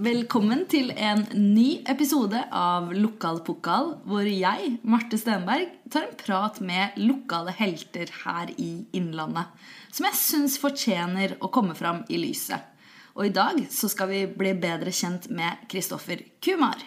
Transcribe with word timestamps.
Velkommen 0.00 0.62
til 0.64 0.94
en 0.96 1.26
ny 1.36 1.82
episode 1.92 2.38
av 2.56 2.86
Lokal 2.96 3.42
pokal, 3.44 3.90
hvor 4.08 4.24
jeg, 4.24 4.70
Marte 4.88 5.18
Stenberg, 5.20 5.74
tar 5.92 6.06
en 6.06 6.14
prat 6.16 6.56
med 6.64 6.96
lokale 6.96 7.52
helter 7.58 8.08
her 8.22 8.48
i 8.56 8.70
Innlandet. 8.96 9.50
Som 9.92 10.06
jeg 10.08 10.16
syns 10.16 10.56
fortjener 10.62 11.34
å 11.44 11.50
komme 11.52 11.76
fram 11.76 12.00
i 12.08 12.16
lyset. 12.22 12.64
Og 13.12 13.26
i 13.28 13.34
dag 13.36 13.60
så 13.68 13.90
skal 13.92 14.08
vi 14.08 14.22
bli 14.40 14.54
bedre 14.62 14.88
kjent 14.88 15.28
med 15.36 15.68
Kristoffer 15.68 16.24
Kumar. 16.40 16.80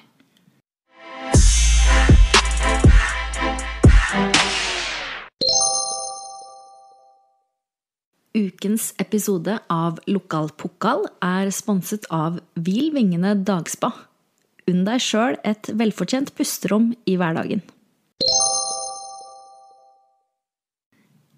Ukens 8.33 8.95
episode 8.97 9.59
av 9.69 9.99
Lokal 10.09 10.47
pokal 10.57 11.03
er 11.21 11.51
sponset 11.53 12.07
av 12.09 12.39
Hvil 12.57 12.87
vingene 12.95 13.35
dagspa. 13.45 13.91
Unn 14.65 14.81
deg 14.87 15.03
sjøl 15.05 15.37
et 15.45 15.69
velfortjent 15.69 16.31
pusterom 16.33 16.95
i 17.05 17.13
hverdagen. 17.19 17.61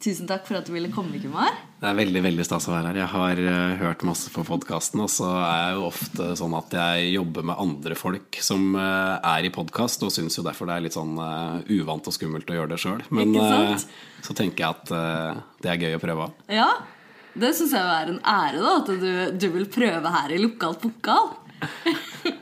Tusen 0.06 0.28
takk 0.30 0.44
for 0.46 0.60
at 0.60 0.68
du 0.68 0.74
ville 0.76 0.92
komme, 0.94 1.18
Kumar. 1.18 1.56
Det 1.82 1.88
er 1.90 1.96
veldig 1.98 2.22
veldig 2.22 2.44
stas 2.46 2.68
å 2.70 2.76
være 2.76 2.92
her. 2.92 3.00
Jeg 3.00 3.10
har 3.10 3.40
uh, 3.42 3.72
hørt 3.80 4.04
masse 4.06 4.30
på 4.30 4.44
podkasten, 4.46 5.02
og 5.02 5.10
så 5.10 5.32
er 5.40 5.56
jeg 5.64 5.80
jo 5.80 5.88
ofte 5.88 6.28
sånn 6.38 6.54
at 6.60 6.76
jeg 6.78 7.08
jobber 7.16 7.48
med 7.50 7.62
andre 7.64 7.98
folk 7.98 8.38
som 8.46 8.78
uh, 8.78 9.18
er 9.18 9.50
i 9.50 9.52
podkast, 9.56 10.06
og 10.06 10.14
syns 10.14 10.38
jo 10.38 10.46
derfor 10.46 10.70
det 10.70 10.78
er 10.78 10.86
litt 10.86 10.98
sånn 10.98 11.18
uh, 11.18 11.58
uvant 11.74 12.06
og 12.06 12.14
skummelt 12.14 12.54
å 12.54 12.60
gjøre 12.60 12.76
det 12.76 12.80
sjøl. 12.86 13.02
Men 13.18 13.34
så 14.22 14.38
tenker 14.38 14.68
jeg 14.68 14.78
at 14.78 14.94
det 15.66 15.74
er 15.74 15.82
gøy 15.88 15.98
å 15.98 16.04
prøve. 16.06 16.30
Ja, 16.54 16.70
det 17.34 17.56
syns 17.58 17.74
jeg 17.74 17.98
er 17.98 18.14
en 18.14 18.22
ære, 18.22 18.62
da, 18.62 18.78
at 18.84 18.94
du, 19.02 19.12
du 19.42 19.52
vil 19.58 19.70
prøve 19.74 20.16
her 20.20 20.38
i 20.38 20.42
Lokal 20.44 20.78
pokal. 20.86 21.34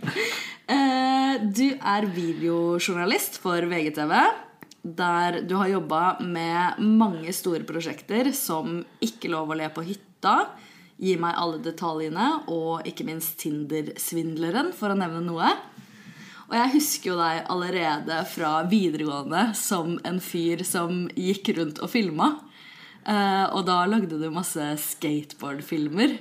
du 1.60 1.68
er 1.80 2.12
videojournalist 2.12 3.40
for 3.40 3.72
VGTV 3.72 4.18
der 4.84 5.42
du 5.48 5.56
har 5.56 5.72
jobba 5.72 6.04
med 6.20 6.80
mange 6.84 7.32
store 7.34 7.64
prosjekter 7.64 8.34
som 8.36 8.82
Ikke 9.02 9.32
lov 9.32 9.54
å 9.54 9.58
le 9.58 9.70
på 9.72 9.86
hytta, 9.88 10.36
Gi 11.04 11.16
meg 11.20 11.36
alle 11.40 11.60
detaljene 11.64 12.28
og 12.54 12.86
ikke 12.88 13.06
minst 13.08 13.40
Tinder-svindleren, 13.42 14.72
for 14.78 14.94
å 14.94 14.98
nevne 14.98 15.24
noe. 15.26 15.50
Og 16.48 16.54
jeg 16.56 16.74
husker 16.76 17.10
jo 17.10 17.18
deg 17.18 17.50
allerede 17.52 18.20
fra 18.30 18.52
videregående 18.70 19.48
som 19.58 19.98
en 20.06 20.20
fyr 20.24 20.62
som 20.68 21.08
gikk 21.18 21.56
rundt 21.58 21.82
og 21.82 21.90
filma. 21.92 22.30
Eh, 23.04 23.46
og 23.50 23.66
da 23.68 23.82
lagde 23.90 24.20
du 24.22 24.30
masse 24.32 24.68
skateboardfilmer. 24.86 26.16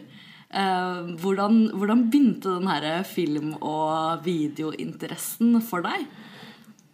Eh, 0.52 1.12
hvordan, 1.20 1.66
hvordan 1.76 2.06
begynte 2.08 2.56
den 2.56 2.70
her 2.70 3.04
film- 3.06 3.58
og 3.60 4.24
videointeressen 4.24 5.60
for 5.62 5.84
deg? 5.84 6.08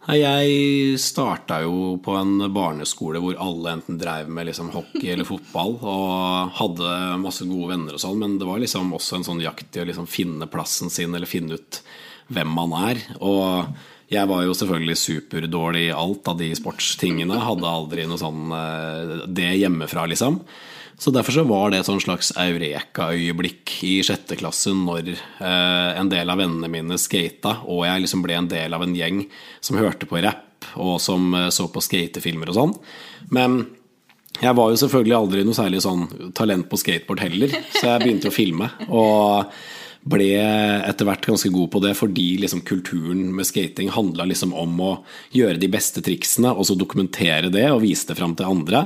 Jeg 0.07 0.95
starta 1.03 1.59
jo 1.65 1.97
på 2.01 2.13
en 2.15 2.45
barneskole 2.55 3.19
hvor 3.21 3.35
alle 3.43 3.75
enten 3.75 3.97
drev 3.99 4.29
med 4.31 4.47
liksom 4.47 4.71
hockey 4.71 5.11
eller 5.11 5.27
fotball 5.27 5.75
og 5.75 6.55
hadde 6.55 6.93
masse 7.21 7.45
gode 7.45 7.73
venner 7.73 7.97
og 7.97 8.01
sånn, 8.01 8.17
men 8.21 8.37
det 8.39 8.47
var 8.47 8.63
liksom 8.63 8.93
også 8.95 9.19
en 9.19 9.27
sånn 9.27 9.43
jakt 9.43 9.75
i 9.75 9.83
å 9.83 9.89
liksom 9.89 10.07
finne 10.09 10.47
plassen 10.49 10.89
sin 10.93 11.13
eller 11.13 11.29
finne 11.29 11.59
ut 11.59 11.81
hvem 12.31 12.55
man 12.55 12.73
er. 12.79 13.03
Og 13.19 13.75
jeg 14.09 14.25
var 14.31 14.47
jo 14.47 14.55
selvfølgelig 14.57 14.97
superdårlig 14.97 15.83
i 15.89 15.93
alt 15.93 16.31
av 16.31 16.39
de 16.39 16.49
sportstingene. 16.57 17.43
Hadde 17.45 17.69
aldri 17.69 18.07
noe 18.09 18.21
sånn 18.21 18.55
eh, 18.55 19.15
det 19.27 19.51
hjemmefra, 19.59 20.07
liksom. 20.09 20.39
Så 20.99 21.13
Derfor 21.15 21.31
så 21.31 21.45
var 21.47 21.71
det 21.71 21.79
et 21.79 21.87
sånn 21.87 22.01
slags 22.03 22.33
eureka-øyeblikk 22.35 23.77
i 23.87 23.93
sjette 24.03 24.35
klasse 24.39 24.73
når 24.75 25.13
eh, 25.13 25.91
en 25.95 26.11
del 26.11 26.27
av 26.27 26.41
vennene 26.41 26.67
mine 26.71 26.99
skata, 26.99 27.61
og 27.71 27.85
jeg 27.87 28.03
liksom 28.03 28.23
ble 28.25 28.35
en 28.35 28.49
del 28.51 28.75
av 28.75 28.83
en 28.83 28.95
gjeng 28.97 29.21
som 29.63 29.79
hørte 29.79 30.09
på 30.09 30.19
rapp, 30.25 30.67
og 30.75 30.97
som 30.99 31.31
eh, 31.39 31.47
så 31.55 31.69
på 31.71 31.83
skatefilmer 31.85 32.51
og 32.51 32.57
sånn. 32.57 32.73
Men 33.31 33.61
jeg 34.39 34.55
var 34.59 34.71
jo 34.71 34.79
selvfølgelig 34.81 35.15
aldri 35.15 35.45
noe 35.47 35.55
særlig 35.55 35.79
sånn 35.87 36.03
talent 36.35 36.67
på 36.67 36.79
skateboard 36.79 37.23
heller, 37.23 37.55
så 37.77 37.93
jeg 37.93 38.03
begynte 38.03 38.31
å 38.31 38.35
filme. 38.35 38.67
Og 38.91 39.55
ble 40.09 40.29
etter 40.87 41.07
hvert 41.07 41.25
ganske 41.27 41.51
god 41.51 41.71
på 41.73 41.81
det 41.83 41.91
fordi 41.99 42.27
liksom 42.39 42.61
kulturen 42.67 43.33
med 43.35 43.47
skating 43.47 43.91
handla 43.91 44.29
liksom 44.29 44.53
om 44.55 44.77
å 44.83 44.91
gjøre 45.35 45.59
de 45.59 45.67
beste 45.71 46.03
triksene 46.03 46.53
og 46.55 46.67
så 46.69 46.77
dokumentere 46.79 47.51
det 47.51 47.65
og 47.71 47.83
vise 47.83 48.07
det 48.07 48.15
fram 48.19 48.35
til 48.39 48.47
andre. 48.47 48.85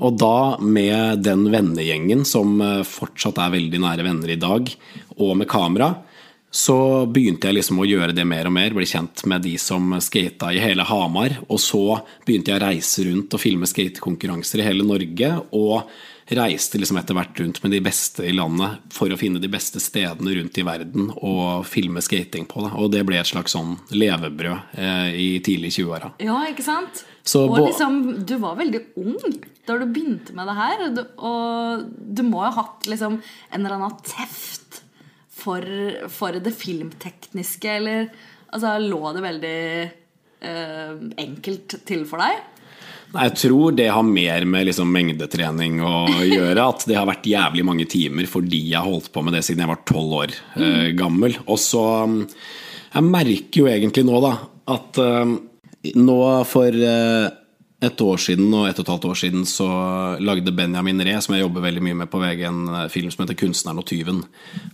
Og 0.00 0.16
da, 0.20 0.58
med 0.60 1.24
den 1.26 1.46
vennegjengen 1.52 2.24
som 2.28 2.60
eh, 2.64 2.84
fortsatt 2.88 3.40
er 3.40 3.56
veldig 3.56 3.82
nære 3.84 4.06
venner 4.06 4.32
i 4.32 4.40
dag, 4.40 4.70
og 5.18 5.34
med 5.36 5.48
kamera, 5.50 5.92
så 6.50 7.06
begynte 7.06 7.46
jeg 7.46 7.60
liksom 7.60 7.78
å 7.78 7.86
gjøre 7.86 8.14
det 8.16 8.24
mer 8.26 8.48
og 8.50 8.54
mer. 8.56 8.74
Bli 8.74 8.86
kjent 8.88 9.22
med 9.30 9.44
de 9.46 9.54
som 9.62 9.92
skata 10.02 10.50
i 10.50 10.58
hele 10.58 10.82
Hamar. 10.82 11.36
Og 11.46 11.60
så 11.62 12.00
begynte 12.26 12.50
jeg 12.50 12.58
å 12.58 12.64
reise 12.64 13.04
rundt 13.06 13.36
og 13.36 13.42
filme 13.42 13.68
skatekonkurranser 13.70 14.58
i 14.58 14.66
hele 14.66 14.86
Norge. 14.86 15.28
Og 15.54 15.92
reiste 16.34 16.78
liksom 16.78 16.98
etter 17.00 17.14
hvert 17.14 17.38
rundt 17.42 17.60
med 17.62 17.74
de 17.74 17.80
beste 17.82 18.26
i 18.26 18.34
landet 18.34 18.90
for 18.94 19.10
å 19.10 19.18
finne 19.18 19.42
de 19.42 19.50
beste 19.50 19.82
stedene 19.82 20.34
rundt 20.36 20.58
i 20.58 20.66
verden 20.66 21.12
og 21.16 21.66
filme 21.70 22.02
skating 22.02 22.46
på. 22.50 22.64
det. 22.66 22.72
Og 22.78 22.90
det 22.94 23.04
ble 23.06 23.18
et 23.18 23.30
slags 23.30 23.54
sånn 23.54 23.76
levebrød 23.94 24.74
eh, 24.78 25.08
i 25.14 25.30
tidlig 25.46 25.74
20-åra. 25.78 26.12
Ja, 26.22 26.42
ikke 26.50 26.66
sant? 26.66 27.04
Så, 27.22 27.44
og 27.46 27.62
liksom, 27.62 28.24
du 28.26 28.36
var 28.42 28.58
veldig 28.58 28.84
ung 28.98 29.18
da 29.70 29.78
du 29.80 29.86
begynte 29.88 30.34
med 30.36 30.50
det 30.50 30.58
her. 30.58 30.84
Og 30.86 30.98
du, 30.98 31.02
og 31.30 31.88
du 32.18 32.24
må 32.26 32.44
jo 32.44 32.50
ha 32.50 32.66
hatt 32.66 32.90
liksom 32.90 33.20
en 33.22 33.60
eller 33.62 33.78
annen 33.78 33.98
teft 34.06 34.82
for, 35.40 35.64
for 36.12 36.36
det 36.42 36.52
filmtekniske, 36.52 37.76
eller 37.80 38.10
altså, 38.52 38.76
lå 38.82 39.02
det 39.16 39.24
veldig 39.24 39.58
eh, 40.44 40.96
enkelt 41.24 41.80
til 41.88 42.04
for 42.08 42.22
deg? 42.22 42.40
Nei, 43.10 43.26
Jeg 43.26 43.36
tror 43.40 43.74
det 43.74 43.88
har 43.90 44.06
mer 44.06 44.46
med 44.46 44.68
liksom 44.68 44.90
mengdetrening 44.94 45.80
å 45.82 46.06
gjøre. 46.22 46.66
At 46.66 46.86
det 46.86 46.98
har 46.98 47.08
vært 47.08 47.26
jævlig 47.30 47.66
mange 47.66 47.86
timer 47.90 48.28
fordi 48.30 48.62
jeg 48.70 48.86
holdt 48.86 49.10
på 49.14 49.24
med 49.26 49.34
det 49.34 49.42
siden 49.46 49.64
jeg 49.64 49.72
var 49.72 49.84
tolv 49.88 50.16
år 50.22 50.34
eh, 50.60 50.90
gammel. 50.98 51.38
Og 51.46 51.58
så 51.60 51.84
Jeg 52.90 53.06
merker 53.06 53.62
jo 53.62 53.70
egentlig 53.70 54.06
nå, 54.06 54.20
da, 54.22 54.34
at 54.74 55.00
eh, 55.02 55.34
nå 55.98 56.18
for 56.48 56.82
eh, 56.86 57.26
et 57.80 58.02
år 58.04 58.18
siden 58.20 58.52
og 58.52 58.66
et 58.68 58.76
og 58.76 58.84
et 58.84 58.90
halvt 58.92 59.06
år 59.08 59.18
siden 59.22 59.46
så 59.48 59.66
lagde 60.20 60.52
Benjamin 60.52 61.00
Ree, 61.00 61.20
som 61.24 61.34
jeg 61.34 61.46
jobber 61.46 61.64
veldig 61.64 61.82
mye 61.86 61.98
med 62.02 62.10
på 62.12 62.20
VG, 62.20 62.42
en 62.44 62.60
eh, 62.68 62.88
film 62.92 63.10
som 63.10 63.24
heter 63.24 63.38
'Kunstneren 63.40 63.80
og 63.80 63.86
tyven'. 63.88 64.24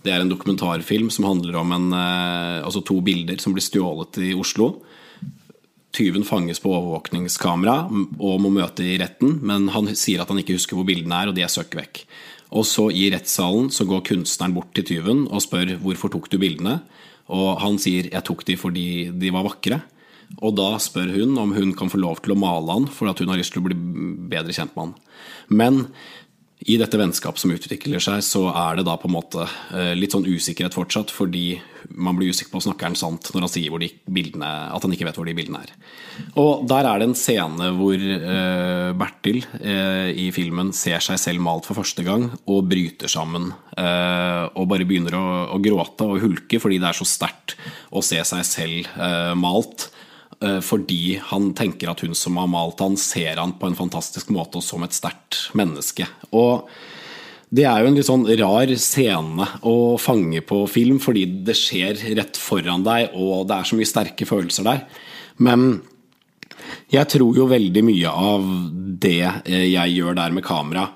Det 0.03 0.11
er 0.11 0.19
en 0.19 0.31
dokumentarfilm 0.31 1.09
som 1.09 1.25
handler 1.25 1.55
om 1.55 1.71
en, 1.71 1.93
eh, 1.93 2.65
altså 2.65 2.83
to 2.83 2.99
bilder 3.01 3.39
som 3.39 3.53
blir 3.53 3.63
stjålet 3.63 4.17
i 4.19 4.33
Oslo. 4.33 4.83
Tyven 5.93 6.23
fanges 6.23 6.59
på 6.59 6.69
overvåkningskamera 6.69 7.87
og 8.19 8.41
må 8.41 8.51
møte 8.51 8.83
i 8.83 8.99
retten, 8.99 9.39
men 9.41 9.69
han 9.69 9.87
sier 9.95 10.21
at 10.21 10.27
han 10.27 10.37
ikke 10.37 10.59
husker 10.59 10.75
hvor 10.75 10.85
bildene 10.85 11.23
er, 11.23 11.27
og 11.29 11.35
de 11.35 11.41
er 11.41 11.47
søkk 11.47 11.75
vekk. 11.79 12.03
Og 12.51 12.65
så 12.65 12.91
i 12.91 13.09
rettssalen 13.09 13.71
så 13.71 13.87
går 13.87 14.03
kunstneren 14.03 14.53
bort 14.53 14.73
til 14.75 14.83
tyven 14.83 15.27
og 15.31 15.41
spør 15.41 15.79
hvorfor 15.79 16.11
tok 16.11 16.29
du 16.29 16.37
bildene, 16.37 16.81
og 17.29 17.59
han 17.59 17.79
sier 17.79 18.11
jeg 18.11 18.23
tok 18.23 18.45
de 18.45 18.55
fordi 18.55 19.11
de 19.11 19.31
var 19.31 19.47
vakre. 19.47 19.81
Og 20.37 20.53
da 20.57 20.69
spør 20.81 21.13
hun 21.15 21.37
om 21.41 21.55
hun 21.55 21.73
kan 21.77 21.91
få 21.91 21.99
lov 22.01 22.21
til 22.21 22.35
å 22.35 22.39
male 22.39 22.79
han 22.79 22.87
for 22.91 23.09
at 23.09 23.19
hun 23.23 23.31
har 23.31 23.39
lyst 23.39 23.55
til 23.55 23.63
å 23.63 23.67
bli 23.69 23.77
bedre 24.31 24.55
kjent 24.55 24.75
med 24.75 24.89
han. 24.89 24.95
Men 25.47 25.83
i 26.65 26.75
dette 26.81 26.97
vennskapet 26.97 27.39
som 27.39 27.51
utvikler 27.53 28.01
seg, 28.01 28.23
så 28.25 28.47
er 28.49 28.79
det 28.79 28.87
da 28.87 28.95
på 28.97 29.05
en 29.05 29.13
måte 29.13 29.43
eh, 29.77 29.93
litt 29.93 30.15
sånn 30.15 30.25
usikkerhet 30.25 30.73
fortsatt, 30.73 31.11
fordi 31.13 31.59
man 31.93 32.17
blir 32.17 32.33
usikker 32.33 32.49
på 32.55 32.63
snakker 32.65 32.89
han 32.89 32.97
sant 32.97 33.29
når 33.31 33.45
han 33.45 33.51
sier 33.53 33.75
bildene, 34.09 34.49
at 34.73 34.83
han 34.83 34.95
ikke 34.95 35.05
vet 35.05 35.19
hvor 35.19 35.29
de 35.29 35.35
bildene 35.37 35.61
er. 35.61 35.75
Og 36.41 36.65
der 36.67 36.89
er 36.89 36.97
det 36.99 37.07
en 37.11 37.15
scene 37.15 37.69
hvor 37.77 38.01
uh, 38.01 38.89
Bertil 38.97 39.43
uh, 39.45 40.09
i 40.09 40.27
filmen 40.35 40.73
ser 40.75 40.99
seg 41.05 41.21
selv 41.21 41.45
malt 41.45 41.69
for 41.69 41.77
første 41.77 42.03
gang 42.03 42.25
og 42.49 42.65
bryter 42.67 43.11
sammen. 43.11 43.53
Og 43.77 44.63
bare 44.65 44.87
begynner 44.89 45.13
å, 45.13 45.59
gråte 45.61 46.07
og 46.09 46.23
hulke 46.23 46.57
fordi 46.57 46.79
det 46.81 46.87
er 46.89 46.97
så 46.97 47.05
sterkt 47.05 47.53
å 47.93 48.01
se 48.01 48.17
seg 48.25 48.41
selv 48.47 48.87
malt. 49.37 49.91
Eh, 50.43 50.59
fordi 50.61 51.17
han 51.31 51.49
tenker 51.57 51.89
at 51.89 52.03
hun 52.05 52.13
som 52.15 52.37
har 52.37 52.49
malt 52.51 52.81
han, 52.83 52.97
ser 52.99 53.39
han 53.41 53.55
på 53.57 53.69
en 53.69 53.77
fantastisk 53.77 54.29
måte 54.33 54.59
og 54.59 54.65
som 54.65 54.85
et 54.85 54.93
sterkt 54.93 55.47
menneske. 55.57 56.05
Og 56.29 56.67
det 57.49 57.65
er 57.65 57.81
jo 57.81 57.89
en 57.89 57.97
litt 57.97 58.09
sånn 58.09 58.27
rar 58.37 58.73
scene 58.77 59.47
å 59.65 59.95
fange 60.01 60.43
på 60.45 60.61
film, 60.69 60.99
fordi 61.01 61.25
det 61.47 61.55
skjer 61.57 62.03
rett 62.19 62.37
foran 62.37 62.83
deg, 62.85 63.15
og 63.15 63.47
det 63.47 63.57
er 63.57 63.69
så 63.69 63.79
mye 63.79 63.89
sterke 63.89 64.27
følelser 64.27 64.67
der. 64.67 64.83
Men 65.41 65.79
jeg 66.91 67.07
tror 67.15 67.39
jo 67.39 67.47
veldig 67.49 67.83
mye 67.87 68.11
av 68.11 68.45
det 68.99 69.21
jeg 69.47 69.95
gjør 69.95 70.17
der 70.19 70.35
med 70.35 70.45
kamera, 70.45 70.89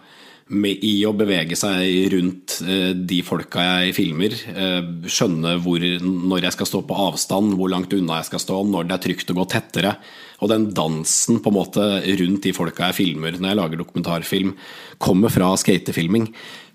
med, 0.52 0.84
i 0.84 1.02
å 1.08 1.14
bevege 1.16 1.56
seg 1.58 2.12
rundt 2.14 2.58
eh, 2.66 2.92
de 2.96 3.22
folka 3.26 3.64
jeg 3.64 3.96
filmer. 3.98 4.36
Eh, 4.52 4.82
skjønne 5.08 5.56
hvor, 5.64 5.84
når 6.04 6.48
jeg 6.48 6.58
skal 6.58 6.70
stå 6.70 6.82
på 6.88 6.98
avstand, 7.08 7.56
hvor 7.60 7.72
langt 7.72 7.94
unna 7.96 8.20
jeg 8.20 8.32
skal 8.32 8.44
stå, 8.44 8.60
når 8.68 8.90
det 8.90 8.98
er 8.98 9.06
trygt 9.08 9.32
å 9.32 9.38
gå 9.40 9.48
tettere. 9.52 9.96
Og 10.42 10.50
den 10.50 10.72
dansen 10.74 11.40
på 11.42 11.52
en 11.52 11.56
måte 11.56 11.86
rundt 12.20 12.48
de 12.48 12.54
folka 12.58 12.90
jeg 12.90 12.98
filmer 12.98 13.38
når 13.38 13.52
jeg 13.52 13.60
lager 13.60 13.82
dokumentarfilm, 13.84 14.56
kommer 15.02 15.34
fra 15.34 15.52
skatefilming. 15.62 16.32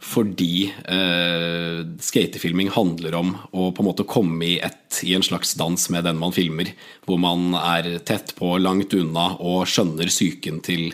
Fordi 0.06 0.69
eh, 0.70 1.81
skatefilming 2.08 2.70
handler 2.76 3.17
om 3.19 3.32
å 3.50 3.70
på 3.75 3.82
en 3.82 3.90
måte 3.90 4.06
komme 4.08 4.44
i 4.46 4.58
ett 4.62 5.02
i 5.05 5.17
en 5.19 5.25
slags 5.25 5.56
dans 5.58 5.88
med 5.93 6.06
den 6.06 6.20
man 6.20 6.34
filmer. 6.37 6.70
Hvor 7.05 7.20
man 7.20 7.56
er 7.58 7.96
tett 8.06 8.37
på, 8.38 8.55
langt 8.62 8.94
unna 8.96 9.32
og 9.37 9.67
skjønner 9.70 10.12
psyken 10.12 10.62
til 10.64 10.93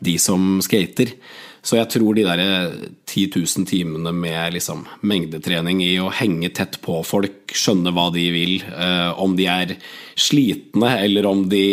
de 0.00 0.16
som 0.20 0.60
skater. 0.64 1.14
Så 1.60 1.76
jeg 1.76 1.90
tror 1.92 2.16
de 2.16 2.24
der 2.24 2.40
10 3.04 3.26
000 3.36 3.66
timene 3.68 4.12
med 4.16 4.54
liksom 4.54 4.86
mengdetrening 5.04 5.82
i 5.84 5.92
å 6.00 6.08
henge 6.14 6.48
tett 6.56 6.78
på 6.80 7.02
folk, 7.04 7.52
skjønne 7.52 7.92
hva 7.92 8.06
de 8.14 8.24
vil, 8.32 8.54
eh, 8.64 9.10
om 9.20 9.34
de 9.36 9.44
er 9.50 9.74
slitne 10.16 10.94
eller 11.02 11.28
om 11.28 11.42
de 11.50 11.64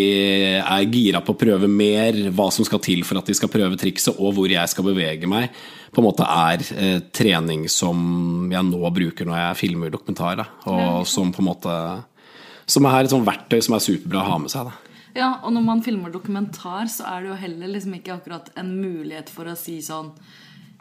er 0.60 0.90
gira 0.92 1.22
på 1.24 1.36
å 1.36 1.40
prøve 1.40 1.70
mer, 1.72 2.20
hva 2.36 2.50
som 2.52 2.68
skal 2.68 2.84
til 2.84 3.06
for 3.08 3.22
at 3.22 3.32
de 3.32 3.38
skal 3.38 3.52
prøve 3.54 3.80
trikset, 3.80 4.20
og 4.20 4.36
hvor 4.36 4.52
jeg 4.52 4.74
skal 4.74 4.90
bevege 4.90 5.30
meg, 5.30 5.56
på 5.96 6.04
en 6.04 6.08
måte 6.10 6.28
er 6.28 6.66
eh, 6.76 7.00
trening 7.16 7.64
som 7.72 8.52
jeg 8.52 8.68
nå 8.68 8.92
bruker 8.92 9.28
når 9.28 9.40
jeg 9.40 9.62
filmer 9.64 9.94
dokumentar. 9.94 10.42
Da, 10.42 10.50
og 10.68 11.08
som 11.08 11.32
på 11.32 11.44
en 11.44 11.52
måte 11.54 11.78
som 12.68 12.86
er 12.90 13.06
et 13.06 13.14
sånt 13.14 13.28
verktøy 13.28 13.62
som 13.64 13.78
er 13.78 13.88
superbra 13.88 14.26
å 14.26 14.32
ha 14.34 14.42
med 14.44 14.52
seg. 14.52 14.68
Da. 14.68 14.87
Ja, 15.18 15.32
og 15.42 15.54
når 15.56 15.64
man 15.66 15.86
filmer 15.86 16.14
dokumentar, 16.14 16.90
så 16.94 17.08
er 17.10 17.24
det 17.24 17.32
jo 17.32 17.40
heller 17.42 17.74
liksom 17.74 17.96
ikke 17.98 18.14
akkurat 18.20 18.52
en 18.60 18.76
mulighet 18.78 19.32
for 19.34 19.50
å 19.50 19.58
si 19.58 19.80
sånn 19.86 20.14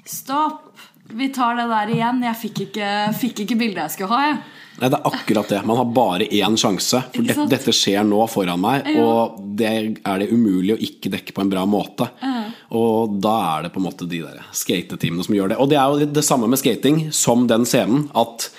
Stopp! 0.06 0.76
Vi 1.10 1.28
tar 1.34 1.56
det 1.58 1.64
der 1.66 1.90
igjen. 1.94 2.20
Jeg 2.22 2.38
fikk 2.38 2.60
ikke, 2.64 2.90
fikk 3.18 3.40
ikke 3.42 3.56
bildet 3.58 3.80
jeg 3.84 3.94
skulle 3.96 4.14
ha. 4.14 4.28
Jeg. 4.28 4.36
Nei, 4.76 4.90
det 4.92 4.98
er 4.98 5.08
akkurat 5.08 5.50
det. 5.50 5.60
Man 5.66 5.78
har 5.80 5.88
bare 5.96 6.28
én 6.30 6.58
sjanse. 6.58 7.00
For 7.14 7.26
det, 7.26 7.36
dette 7.50 7.74
skjer 7.74 8.06
nå 8.06 8.20
foran 8.30 8.62
meg, 8.62 8.86
ja. 8.90 9.02
og 9.02 9.40
det 9.58 9.70
er 9.96 10.22
det 10.22 10.28
umulig 10.30 10.76
å 10.76 10.78
ikke 10.82 11.10
dekke 11.14 11.34
på 11.34 11.42
en 11.42 11.50
bra 11.50 11.64
måte. 11.66 12.06
Ja. 12.22 12.44
Og 12.78 13.18
da 13.22 13.34
er 13.56 13.66
det 13.66 13.72
på 13.74 13.82
en 13.82 13.86
måte 13.86 14.06
de 14.10 14.22
der 14.22 14.42
skateteamene 14.54 15.26
som 15.26 15.34
gjør 15.38 15.54
det. 15.54 15.58
Og 15.62 15.70
det 15.70 15.78
er 15.80 15.90
jo 15.90 16.10
det 16.18 16.26
samme 16.26 16.50
med 16.50 16.62
skating 16.62 17.02
som 17.14 17.46
den 17.50 17.66
scenen. 17.66 18.06
At 18.18 18.50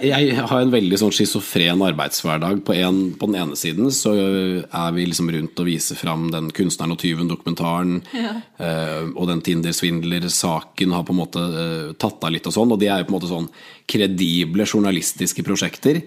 Jeg 0.00 0.36
har 0.36 0.62
en 0.62 0.72
veldig 0.72 0.98
sånn 1.00 1.12
schizofren 1.12 1.82
arbeidshverdag. 1.84 2.62
På, 2.66 2.74
en, 2.76 2.98
på, 3.16 3.28
den 3.28 3.38
ene 3.40 3.56
siden 3.58 3.90
så 3.92 4.12
er 4.16 4.94
vi 4.96 5.06
liksom 5.08 5.30
rundt 5.32 5.60
og 5.60 5.68
viser 5.68 5.98
fram 5.98 6.26
den 6.32 6.50
'Kunstneren 6.52 6.92
og 6.92 7.00
tyven'-dokumentaren. 7.00 7.98
Ja. 8.12 8.34
Eh, 8.60 9.08
og 9.12 9.28
den 9.30 9.40
Tinder-svindler-saken 9.44 10.92
har 10.92 11.06
på 11.08 11.16
en 11.16 11.20
måte 11.20 11.40
eh, 11.40 11.94
tatt 11.96 12.24
av 12.24 12.34
litt 12.34 12.48
og 12.48 12.56
sånn. 12.56 12.76
Og 12.76 12.80
de 12.80 12.90
er 12.92 13.00
jo 13.00 13.08
på 13.08 13.14
en 13.14 13.18
måte 13.18 13.32
sånn 13.32 13.50
kredible 13.88 14.68
journalistiske 14.68 15.44
prosjekter. 15.46 16.02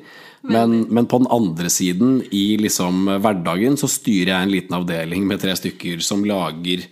Men, 0.45 0.83
men, 0.93 1.09
på 1.09 1.17
den 1.21 1.31
andre 1.33 1.69
siden, 1.73 2.21
i 2.29 2.57
liksom 2.61 3.07
hverdagen, 3.09 3.77
så 3.77 3.89
styrer 3.89 4.35
jeg 4.35 4.45
en 4.45 4.53
liten 4.53 4.77
avdeling 4.77 5.25
med 5.27 5.41
tre 5.41 5.57
stykker 5.57 6.03
som 6.05 6.21
lager 6.29 6.85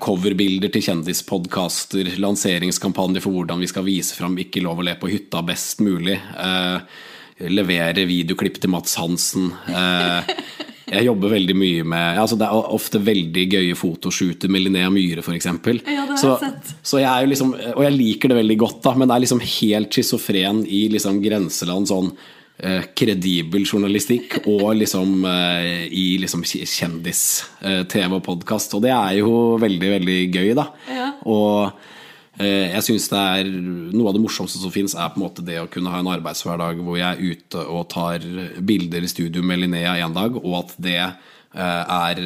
coverbilder 0.00 0.70
til 0.72 0.84
kjendispodkaster, 0.86 2.08
lanseringskampanje 2.22 3.20
for 3.20 3.36
hvordan 3.36 3.60
vi 3.60 3.68
skal 3.68 3.84
vise 3.84 4.16
fram 4.16 4.38
Ikke 4.40 4.62
lov 4.64 4.80
å 4.80 4.86
le 4.86 4.94
på 4.96 5.10
hytta 5.12 5.42
best 5.44 5.82
mulig. 5.84 6.16
Eh, 6.16 7.02
levere 7.52 8.06
videoklipp 8.08 8.60
til 8.62 8.72
Mats 8.72 8.96
Hansen. 9.00 9.50
Eh, 9.68 10.32
jeg 10.92 11.06
jobber 11.06 11.32
veldig 11.32 11.54
mye 11.56 11.84
med 11.88 12.18
altså 12.20 12.36
Det 12.40 12.48
er 12.48 12.74
ofte 12.76 13.00
veldig 13.00 13.46
gøye 13.54 13.78
fotoshooter 13.78 14.52
med 14.52 14.66
Linnea 14.66 14.90
Myhre, 14.92 15.24
f.eks. 15.24 15.48
Ja, 15.88 16.04
så, 16.20 16.36
så 16.80 17.00
jeg 17.00 17.08
er 17.08 17.24
jo 17.24 17.32
liksom, 17.32 17.56
og 17.74 17.82
jeg 17.86 17.96
liker 17.96 18.32
det 18.32 18.42
veldig 18.42 18.58
godt, 18.60 18.82
da, 18.84 18.94
men 18.96 19.08
det 19.08 19.16
er 19.16 19.26
liksom 19.26 19.42
helt 19.60 19.96
schizofren 19.96 20.64
i 20.68 20.86
liksom 20.92 21.20
grenseland 21.24 21.92
sånn 21.92 22.14
Eh, 22.16 22.41
kredibel 22.94 23.64
journalistikk 23.66 24.36
og 24.44 24.68
liksom 24.78 25.24
eh, 25.26 25.88
i 25.90 26.04
liksom 26.22 26.44
kjendis-TV 26.46 28.04
eh, 28.04 28.14
og 28.14 28.22
podkast. 28.26 28.76
Og 28.78 28.84
det 28.84 28.92
er 28.94 29.16
jo 29.18 29.32
veldig, 29.62 29.88
veldig 29.96 30.20
gøy, 30.30 30.52
da. 30.58 30.68
Ja. 30.90 31.08
Og 31.26 31.88
jeg 32.42 32.80
syns 32.82 33.10
det 33.12 33.18
er 33.20 33.48
noe 33.52 34.08
av 34.08 34.14
det 34.16 34.22
morsomste 34.24 34.56
som 34.58 34.72
fins, 34.72 34.94
er 34.96 35.10
på 35.12 35.20
en 35.20 35.24
måte 35.26 35.44
det 35.44 35.58
å 35.60 35.66
kunne 35.70 35.92
ha 35.92 35.98
en 36.00 36.08
arbeidshverdag 36.14 36.80
hvor 36.82 36.96
jeg 36.96 37.04
er 37.12 37.36
ute 37.36 37.64
og 37.70 37.84
tar 37.92 38.24
bilder 38.64 39.04
i 39.04 39.10
studio 39.12 39.44
med 39.46 39.60
Linnea 39.60 39.92
en 40.00 40.16
dag, 40.16 40.38
og 40.40 40.56
at 40.62 40.72
det 40.80 40.96
er 41.52 42.18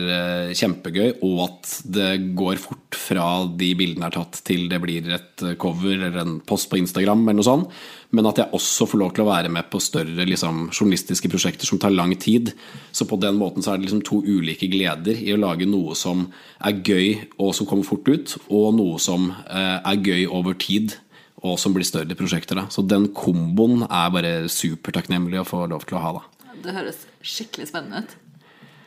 kjempegøy, 0.55 1.17
og 1.27 1.41
at 1.49 1.71
det 1.97 2.11
går 2.39 2.61
fort 2.63 2.95
fra 2.95 3.27
de 3.59 3.73
bildene 3.79 4.07
er 4.07 4.15
tatt 4.15 4.39
til 4.47 4.69
det 4.71 4.79
blir 4.83 5.09
et 5.17 5.45
cover 5.59 5.97
eller 5.97 6.21
en 6.23 6.37
post 6.47 6.71
på 6.71 6.79
Instagram 6.79 7.25
eller 7.25 7.41
noe 7.41 7.49
sånt 7.49 7.81
men 8.15 8.29
at 8.29 8.39
jeg 8.41 8.55
også 8.55 8.87
får 8.89 9.01
lov 9.01 9.15
til 9.15 9.25
å 9.25 9.29
være 9.29 9.51
med 9.53 9.69
på 9.71 9.81
større 9.83 10.27
liksom, 10.29 10.69
journalistiske 10.71 11.31
prosjekter 11.33 11.69
som 11.69 11.81
tar 11.83 11.95
lang 11.95 12.15
tid. 12.21 12.53
Så 12.95 13.07
på 13.09 13.19
den 13.21 13.39
måten 13.41 13.65
så 13.65 13.73
er 13.73 13.81
det 13.81 13.89
liksom 13.89 14.05
to 14.07 14.21
ulike 14.23 14.69
gleder 14.73 15.19
i 15.19 15.33
å 15.35 15.41
lage 15.41 15.69
noe 15.69 15.97
som 15.99 16.27
er 16.65 16.79
gøy 16.87 17.09
og 17.43 17.53
som 17.57 17.69
kommer 17.69 17.89
fort 17.89 18.09
ut, 18.09 18.37
og 18.47 18.77
noe 18.79 19.01
som 19.03 19.31
eh, 19.33 19.79
er 19.81 20.01
gøy 20.01 20.29
over 20.31 20.57
tid 20.61 20.97
og 21.45 21.59
som 21.61 21.75
blir 21.75 21.87
større 21.87 22.17
prosjekter. 22.19 22.59
Da. 22.59 22.69
Så 22.73 22.85
den 22.87 23.11
komboen 23.15 23.85
er 23.87 24.15
bare 24.15 24.37
supertakknemlig 24.51 25.43
å 25.43 25.49
få 25.49 25.67
lov 25.71 25.85
til 25.87 25.99
å 25.99 26.05
ha. 26.05 26.15
Da. 26.17 26.55
Det 26.65 26.79
høres 26.79 27.05
skikkelig 27.21 27.69
spennende 27.71 28.07
ut. 28.07 28.17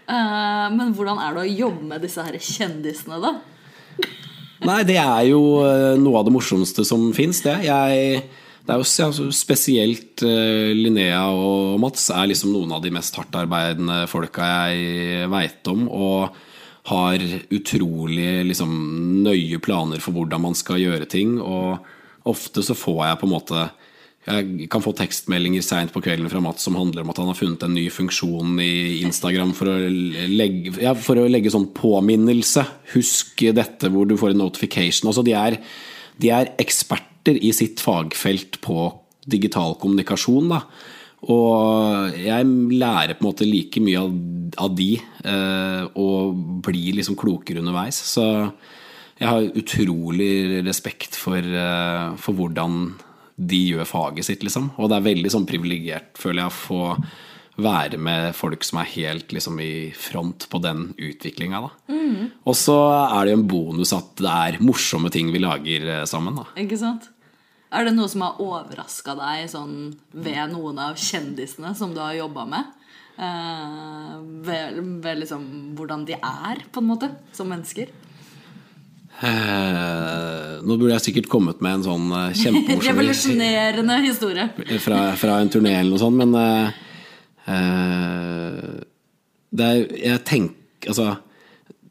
Uh, 0.09 0.67
men 0.73 0.93
hvordan 0.97 1.21
er 1.21 1.35
det 1.35 1.45
å 1.45 1.55
jobbe 1.67 1.85
med 1.91 2.03
disse 2.05 2.23
her 2.25 2.37
kjendisene, 2.41 3.19
da? 3.21 3.35
Nei, 4.65 4.81
det 4.83 4.97
er 4.99 5.23
jo 5.29 5.61
eh, 5.63 5.93
noe 6.01 6.19
av 6.19 6.25
det 6.27 6.33
morsomste 6.35 6.83
som 6.83 7.05
fins, 7.15 7.39
det. 7.45 7.61
Jeg 7.63 8.23
det 8.69 8.75
er 8.75 8.83
jo 8.83 9.05
altså, 9.07 9.23
spesielt 9.33 10.21
uh, 10.21 10.69
Linnea 10.77 11.23
og 11.33 11.79
Mats 11.81 12.03
er 12.13 12.27
liksom 12.29 12.51
noen 12.53 12.75
av 12.75 12.83
de 12.83 12.91
mest 12.93 13.15
hardtarbeidende 13.17 14.03
folka 14.11 14.45
jeg 14.45 15.29
veit 15.31 15.71
om. 15.71 15.87
Og 15.89 16.35
har 16.89 17.23
utrolig 17.53 18.43
liksom, 18.45 18.75
nøye 19.25 19.57
planer 19.63 20.03
for 20.03 20.13
hvordan 20.13 20.43
man 20.43 20.57
skal 20.57 20.81
gjøre 20.83 21.09
ting. 21.09 21.39
Og 21.41 22.29
ofte 22.29 22.61
så 22.65 22.77
får 22.77 23.01
jeg 23.07 23.19
på 23.21 23.29
en 23.29 23.33
måte 23.33 23.65
jeg 24.27 24.67
kan 24.69 24.83
få 24.83 24.91
tekstmeldinger 24.97 25.63
seint 25.63 25.93
på 25.93 26.01
kvelden 26.03 26.29
fra 26.29 26.41
Mats 26.43 26.65
som 26.67 26.75
handler 26.77 27.05
om 27.05 27.11
at 27.13 27.21
han 27.21 27.29
har 27.31 27.37
funnet 27.39 27.63
en 27.65 27.73
ny 27.73 27.85
funksjon 27.93 28.59
i 28.61 28.99
Instagram 29.07 29.53
for 29.57 29.71
å 29.71 29.77
legge, 30.29 30.75
ja, 30.83 30.91
for 30.93 31.21
å 31.21 31.29
legge 31.31 31.53
sånn 31.53 31.69
påminnelse. 31.73 32.65
Husk 32.93 33.45
dette 33.55 33.89
hvor 33.89 34.09
du 34.09 34.17
får 34.19 34.35
en 34.35 34.43
notification. 34.43 35.09
Altså 35.09 35.23
de 35.25 35.37
er 35.39 35.57
de 36.19 36.31
er 36.35 36.53
eksperter 36.59 37.39
i 37.39 37.51
sitt 37.55 37.81
fagfelt 37.83 38.59
på 38.63 38.89
digital 39.29 39.77
kommunikasjon. 39.79 40.51
da. 40.51 40.63
Og 41.31 42.15
jeg 42.15 42.47
lærer 42.79 43.15
på 43.15 43.23
en 43.23 43.29
måte 43.29 43.47
like 43.47 43.81
mye 43.83 43.99
av, 43.99 44.13
av 44.65 44.75
de, 44.75 44.93
eh, 45.23 45.83
og 45.99 46.61
blir 46.63 46.99
liksom 46.99 47.17
klokere 47.19 47.59
underveis. 47.59 47.99
Så 48.13 48.23
jeg 49.19 49.27
har 49.27 49.49
utrolig 49.59 50.63
respekt 50.65 51.15
for, 51.15 51.39
eh, 51.39 52.15
for 52.15 52.33
hvordan 52.33 52.95
de 53.39 53.59
gjør 53.71 53.87
faget 53.87 54.27
sitt, 54.27 54.43
liksom. 54.43 54.73
Og 54.77 54.91
det 54.91 54.99
er 54.99 55.09
veldig 55.09 55.31
sånn 55.31 55.47
privilegert, 55.49 56.11
føler 56.19 56.43
jeg, 56.43 56.51
å 56.51 56.59
få 56.59 56.81
være 57.59 57.99
med 57.99 58.33
folk 58.37 58.63
som 58.63 58.79
er 58.81 58.91
helt 58.93 59.33
liksom, 59.35 59.59
i 59.63 59.91
front 59.95 60.47
på 60.51 60.61
den 60.63 60.89
utviklinga. 60.95 61.61
Mm. 61.91 62.31
Og 62.47 62.57
så 62.57 62.77
er 63.03 63.25
det 63.25 63.33
jo 63.33 63.39
en 63.41 63.47
bonus 63.51 63.93
at 63.95 64.11
det 64.19 64.33
er 64.33 64.59
morsomme 64.63 65.11
ting 65.13 65.31
vi 65.35 65.43
lager 65.43 65.87
eh, 65.99 66.05
sammen. 66.09 66.39
Da. 66.39 66.47
Ikke 66.59 66.79
sant? 66.79 67.09
Er 67.69 67.85
det 67.85 67.93
noe 67.93 68.09
som 68.09 68.23
har 68.25 68.39
overraska 68.41 69.13
deg 69.19 69.45
sånn, 69.51 69.75
ved 70.15 70.41
noen 70.55 70.79
av 70.81 70.97
kjendisene 70.97 71.75
som 71.77 71.93
du 71.93 72.01
har 72.01 72.15
jobba 72.17 72.47
med? 72.49 72.75
Eh, 73.19 74.13
ved, 74.47 74.79
ved 75.03 75.23
liksom, 75.25 75.43
hvordan 75.77 76.07
de 76.07 76.17
er, 76.17 76.63
på 76.71 76.81
en 76.81 76.89
måte, 76.89 77.11
som 77.35 77.51
mennesker? 77.51 77.91
Eh, 79.19 80.59
nå 80.63 80.75
burde 80.77 80.93
jeg 80.93 81.09
sikkert 81.09 81.27
kommet 81.31 81.63
med 81.63 81.79
en 81.79 81.87
sånn 81.87 82.11
eh, 82.15 82.35
kjempemorsom 82.41 82.93
Revolusjonerende 82.93 83.97
historie. 84.05 84.45
fra, 84.79 84.99
fra, 85.19 85.39
en 85.43 85.51
turné 85.51 85.73
eller 85.81 85.91
noe 85.91 85.99
sånt, 85.99 86.19
men 86.19 86.31
eh, 86.39 86.69
det 89.49 89.65
er, 89.65 89.79
Jeg 89.97 90.21
tenker 90.27 90.91
Altså 90.91 91.17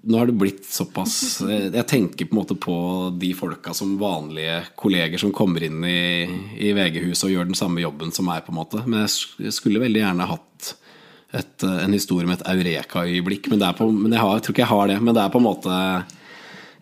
nå 0.08 0.16
har 0.16 0.28
det 0.30 0.37
blitt 0.38 0.64
såpass 0.64 1.42
Jeg 1.44 1.85
tenker 1.90 2.28
på 2.28 2.32
en 2.32 2.38
måte 2.38 2.54
på 2.56 2.75
de 3.18 3.32
folka 3.37 3.75
som 3.76 3.97
vanlige 4.00 4.61
kolleger 4.78 5.20
som 5.20 5.35
kommer 5.35 5.66
inn 5.66 5.82
i, 5.85 6.25
i 6.64 6.70
VG-huset 6.73 7.26
og 7.26 7.35
gjør 7.35 7.50
den 7.50 7.58
samme 7.58 7.82
jobben 7.82 8.14
som 8.14 8.28
meg, 8.30 8.44
på 8.47 8.54
en 8.54 8.61
måte. 8.61 8.85
Men 8.87 9.04
jeg 9.04 9.52
skulle 9.52 9.82
veldig 9.82 10.00
gjerne 10.00 10.30
hatt 10.30 10.70
et, 11.35 11.66
en 11.66 11.92
historie 11.92 12.30
med 12.30 12.38
et 12.38 12.47
eureka-øyeblikk. 12.54 13.50
Men, 13.52 13.66
men, 13.99 14.14
jeg, 14.14 14.23
har, 14.23 14.38
jeg 14.38 14.47
tror 14.47 14.56
ikke 14.56 14.64
jeg 14.64 14.73
har 14.73 14.88
det. 14.92 14.99
Men 15.02 15.18
det 15.18 15.25
er 15.25 15.35
på 15.35 15.42
en 15.42 15.49
måte 15.49 15.75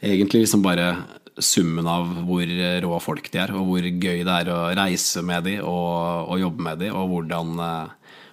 egentlig 0.01 0.45
liksom 0.45 0.65
bare 0.65 0.91
summen 1.39 1.87
av 1.89 2.09
hvor 2.25 2.49
rå 2.83 2.99
folk 3.05 3.31
de 3.33 3.41
er, 3.43 3.53
og 3.57 3.69
hvor 3.69 3.87
gøy 3.87 4.23
det 4.25 4.35
er 4.41 4.51
å 4.53 4.61
reise 4.77 5.23
med 5.27 5.45
de 5.49 5.59
og, 5.61 6.31
og 6.33 6.41
jobbe 6.41 6.69
med 6.69 6.81
de, 6.81 6.91
og 6.93 7.11
hvordan, 7.13 7.51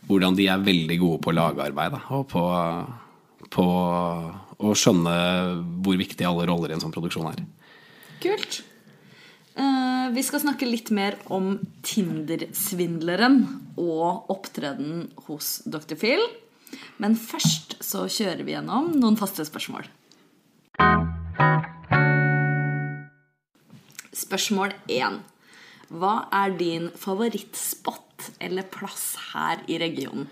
hvordan, 0.07 0.37
de 0.39 0.47
er 0.51 0.67
veldig 0.67 0.99
gode 1.01 1.23
på 1.25 1.33
lagarbeid. 1.35 1.97
og 2.15 2.27
på, 2.31 2.43
på 3.53 3.65
å 4.63 4.75
skjønne 4.77 5.15
hvor 5.83 5.99
viktig 5.99 6.27
alle 6.27 6.47
roller 6.49 6.71
i 6.71 6.77
en 6.77 6.83
sånn 6.83 6.95
produksjon 6.95 7.31
er. 7.33 7.43
Kult. 8.23 8.61
Uh, 9.53 10.09
vi 10.15 10.23
skal 10.25 10.41
snakke 10.41 10.65
litt 10.65 10.89
mer 10.95 11.19
om 11.33 11.57
Tinder-svindleren 11.85 13.43
og 13.77 14.31
opptreden 14.33 15.11
hos 15.27 15.59
Dr. 15.69 15.97
Phil. 15.99 16.23
Men 16.97 17.17
først 17.19 17.77
så 17.85 18.07
kjører 18.09 18.41
vi 18.47 18.55
gjennom 18.55 18.95
noen 18.97 19.19
faste 19.19 19.45
spørsmål. 19.45 19.91
Spørsmål 24.13 24.73
1. 24.89 25.19
Hva 25.93 26.13
er 26.33 26.53
din 26.57 26.87
favorittspot 26.97 28.31
eller 28.41 28.65
plass 28.71 29.13
her 29.33 29.61
i 29.69 29.77
regionen? 29.81 30.27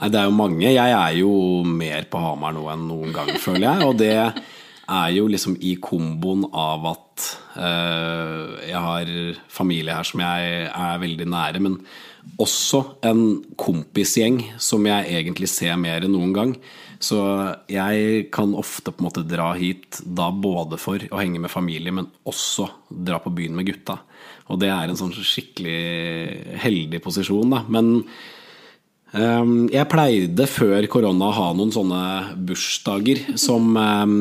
Nei, 0.00 0.08
det 0.08 0.20
er 0.20 0.28
jo 0.28 0.36
mange. 0.36 0.64
Jeg 0.64 0.92
er 0.96 1.14
jo 1.18 1.32
mer 1.66 2.06
på 2.10 2.20
Hamar 2.22 2.54
nå 2.56 2.64
enn 2.72 2.86
noen 2.88 3.14
gang, 3.14 3.30
føler 3.40 3.66
jeg. 3.66 3.86
Og 3.88 3.98
det 4.00 4.12
er 4.16 5.10
jo 5.14 5.26
liksom 5.30 5.56
i 5.60 5.74
komboen 5.82 6.46
av 6.56 6.86
at 6.90 7.26
uh, 7.56 8.56
jeg 8.64 8.84
har 8.86 9.10
familie 9.52 9.96
her 9.96 10.08
som 10.08 10.22
jeg 10.24 10.70
er 10.70 11.02
veldig 11.04 11.28
nære, 11.30 11.62
men 11.64 11.76
også 12.40 12.82
en 13.08 13.24
kompisgjeng 13.60 14.40
som 14.60 14.86
jeg 14.88 15.20
egentlig 15.20 15.50
ser 15.52 15.76
mer 15.80 16.06
enn 16.06 16.16
noen 16.16 16.32
gang. 16.36 16.54
Så 17.00 17.18
jeg 17.72 18.26
kan 18.34 18.52
ofte 18.52 18.92
på 18.92 19.00
en 19.00 19.06
måte 19.08 19.24
dra 19.24 19.54
hit 19.56 20.02
da 20.04 20.28
både 20.30 20.76
for 20.80 21.00
å 21.08 21.20
henge 21.20 21.40
med 21.40 21.52
familie, 21.52 21.94
men 21.96 22.10
også 22.28 22.68
dra 22.92 23.16
på 23.24 23.32
byen 23.32 23.56
med 23.56 23.70
gutta. 23.70 23.96
Og 24.52 24.60
det 24.60 24.68
er 24.68 24.90
en 24.90 24.98
sånn 24.98 25.14
skikkelig 25.14 26.58
heldig 26.60 27.00
posisjon, 27.00 27.54
da. 27.54 27.62
Men 27.72 28.02
um, 29.16 29.54
jeg 29.72 29.88
pleide 29.88 30.48
før 30.50 30.90
korona 30.92 31.30
å 31.30 31.38
ha 31.38 31.48
noen 31.56 31.72
sånne 31.72 32.02
bursdager 32.36 33.24
som 33.40 33.72
um, 33.80 34.18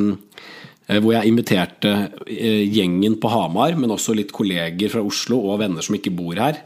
hvor 0.90 1.14
jeg 1.14 1.30
inviterte 1.30 1.92
eh, 2.26 2.64
gjengen 2.66 3.20
på 3.22 3.30
Hamar, 3.30 3.76
men 3.78 3.92
også 3.94 4.16
litt 4.18 4.32
kolleger 4.34 4.90
fra 4.90 5.04
Oslo 5.06 5.38
og 5.52 5.60
venner 5.62 5.86
som 5.86 6.00
ikke 6.00 6.16
bor 6.16 6.40
her. 6.40 6.64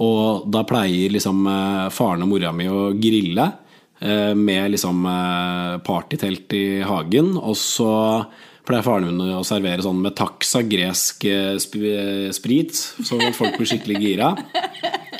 Og 0.00 0.46
da 0.48 0.62
pleier 0.68 1.12
liksom 1.12 1.42
eh, 1.50 1.88
faren 1.92 2.24
og 2.24 2.30
mora 2.30 2.54
mi 2.54 2.70
å 2.70 2.92
grille. 2.96 3.50
Eh, 4.00 4.34
med 4.34 4.70
liksom 4.70 5.06
eh, 5.06 5.78
partytelt 5.82 6.52
i 6.52 6.80
hagen. 6.86 7.34
Og 7.36 7.56
så 7.58 7.90
pleier 8.68 8.84
faren 8.84 9.08
min 9.08 9.34
å 9.34 9.42
servere 9.46 9.82
sånn 9.82 9.98
med 10.04 10.14
taxa 10.18 10.62
gresk 10.62 11.24
eh, 11.26 11.56
sprit, 11.58 12.76
så 12.76 13.18
folk 13.34 13.56
blir 13.58 13.70
skikkelig 13.70 14.02
gira. 14.02 14.34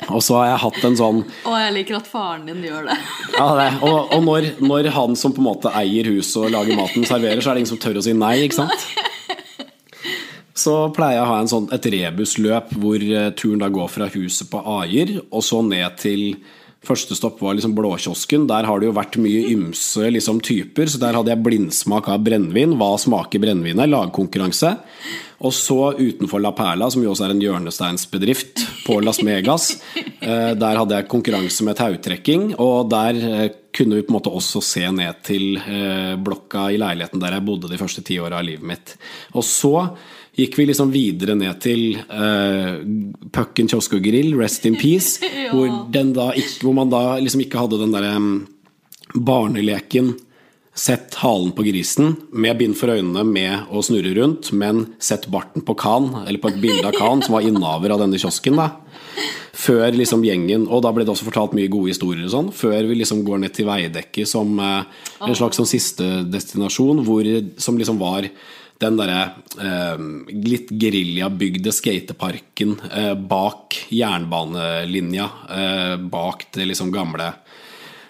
Og 0.09 0.23
så 0.25 0.39
har 0.39 0.47
jeg 0.47 0.61
hatt 0.63 0.85
en 0.87 0.95
sånn 0.97 1.17
Og 1.21 1.53
jeg 1.53 1.73
liker 1.75 1.99
at 1.99 2.07
faren 2.09 2.47
din 2.47 2.63
gjør 2.65 2.87
det. 2.87 2.95
Ja, 3.39 3.49
det. 3.59 3.67
Og, 3.85 4.15
og 4.15 4.23
når, 4.25 4.47
når, 4.63 4.89
han 4.95 5.13
som 5.19 5.35
på 5.35 5.43
en 5.43 5.49
måte 5.51 5.73
eier 5.77 6.07
huset 6.09 6.39
og 6.41 6.53
lager 6.55 6.79
maten, 6.79 7.05
serverer, 7.05 7.43
så 7.43 7.51
er 7.51 7.57
det 7.57 7.65
ingen 7.65 7.73
som 7.73 7.81
tør 7.83 7.99
å 7.99 8.05
si 8.05 8.15
nei, 8.17 8.33
ikke 8.47 8.61
sant? 8.61 8.87
Så 10.59 10.73
pleier 10.95 11.19
jeg 11.19 11.23
å 11.23 11.29
ha 11.29 11.37
en 11.39 11.51
sånn, 11.51 11.69
et 11.75 11.85
rebusløp 11.93 12.73
hvor 12.81 13.03
turen 13.39 13.61
da 13.61 13.69
går 13.71 13.91
fra 13.91 14.09
huset 14.11 14.49
på 14.51 14.59
Aier 14.79 15.13
og 15.21 15.43
så 15.45 15.61
ned 15.63 15.95
til 16.01 16.25
Første 16.85 17.15
stopp 17.17 17.41
var 17.43 17.57
liksom 17.57 17.73
Blåkiosken. 17.75 18.45
Der 18.47 18.63
har 18.63 18.79
det 18.79 18.87
jo 18.87 18.95
vært 18.95 19.17
mye 19.19 19.49
ymse 19.51 20.07
liksom, 20.15 20.39
typer. 20.39 20.87
Så 20.87 21.01
der 21.01 21.17
hadde 21.17 21.33
jeg 21.33 21.43
blindsmak 21.43 22.07
av 22.07 22.21
brennevin. 22.23 22.77
Hva 22.79 22.93
smaker 23.01 23.41
brennevinet? 23.43 23.91
Lagkonkurranse. 23.91 24.77
Og 25.43 25.53
så 25.55 25.93
utenfor 25.99 26.41
La 26.43 26.53
Perla, 26.55 26.89
som 26.91 27.03
jo 27.03 27.11
også 27.11 27.27
er 27.27 27.33
en 27.33 27.43
hjørnesteinsbedrift 27.43 28.63
på 28.87 28.97
Las 29.03 29.21
Megas, 29.23 29.73
eh, 30.23 30.51
der 30.59 30.79
hadde 30.81 30.97
jeg 30.97 31.09
konkurranse 31.11 31.67
med 31.67 31.79
tautrekking. 31.79 32.53
Og 32.63 32.87
der 32.91 33.19
eh, 33.27 33.45
kunne 33.75 33.99
vi 33.99 34.05
på 34.07 34.13
en 34.13 34.17
måte 34.17 34.33
også 34.35 34.63
se 34.63 34.85
ned 34.95 35.19
til 35.27 35.59
eh, 35.59 36.15
blokka 36.19 36.69
i 36.71 36.79
leiligheten 36.79 37.21
der 37.21 37.37
jeg 37.37 37.47
bodde 37.47 37.71
de 37.71 37.79
første 37.79 38.03
ti 38.07 38.21
åra 38.23 38.39
av 38.39 38.47
livet 38.47 38.67
mitt. 38.71 38.95
Og 39.35 39.43
så 39.47 39.73
gikk 40.39 40.55
vi 40.59 40.69
liksom 40.69 40.93
videre 40.93 41.35
ned 41.37 41.59
til 41.63 41.99
uh, 42.09 42.79
Pucken 43.35 43.69
kiosk 43.71 43.97
og 43.97 44.05
grill, 44.05 44.33
Rest 44.39 44.65
in 44.69 44.77
Peace, 44.79 45.19
ja. 45.25 45.51
hvor, 45.53 45.67
ikke, 45.89 46.63
hvor, 46.63 46.75
man 46.77 46.93
da 46.93 47.03
liksom 47.19 47.43
ikke 47.45 47.65
hadde 47.65 47.81
den 47.83 47.93
derre 47.95 48.15
um, 48.17 48.33
barneleken 49.13 50.15
Sett 50.79 51.17
halen 51.19 51.49
på 51.51 51.63
grisen 51.65 52.13
med 52.31 52.55
bind 52.59 52.75
for 52.77 52.93
øynene 52.93 53.25
med 53.27 53.71
å 53.73 53.81
snurre 53.83 54.13
rundt, 54.15 54.51
men 54.55 54.85
sett 55.01 55.25
barten 55.27 55.65
på 55.65 55.73
Khan, 55.75 56.07
eller 56.21 56.39
på 56.39 56.53
et 56.53 56.59
bilde 56.61 56.85
av 56.87 56.95
Khan, 56.95 57.23
som 57.25 57.35
var 57.35 57.43
innehaver 57.43 57.91
av 57.91 57.99
denne 57.99 58.19
kiosken. 58.21 58.55
da 58.55 58.69
Før 59.59 59.91
liksom 59.91 60.23
gjengen 60.23 60.69
Og 60.69 60.83
da 60.85 60.93
ble 60.95 61.03
det 61.03 61.11
også 61.11 61.27
fortalt 61.27 61.57
mye 61.57 61.67
gode 61.67 61.91
historier 61.91 62.23
og 62.23 62.31
sånn. 62.31 62.51
Før 62.55 62.87
vi 62.87 62.95
liksom 63.01 63.25
går 63.27 63.41
ned 63.43 63.57
til 63.57 63.67
Veidekke 63.67 64.23
som 64.29 64.53
eh, 64.63 65.03
en 65.25 65.35
slags 65.35 65.59
som 65.59 65.67
siste 65.67 66.07
destinasjon, 66.31 67.03
hvor, 67.03 67.27
som 67.59 67.75
liksom 67.81 67.99
var 67.99 68.29
den 68.79 68.99
derre 68.99 69.21
eh, 69.59 70.03
litt 70.31 70.71
geriljabygde 70.71 71.73
skateparken 71.75 72.77
eh, 72.87 73.13
bak 73.15 73.75
jernbanelinja, 73.91 75.29
eh, 75.51 75.95
bak 75.99 76.47
det 76.55 76.69
liksom 76.69 76.93
gamle. 76.95 77.33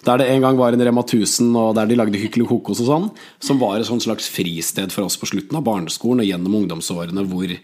Der 0.05 0.21
det 0.21 0.29
en 0.31 0.43
gang 0.45 0.57
var 0.57 0.73
en 0.73 0.83
Rema 0.85 1.01
1000, 1.03 1.49
og 1.59 1.73
der 1.75 1.89
de 1.89 1.97
lagde 1.97 2.21
Hykkel 2.21 2.45
Kokos 2.47 2.79
og 2.85 2.87
sånn, 2.87 3.07
som 3.43 3.59
var 3.59 3.79
et 3.79 3.89
slags 3.89 4.29
fristed 4.31 4.93
for 4.95 5.09
oss 5.09 5.17
på 5.19 5.27
slutten 5.27 5.57
av 5.59 5.65
barneskolen 5.65 6.23
og 6.23 6.29
gjennom 6.29 6.61
ungdomsårene, 6.61 7.25
hvor 7.27 7.57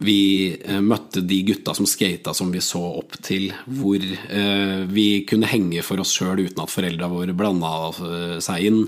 vi 0.00 0.56
eh, 0.56 0.80
møtte 0.80 1.20
de 1.20 1.42
gutta 1.44 1.74
som 1.76 1.88
skata 1.88 2.32
som 2.36 2.48
vi 2.52 2.62
så 2.64 2.80
opp 3.02 3.18
til, 3.24 3.50
hvor 3.76 4.00
eh, 4.00 4.80
vi 4.88 5.26
kunne 5.28 5.50
henge 5.50 5.84
for 5.84 6.00
oss 6.00 6.14
sjøl 6.16 6.40
uten 6.40 6.62
at 6.64 6.72
foreldra 6.72 7.10
våre 7.12 7.36
blanda 7.36 7.72
eh, 7.90 8.38
seg 8.40 8.70
inn. 8.70 8.80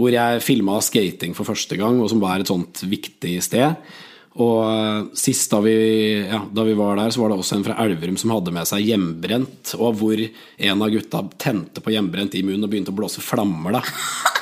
Hvor 0.00 0.10
jeg 0.14 0.42
filma 0.42 0.80
skating 0.82 1.36
for 1.38 1.46
første 1.46 1.78
gang, 1.78 2.00
og 2.02 2.10
som 2.10 2.22
var 2.22 2.42
et 2.42 2.50
sånt 2.50 2.82
viktig 2.90 3.36
sted. 3.46 3.78
Og 4.38 5.14
sist 5.18 5.50
da 5.50 5.58
vi, 5.62 5.76
ja, 6.26 6.42
da 6.54 6.66
vi, 6.66 6.74
var 6.78 6.98
der, 6.98 7.10
så 7.14 7.22
var 7.22 7.32
det 7.32 7.38
også 7.40 7.56
en 7.56 7.64
fra 7.66 7.78
Elverum 7.82 8.18
som 8.20 8.34
hadde 8.34 8.54
med 8.54 8.66
seg 8.70 8.86
hjemmebrent. 8.86 9.76
Og 9.78 9.94
hvor 9.98 10.18
en 10.22 10.84
av 10.84 10.92
gutta 10.94 11.22
tente 11.38 11.82
på 11.82 11.94
hjemmebrent 11.94 12.34
i 12.38 12.44
munnen 12.46 12.66
og 12.66 12.74
begynte 12.74 12.94
å 12.94 12.98
blåse 12.98 13.22
flammer. 13.22 13.78
da 13.78 14.37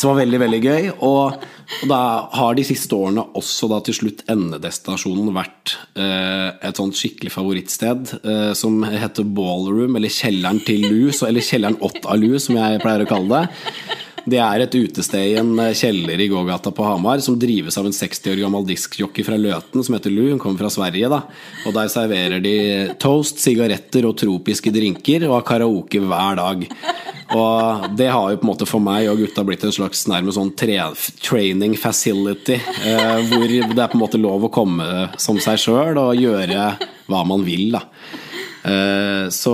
Som 0.00 0.14
var 0.14 0.22
veldig, 0.22 0.40
veldig 0.40 0.60
gøy. 0.64 0.92
Og 1.04 1.40
og 1.80 1.88
da 1.88 2.00
har 2.34 2.56
de 2.58 2.64
siste 2.66 2.96
årene 2.96 3.22
også 3.38 3.68
da 3.70 3.78
til 3.86 3.96
slutt 3.96 4.24
endedestinasjonen 4.30 5.30
vært 5.36 5.76
eh, 5.94 6.50
et 6.66 6.80
sånt 6.80 6.98
skikkelig 6.98 7.32
favorittsted 7.32 8.14
eh, 8.20 8.50
som 8.58 8.82
heter 8.84 9.28
Ballroom, 9.36 9.94
eller 9.96 10.12
Kjelleren 10.12 10.60
til 10.66 10.84
Lus, 10.90 11.22
eller 11.26 11.44
Kjelleren 11.46 11.78
ått 11.86 12.02
av 12.04 12.20
Lus, 12.20 12.48
som 12.48 12.58
jeg 12.58 12.82
pleier 12.82 13.06
å 13.06 13.10
kalle 13.10 13.44
det. 13.46 13.98
Det 14.28 14.40
er 14.42 14.62
et 14.64 14.74
utested 14.76 15.32
i 15.32 15.36
en 15.40 15.52
eh, 15.62 15.72
kjeller 15.76 16.20
i 16.20 16.28
gågata 16.30 16.72
på 16.74 16.84
Hamar 16.84 17.22
som 17.24 17.38
drives 17.40 17.78
av 17.80 17.88
en 17.88 17.94
60 17.96 18.34
år 18.34 18.42
gammel 18.44 18.66
diskjockey 18.68 19.24
fra 19.26 19.38
Løten 19.40 19.84
som 19.84 19.96
heter 19.96 20.12
Lu. 20.12 20.26
Hun 20.30 20.40
kommer 20.42 20.64
fra 20.64 20.72
Sverige, 20.72 21.08
da. 21.12 21.22
Og 21.66 21.76
der 21.76 21.90
serverer 21.92 22.42
de 22.44 22.56
toast, 23.00 23.40
sigaretter 23.40 24.08
og 24.08 24.18
tropiske 24.20 24.72
drinker 24.74 25.28
og 25.28 25.38
har 25.38 25.48
karaoke 25.48 26.02
hver 26.04 26.40
dag. 26.40 26.66
Og 27.30 27.90
det 27.96 28.08
har 28.10 28.32
jo 28.32 28.40
på 28.40 28.46
en 28.46 28.50
måte 28.50 28.68
for 28.68 28.82
meg 28.82 29.08
og 29.10 29.20
gutta 29.22 29.44
blitt 29.46 29.64
en 29.66 29.74
slags 29.74 30.02
nærmest 30.10 30.38
sånn 30.38 30.52
training 30.58 31.76
facility, 31.78 32.58
eh, 32.58 33.20
hvor 33.30 33.46
det 33.46 33.76
er 33.76 33.92
på 33.92 33.98
en 33.98 34.04
måte 34.04 34.20
lov 34.20 34.48
å 34.48 34.52
komme 34.52 35.10
som 35.20 35.38
seg 35.42 35.60
sjøl 35.62 36.00
og 36.00 36.18
gjøre 36.18 36.74
hva 37.10 37.22
man 37.26 37.46
vil, 37.46 37.70
da. 37.78 37.86
Eh, 38.62 39.28
så 39.32 39.52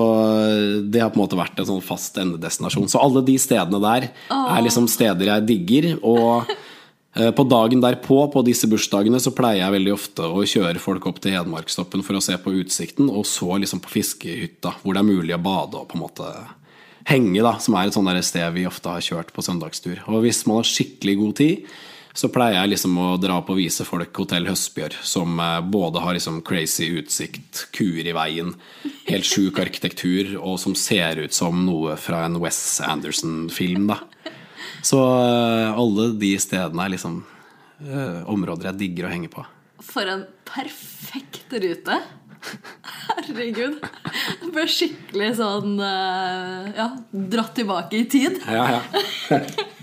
det 0.82 1.02
har 1.02 1.12
på 1.12 1.20
en 1.20 1.25
måte 1.25 1.38
vært 1.38 1.60
en 1.62 1.68
sånn 1.68 1.84
fast 1.84 2.18
endedestinasjon. 2.18 2.88
Så 2.90 3.02
alle 3.02 3.22
de 3.26 3.36
stedene 3.40 3.80
der 3.82 4.08
er 4.32 4.64
liksom 4.64 4.88
steder 4.90 5.30
jeg 5.30 5.46
digger. 5.48 5.88
Og 6.02 6.50
eh, 6.50 7.30
på 7.36 7.46
dagen 7.48 7.82
derpå, 7.84 8.20
på 8.32 8.44
disse 8.46 8.68
bursdagene, 8.70 9.20
så 9.22 9.34
pleier 9.36 9.64
jeg 9.64 9.76
veldig 9.78 9.94
ofte 9.94 10.28
å 10.28 10.44
kjøre 10.46 10.82
folk 10.82 11.08
opp 11.10 11.22
til 11.22 11.36
Hedmarkstoppen 11.36 12.04
for 12.06 12.18
å 12.18 12.25
se 12.25 12.38
på 12.40 12.54
utsikten, 12.62 13.10
og 13.10 13.26
så 13.28 13.60
liksom 13.62 13.82
på 13.84 13.94
fiskehytta, 13.98 14.78
hvor 14.82 14.96
det 14.96 15.04
er 15.04 15.10
mulig 15.10 15.36
å 15.36 15.42
bade 15.42 15.80
og 15.80 15.90
på 15.90 15.98
en 15.98 16.06
måte 16.06 16.30
henge, 17.06 17.38
da, 17.38 17.54
som 17.62 17.76
er 17.78 17.86
et 17.86 17.94
sånt 17.94 18.08
der 18.10 18.25
sted 18.26 18.48
vi 18.56 18.66
ofte 18.66 18.90
har 18.90 19.04
kjørt 19.04 19.30
på 19.34 19.44
søndagstur. 19.44 20.00
Og 20.10 20.25
hvis 20.25 20.42
man 20.48 20.58
har 20.58 20.66
skikkelig 20.66 21.20
god 21.20 21.36
tid, 21.38 21.68
så 22.16 22.30
pleier 22.32 22.56
jeg 22.62 22.73
liksom 22.73 22.96
å 22.96 23.06
dra 23.20 23.37
opp 23.42 23.50
og 23.52 23.58
vise 23.61 23.85
folk 23.85 24.16
Hotell 24.16 24.49
Høstbjørn, 24.49 24.96
som 25.04 25.37
eh, 25.42 25.58
både 25.61 26.00
har 26.00 26.16
liksom 26.16 26.40
crazy 26.46 26.88
utsikt, 26.96 27.66
kuer 27.76 28.08
i 28.08 28.14
veien, 28.16 28.54
helt 29.11 29.28
sjuk 29.28 29.61
arkitektur, 29.61 30.38
og 30.40 30.56
som 30.62 30.76
ser 30.78 31.20
ut 31.26 31.37
som 31.37 31.66
noe 31.66 31.99
fra 32.00 32.25
en 32.25 32.38
Wes 32.40 32.80
Anderson-film, 32.80 33.90
da. 33.92 34.00
Så 34.80 35.00
eh, 35.02 35.76
alle 35.76 36.08
de 36.16 36.32
stedene 36.40 36.87
er 36.87 36.94
liksom 36.94 37.20
uh, 37.20 38.23
områder 38.32 38.70
jeg 38.70 38.80
digger 38.85 39.08
å 39.08 39.12
henge 39.12 39.30
på. 39.32 39.44
For 39.85 40.08
en 40.08 40.25
perfekt 40.49 41.52
rute! 41.52 42.00
Herregud. 42.46 43.80
Jeg 44.40 44.50
ble 44.54 44.64
skikkelig 44.70 45.30
sånn 45.40 45.80
Ja, 45.80 46.85
dratt 47.11 47.56
tilbake 47.58 47.99
i 47.99 48.04
tid. 48.12 48.38
Ja, 48.46 48.76
ja. 48.76 49.40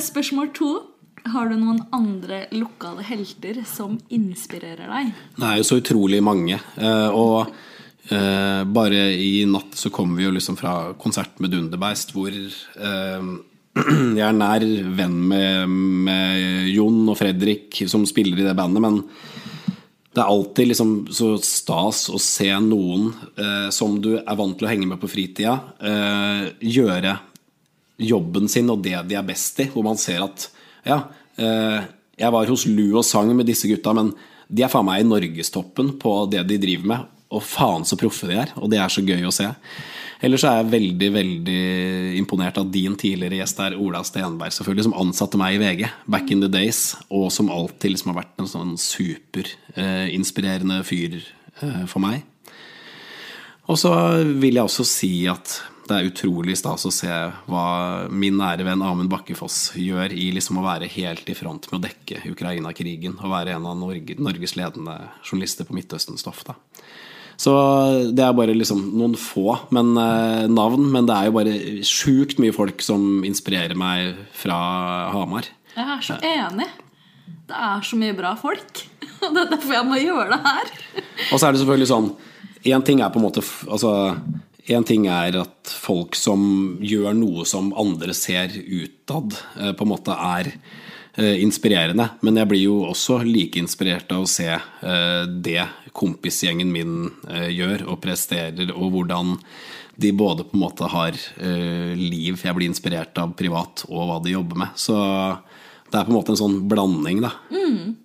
spørsmål 0.00 0.50
to. 0.56 0.89
Har 1.28 1.50
du 1.50 1.56
noen 1.58 1.82
andre 1.92 2.46
lokale 2.54 3.04
helter 3.06 3.60
som 3.68 3.98
inspirerer 4.08 4.88
deg? 4.88 5.12
Det 5.36 5.48
er 5.48 5.60
jo 5.60 5.66
så 5.68 5.80
utrolig 5.82 6.22
mange. 6.24 6.60
Uh, 6.80 7.10
og 7.10 7.52
bare 8.10 9.12
i 9.14 9.44
natt 9.46 9.76
så 9.78 9.86
kommer 9.94 10.18
vi 10.18 10.24
jo 10.24 10.32
liksom 10.34 10.56
fra 10.58 10.96
konsert 10.98 11.36
med 11.38 11.52
Dunderbeist, 11.52 12.10
hvor 12.10 12.32
jeg 14.18 14.24
er 14.24 14.34
nær 14.34 14.64
venn 14.98 15.18
med, 15.30 15.76
med 16.08 16.72
Jon 16.72 17.04
og 17.04 17.14
Fredrik, 17.20 17.84
som 17.92 18.08
spiller 18.08 18.40
i 18.40 18.48
det 18.48 18.56
bandet, 18.58 18.82
men 18.82 18.98
det 20.10 20.22
er 20.24 20.26
alltid 20.26 20.72
liksom 20.72 20.94
så 21.14 21.34
stas 21.38 22.08
å 22.10 22.18
se 22.18 22.48
noen 22.64 23.12
eh, 23.38 23.68
som 23.70 23.94
du 24.02 24.16
er 24.18 24.38
vant 24.38 24.56
til 24.58 24.66
å 24.66 24.70
henge 24.72 24.88
med 24.90 24.98
på 24.98 25.10
fritida, 25.10 25.54
eh, 25.78 26.48
gjøre 26.66 27.14
jobben 28.00 28.50
sin 28.50 28.72
og 28.72 28.82
det 28.82 28.96
de 29.06 29.18
er 29.20 29.28
best 29.28 29.60
i. 29.62 29.68
Hvor 29.70 29.86
man 29.86 30.00
ser 30.00 30.24
at 30.24 30.48
ja, 30.86 30.98
eh, 31.40 31.80
jeg 32.20 32.34
var 32.34 32.50
hos 32.52 32.66
Lu 32.68 32.90
og 32.98 33.04
sang 33.06 33.32
med 33.36 33.48
disse 33.48 33.68
gutta, 33.70 33.94
men 33.96 34.12
de 34.50 34.62
er 34.66 34.72
faen 34.72 34.86
meg 34.86 35.00
i 35.02 35.08
norgestoppen 35.08 35.94
på 36.00 36.12
det 36.32 36.42
de 36.48 36.58
driver 36.60 36.86
med. 36.92 37.00
Og 37.30 37.42
faen 37.46 37.84
så 37.86 37.94
proffe 37.98 38.26
de 38.26 38.34
er, 38.42 38.50
og 38.58 38.70
det 38.72 38.78
er 38.82 38.90
så 38.90 39.02
gøy 39.06 39.22
å 39.28 39.32
se. 39.34 39.46
Ellers 40.20 40.44
er 40.44 40.58
jeg 40.58 40.72
veldig 40.74 41.10
veldig 41.14 41.60
imponert 42.18 42.58
av 42.60 42.68
din 42.74 42.96
tidligere 42.98 43.38
gjest 43.38 43.60
der, 43.62 43.76
Ola 43.80 44.02
Stenberg, 44.04 44.52
selvfølgelig, 44.52 44.84
som 44.88 44.98
ansatte 45.00 45.38
meg 45.40 45.54
i 45.56 45.60
VG 45.62 45.82
back 46.12 46.26
in 46.34 46.42
the 46.44 46.50
days, 46.50 46.96
og 47.08 47.30
som 47.32 47.52
alltid 47.54 47.90
liksom 47.94 48.10
har 48.12 48.20
vært 48.20 48.36
en 48.42 48.50
sånn 48.50 48.74
superinspirerende 48.82 50.78
eh, 50.82 50.86
fyr 50.90 51.16
eh, 51.22 51.84
for 51.88 52.00
meg. 52.04 52.16
Og 53.70 53.76
så 53.80 53.92
vil 54.42 54.58
jeg 54.58 54.66
også 54.66 54.84
si 54.88 55.14
at 55.30 55.62
det 55.90 55.98
er 55.98 56.08
utrolig 56.08 56.54
stas 56.58 56.86
å 56.86 56.92
se 56.94 57.10
hva 57.50 57.66
min 58.08 58.38
nære 58.38 58.64
venn 58.66 58.82
Amund 58.86 59.10
Bakkefoss 59.10 59.72
gjør 59.78 60.14
i 60.14 60.30
liksom 60.36 60.60
å 60.60 60.66
være 60.66 60.88
helt 60.92 61.28
i 61.30 61.36
front 61.36 61.66
med 61.70 61.80
å 61.80 61.84
dekke 61.88 62.22
Ukraina-krigen 62.30 63.18
og 63.18 63.32
være 63.32 63.56
en 63.56 63.66
av 63.66 63.78
Norges 63.80 64.56
ledende 64.58 64.96
journalister 65.24 65.66
på 65.66 65.76
Midtøsten-stoff. 65.76 66.44
Så 67.40 67.52
det 68.12 68.24
er 68.24 68.36
bare 68.36 68.54
liksom 68.54 68.82
noen 69.00 69.16
få 69.16 69.54
men, 69.72 69.94
eh, 69.96 70.46
navn, 70.50 70.90
men 70.92 71.08
det 71.08 71.16
er 71.16 71.28
jo 71.28 71.36
bare 71.38 71.54
sjukt 71.88 72.38
mye 72.42 72.52
folk 72.52 72.84
som 72.84 73.24
inspirerer 73.24 73.74
meg 73.78 74.18
fra 74.36 74.58
Hamar. 75.14 75.48
Jeg 75.74 75.86
er 75.86 76.04
så 76.04 76.18
enig. 76.20 76.68
Det 77.48 77.56
er 77.56 77.86
så 77.86 77.96
mye 77.96 78.16
bra 78.18 78.34
folk. 78.38 78.84
Og 79.24 79.32
det 79.34 79.46
er 79.46 79.50
derfor 79.54 79.78
jeg 79.78 79.88
må 79.88 80.02
gjøre 80.02 80.36
det 80.36 80.40
her. 80.44 80.74
Og 81.30 81.40
så 81.40 81.46
er 81.46 81.52
det 81.52 81.62
selvfølgelig 81.64 81.90
sånn 81.94 82.12
Én 82.68 82.82
ting 82.84 83.00
er 83.00 83.08
på 83.08 83.16
en 83.16 83.24
måte 83.24 83.40
altså, 83.72 83.90
en 84.76 84.86
ting 84.86 85.06
er 85.10 85.38
at 85.40 85.72
folk 85.72 86.16
som 86.18 86.78
gjør 86.82 87.16
noe 87.16 87.46
som 87.48 87.72
andre 87.78 88.14
ser 88.16 88.54
utad, 88.54 89.36
eh, 89.58 89.72
på 89.74 89.86
en 89.86 89.92
måte 89.92 90.14
er 90.14 90.54
Eh, 91.14 91.42
inspirerende. 91.42 92.06
Men 92.20 92.38
jeg 92.38 92.48
blir 92.48 92.62
jo 92.62 92.76
også 92.86 93.18
like 93.26 93.58
inspirert 93.58 94.12
av 94.14 94.24
å 94.24 94.30
se 94.30 94.46
eh, 94.54 95.24
det 95.26 95.64
kompisgjengen 95.92 96.70
min 96.70 97.10
gjør 97.50 97.82
og 97.90 97.98
presterer, 98.04 98.70
og 98.70 98.92
hvordan 98.94 99.34
de 100.00 100.12
både 100.16 100.46
på 100.46 100.54
en 100.54 100.62
måte 100.62 100.86
har 100.88 101.16
liv 101.98 102.38
jeg 102.38 102.56
blir 102.56 102.70
inspirert 102.70 103.18
av 103.20 103.34
privat, 103.36 103.82
og 103.90 104.06
hva 104.06 104.20
de 104.22 104.36
jobber 104.36 104.62
med. 104.62 104.78
Så 104.78 104.94
det 105.90 105.98
er 105.98 106.06
på 106.06 106.14
en 106.14 106.16
måte 106.16 106.32
en 106.32 106.40
sånn 106.40 106.56
blanding, 106.70 107.20
da. 107.26 107.34
Mm. 107.50 107.98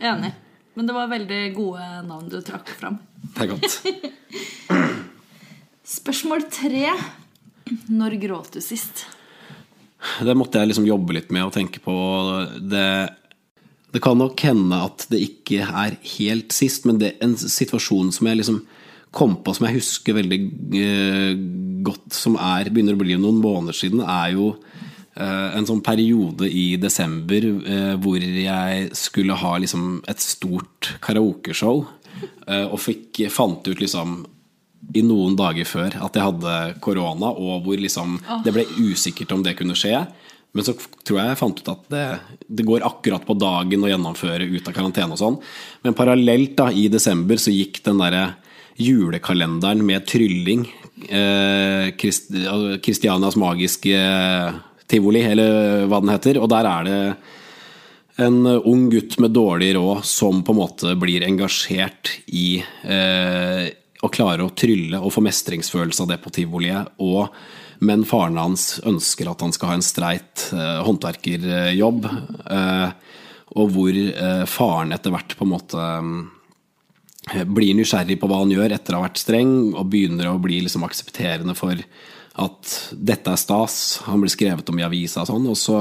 Enig. 0.00 0.32
Men 0.74 0.88
det 0.88 0.96
var 0.96 1.12
veldig 1.12 1.42
gode 1.54 1.90
navn 2.08 2.32
du 2.32 2.40
trakk 2.42 2.72
fram. 2.80 2.98
Det 3.36 3.44
er 3.44 3.52
godt. 3.52 5.04
Spørsmål 5.84 6.46
tre. 6.48 6.88
Når 7.92 8.16
gråt 8.22 8.56
du 8.56 8.62
sist? 8.64 9.04
Det 10.24 10.34
måtte 10.36 10.60
jeg 10.60 10.70
liksom 10.70 10.86
jobbe 10.88 11.16
litt 11.16 11.32
med 11.32 11.46
og 11.46 11.52
tenke 11.54 11.80
på. 11.84 11.94
Det, 12.60 12.86
det 13.92 14.02
kan 14.04 14.16
nok 14.20 14.40
hende 14.46 14.80
at 14.84 15.06
det 15.12 15.20
ikke 15.26 15.64
er 15.64 15.98
helt 16.16 16.56
sist, 16.56 16.88
men 16.88 17.00
det 17.00 17.12
er 17.12 17.28
en 17.28 17.36
situasjon 17.36 18.12
som 18.16 18.28
jeg 18.28 18.40
liksom 18.40 18.62
kom 19.14 19.36
på, 19.44 19.54
som 19.54 19.68
jeg 19.68 19.78
husker 19.78 20.16
veldig 20.16 20.38
eh, 20.80 21.34
godt, 21.86 22.08
som 22.16 22.38
er, 22.40 22.72
begynner 22.72 22.96
å 22.96 23.02
bli 23.04 23.14
noen 23.20 23.38
måneder 23.38 23.76
siden, 23.76 24.02
er 24.02 24.32
jo 24.34 24.48
eh, 25.14 25.50
en 25.54 25.68
sånn 25.68 25.84
periode 25.86 26.48
i 26.50 26.74
desember 26.82 27.46
eh, 27.46 27.92
hvor 28.02 28.18
jeg 28.18 28.88
skulle 28.98 29.36
ha 29.38 29.52
liksom 29.62 30.00
et 30.10 30.24
stort 30.24 30.96
karaokeshow, 31.04 31.84
og 32.44 32.76
fikk, 32.78 33.24
fant 33.32 33.66
ut 33.66 33.80
liksom 33.82 34.20
i 34.94 35.02
noen 35.06 35.36
dager 35.38 35.66
før 35.68 35.96
at 36.04 36.16
jeg 36.16 36.26
hadde 36.26 36.58
korona, 36.84 37.32
og 37.32 37.64
hvor 37.64 37.80
liksom 37.80 38.18
det 38.44 38.54
ble 38.54 38.66
usikkert 38.78 39.32
om 39.34 39.42
det 39.44 39.56
kunne 39.58 39.76
skje. 39.78 40.04
Men 40.54 40.66
så 40.66 40.76
tror 41.02 41.18
jeg 41.18 41.32
jeg 41.32 41.40
fant 41.40 41.60
ut 41.60 41.70
at 41.72 41.86
det, 41.90 42.04
det 42.46 42.66
går 42.66 42.84
akkurat 42.86 43.24
på 43.26 43.34
dagen 43.38 43.84
å 43.84 43.90
gjennomføre 43.90 44.46
ut 44.46 44.68
av 44.70 44.76
karantene 44.76 45.16
og 45.16 45.20
sånn. 45.20 45.38
Men 45.82 45.96
parallelt 45.98 46.54
da, 46.60 46.68
i 46.70 46.86
desember 46.92 47.40
så 47.42 47.54
gikk 47.54 47.82
den 47.86 48.02
derre 48.02 48.28
julekalenderen 48.78 49.82
med 49.86 50.06
trylling, 50.10 50.66
eh, 51.08 51.90
Kristianias 51.94 53.38
magiske 53.38 53.98
tivoli, 54.90 55.24
eller 55.26 55.86
hva 55.90 56.00
den 56.02 56.14
heter, 56.14 56.38
og 56.42 56.50
der 56.52 56.70
er 56.70 56.88
det 56.88 56.98
en 58.22 58.46
ung 58.46 58.86
gutt 58.92 59.16
med 59.22 59.34
dårlig 59.34 59.72
råd 59.74 60.04
som 60.06 60.42
på 60.46 60.54
en 60.54 60.60
måte 60.60 60.94
blir 60.98 61.24
engasjert 61.26 62.12
i 62.30 62.60
eh, 62.62 63.72
å 64.04 64.12
klare 64.12 64.44
å 64.44 64.52
trylle 64.52 65.00
og 65.00 65.12
få 65.14 65.22
mestringsfølelse 65.24 66.04
av 66.04 66.12
det 66.12 66.20
på 66.22 66.32
tivoliet. 66.34 66.92
Og, 67.02 67.32
men 67.84 68.04
faren 68.08 68.38
hans 68.40 68.78
ønsker 68.84 69.30
at 69.30 69.44
han 69.44 69.54
skal 69.54 69.72
ha 69.72 69.78
en 69.78 69.86
streit 69.86 70.48
eh, 70.52 70.80
håndverkerjobb. 70.84 72.08
Eh, 72.58 72.88
og 73.54 73.70
hvor 73.74 73.98
eh, 73.98 74.44
faren 74.50 74.94
etter 74.96 75.14
hvert 75.14 75.36
på 75.38 75.46
en 75.46 75.52
måte 75.52 75.86
eh, 77.32 77.44
blir 77.46 77.76
nysgjerrig 77.78 78.18
på 78.20 78.30
hva 78.30 78.42
han 78.42 78.52
gjør 78.54 78.76
etter 78.76 78.96
å 78.96 79.02
ha 79.02 79.08
vært 79.08 79.22
streng, 79.22 79.54
og 79.72 79.88
begynner 79.92 80.32
å 80.32 80.40
bli 80.42 80.60
liksom 80.64 80.86
aksepterende 80.86 81.56
for 81.58 81.78
at 82.44 82.76
dette 82.92 83.30
er 83.30 83.40
stas. 83.40 83.76
Han 84.08 84.24
blir 84.24 84.32
skrevet 84.32 84.70
om 84.70 84.80
i 84.80 84.86
avisa 84.86 85.22
og 85.22 85.30
sånn. 85.30 85.50
Og 85.52 85.58
så 85.58 85.78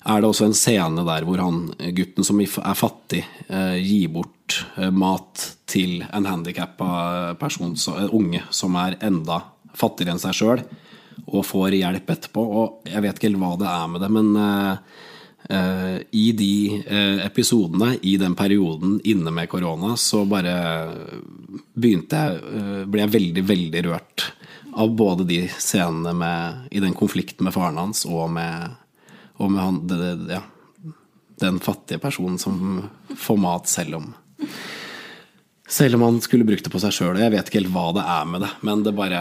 er 0.00 0.20
det 0.20 0.28
også 0.30 0.48
en 0.48 0.56
scene 0.56 1.04
der 1.04 1.26
hvor 1.28 1.42
han, 1.42 1.62
gutten 1.96 2.26
som 2.26 2.40
er 2.40 2.76
fattig, 2.78 3.22
eh, 3.48 3.76
gir 3.84 4.08
bort 4.14 4.62
eh, 4.80 4.90
mat 4.90 5.44
til 5.70 6.00
en 6.08 6.28
handikappa 6.28 7.36
person, 7.40 7.76
en 7.76 8.14
unge, 8.16 8.42
som 8.50 8.78
er 8.80 8.98
enda 9.04 9.42
fattigere 9.76 10.16
enn 10.16 10.22
seg 10.22 10.36
sjøl, 10.36 10.64
og 11.28 11.46
får 11.46 11.76
hjelp 11.78 12.10
etterpå. 12.16 12.42
Og 12.42 12.90
jeg 12.90 13.04
vet 13.04 13.20
ikke 13.20 13.30
helt 13.30 13.42
hva 13.44 13.54
det 13.60 13.70
er 13.70 13.88
med 13.92 14.04
det, 14.04 14.12
men 14.16 14.28
i 15.50 16.24
de 16.36 16.54
episodene, 17.24 17.94
i 18.06 18.12
den 18.20 18.36
perioden 18.38 18.98
inne 19.08 19.32
med 19.34 19.48
korona, 19.50 19.96
så 19.98 20.20
bare 20.28 20.52
begynte 21.74 22.20
jeg 22.20 22.84
Ble 22.86 23.02
jeg 23.02 23.12
veldig, 23.14 23.44
veldig 23.48 23.82
rørt 23.88 24.26
av 24.72 24.92
både 24.94 25.24
de 25.24 25.40
scenene 25.58 26.12
med, 26.14 26.68
i 26.70 26.80
den 26.80 26.94
konflikten 26.94 27.46
med 27.46 27.54
faren 27.54 27.78
hans 27.80 28.04
og 28.08 28.30
med, 28.32 28.76
og 29.40 29.50
med 29.50 29.64
han, 29.64 29.80
det, 29.88 29.98
det, 30.00 30.38
ja, 30.38 30.94
den 31.40 31.60
fattige 31.64 32.00
personen 32.02 32.38
som 32.38 32.84
får 33.16 33.40
mat 33.40 33.70
selv 33.70 34.00
om 34.00 34.12
selv 35.70 35.94
om 35.94 36.02
han 36.02 36.20
skulle 36.20 36.44
brukt 36.44 36.64
det 36.66 36.72
på 36.72 36.80
seg 36.82 36.94
sjøl. 36.94 37.18
Jeg 37.22 37.30
vet 37.30 37.46
ikke 37.46 37.60
helt 37.60 37.70
hva 37.70 37.84
det 37.94 38.02
er 38.02 38.26
med 38.26 38.42
det, 38.42 38.50
men 38.66 38.82
det 38.82 38.92
bare 38.96 39.20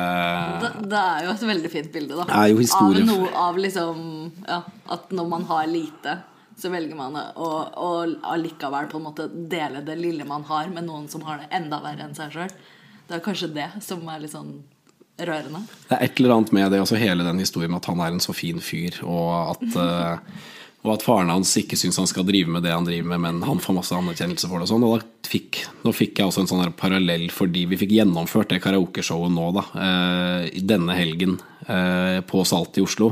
Det, 0.63 0.71
det 0.89 1.01
er 1.01 1.27
jo 1.27 1.35
et 1.35 1.45
veldig 1.51 1.71
fint 1.75 1.91
bilde, 1.93 2.17
da. 2.17 2.25
er 2.41 2.49
jo 2.49 2.63
historie. 2.63 3.03
Av 3.03 3.11
noe 3.11 3.29
av 3.43 3.59
liksom 3.61 4.01
Ja, 4.47 4.63
at 4.95 5.13
når 5.13 5.29
man 5.29 5.45
har 5.51 5.69
lite, 5.69 6.15
så 6.59 6.71
velger 6.73 6.97
man 6.97 7.15
å, 7.19 7.49
å 7.69 7.91
allikevel 8.33 8.89
på 8.89 8.97
en 8.97 9.05
måte 9.05 9.29
dele 9.29 9.83
det 9.85 9.99
lille 9.99 10.25
man 10.27 10.43
har, 10.49 10.73
med 10.73 10.87
noen 10.89 11.05
som 11.11 11.21
har 11.27 11.43
det 11.43 11.51
enda 11.55 11.79
verre 11.85 12.07
enn 12.07 12.17
seg 12.17 12.33
sjøl. 12.33 12.57
Det 13.05 13.17
er 13.19 13.23
kanskje 13.25 13.53
det 13.53 13.69
som 13.85 14.01
er 14.09 14.25
litt 14.25 14.33
sånn 14.33 14.55
rørende. 15.27 15.65
Det 15.89 15.97
er 15.97 16.05
et 16.05 16.21
eller 16.21 16.35
annet 16.37 16.53
med 16.55 16.71
det, 16.71 16.83
også 16.83 17.01
hele 17.01 17.27
den 17.27 17.41
historien 17.41 17.73
med 17.73 17.81
at 17.81 17.91
han 17.91 18.05
er 18.05 18.15
en 18.15 18.23
så 18.23 18.35
fin 18.35 18.61
fyr, 18.63 19.01
og 19.03 19.33
at 19.55 19.77
eh, 19.83 20.39
og 20.79 20.93
at 20.93 21.03
faren 21.03 21.31
hans 21.31 21.51
ikke 21.59 21.75
syns 21.75 21.97
han 21.99 22.07
skal 22.07 22.23
drive 22.27 22.47
med 22.53 22.63
det 22.63 22.71
han 22.71 22.85
driver 22.87 23.09
med, 23.11 23.19
men 23.25 23.41
han 23.43 23.59
får 23.59 23.75
masse 23.75 23.95
anerkjennelse 23.95 24.47
for 24.47 24.61
det. 24.61 24.67
Og 24.67 24.71
sånn, 24.71 24.85
og 24.87 25.01
da 25.01 25.27
fikk, 25.27 25.59
nå 25.83 25.91
fikk 25.95 26.21
jeg 26.21 26.29
også 26.29 26.45
en 26.45 26.51
sånn 26.53 26.71
parallell 26.79 27.25
fordi 27.35 27.65
vi 27.67 27.79
fikk 27.81 27.97
gjennomført 27.97 28.53
det 28.53 28.61
karaokeshowet 28.63 29.33
nå, 29.35 29.49
da. 29.57 29.65
Eh, 29.83 30.61
denne 30.63 30.95
helgen 30.95 31.35
eh, 31.67 32.21
på 32.23 32.45
Salt 32.47 32.79
i 32.79 32.85
Oslo. 32.85 33.11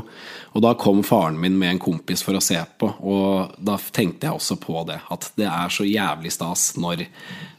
Og 0.56 0.64
da 0.64 0.72
kom 0.80 1.04
faren 1.04 1.36
min 1.42 1.58
med 1.60 1.74
en 1.74 1.82
kompis 1.90 2.24
for 2.24 2.38
å 2.38 2.42
se 2.42 2.56
på, 2.80 2.88
og 3.04 3.60
da 3.60 3.76
tenkte 3.76 4.30
jeg 4.30 4.40
også 4.40 4.56
på 4.64 4.86
det. 4.88 5.02
At 5.12 5.28
det 5.36 5.50
er 5.52 5.68
så 5.74 5.84
jævlig 5.84 6.32
stas 6.32 6.70
når 6.80 7.04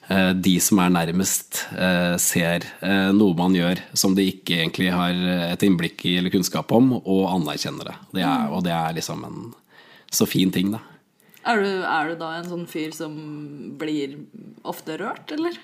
de 0.09 0.55
som 0.63 0.79
er 0.81 0.93
nærmest, 0.93 1.63
eh, 1.77 2.15
ser 2.17 2.65
eh, 2.81 3.09
noe 3.13 3.35
man 3.37 3.53
gjør 3.53 3.81
som 3.93 4.15
de 4.17 4.25
ikke 4.31 4.57
egentlig 4.63 4.89
har 4.89 5.17
et 5.51 5.65
innblikk 5.65 6.01
i 6.09 6.15
eller 6.17 6.33
kunnskap 6.33 6.71
om, 6.73 6.95
og 6.99 7.27
anerkjenner 7.35 7.91
det. 7.91 7.97
det 8.17 8.23
er, 8.25 8.47
og 8.49 8.63
det 8.65 8.73
er 8.73 8.95
liksom 8.97 9.21
en 9.27 9.43
så 10.09 10.25
fin 10.25 10.49
ting, 10.51 10.71
da. 10.73 10.81
Er 11.49 11.61
du, 11.61 11.69
er 11.85 12.09
du 12.09 12.17
da 12.19 12.33
en 12.39 12.49
sånn 12.49 12.65
fyr 12.69 12.91
som 12.93 13.13
blir 13.79 14.17
ofte 14.67 14.97
rørt, 14.99 15.31
eller? 15.31 15.55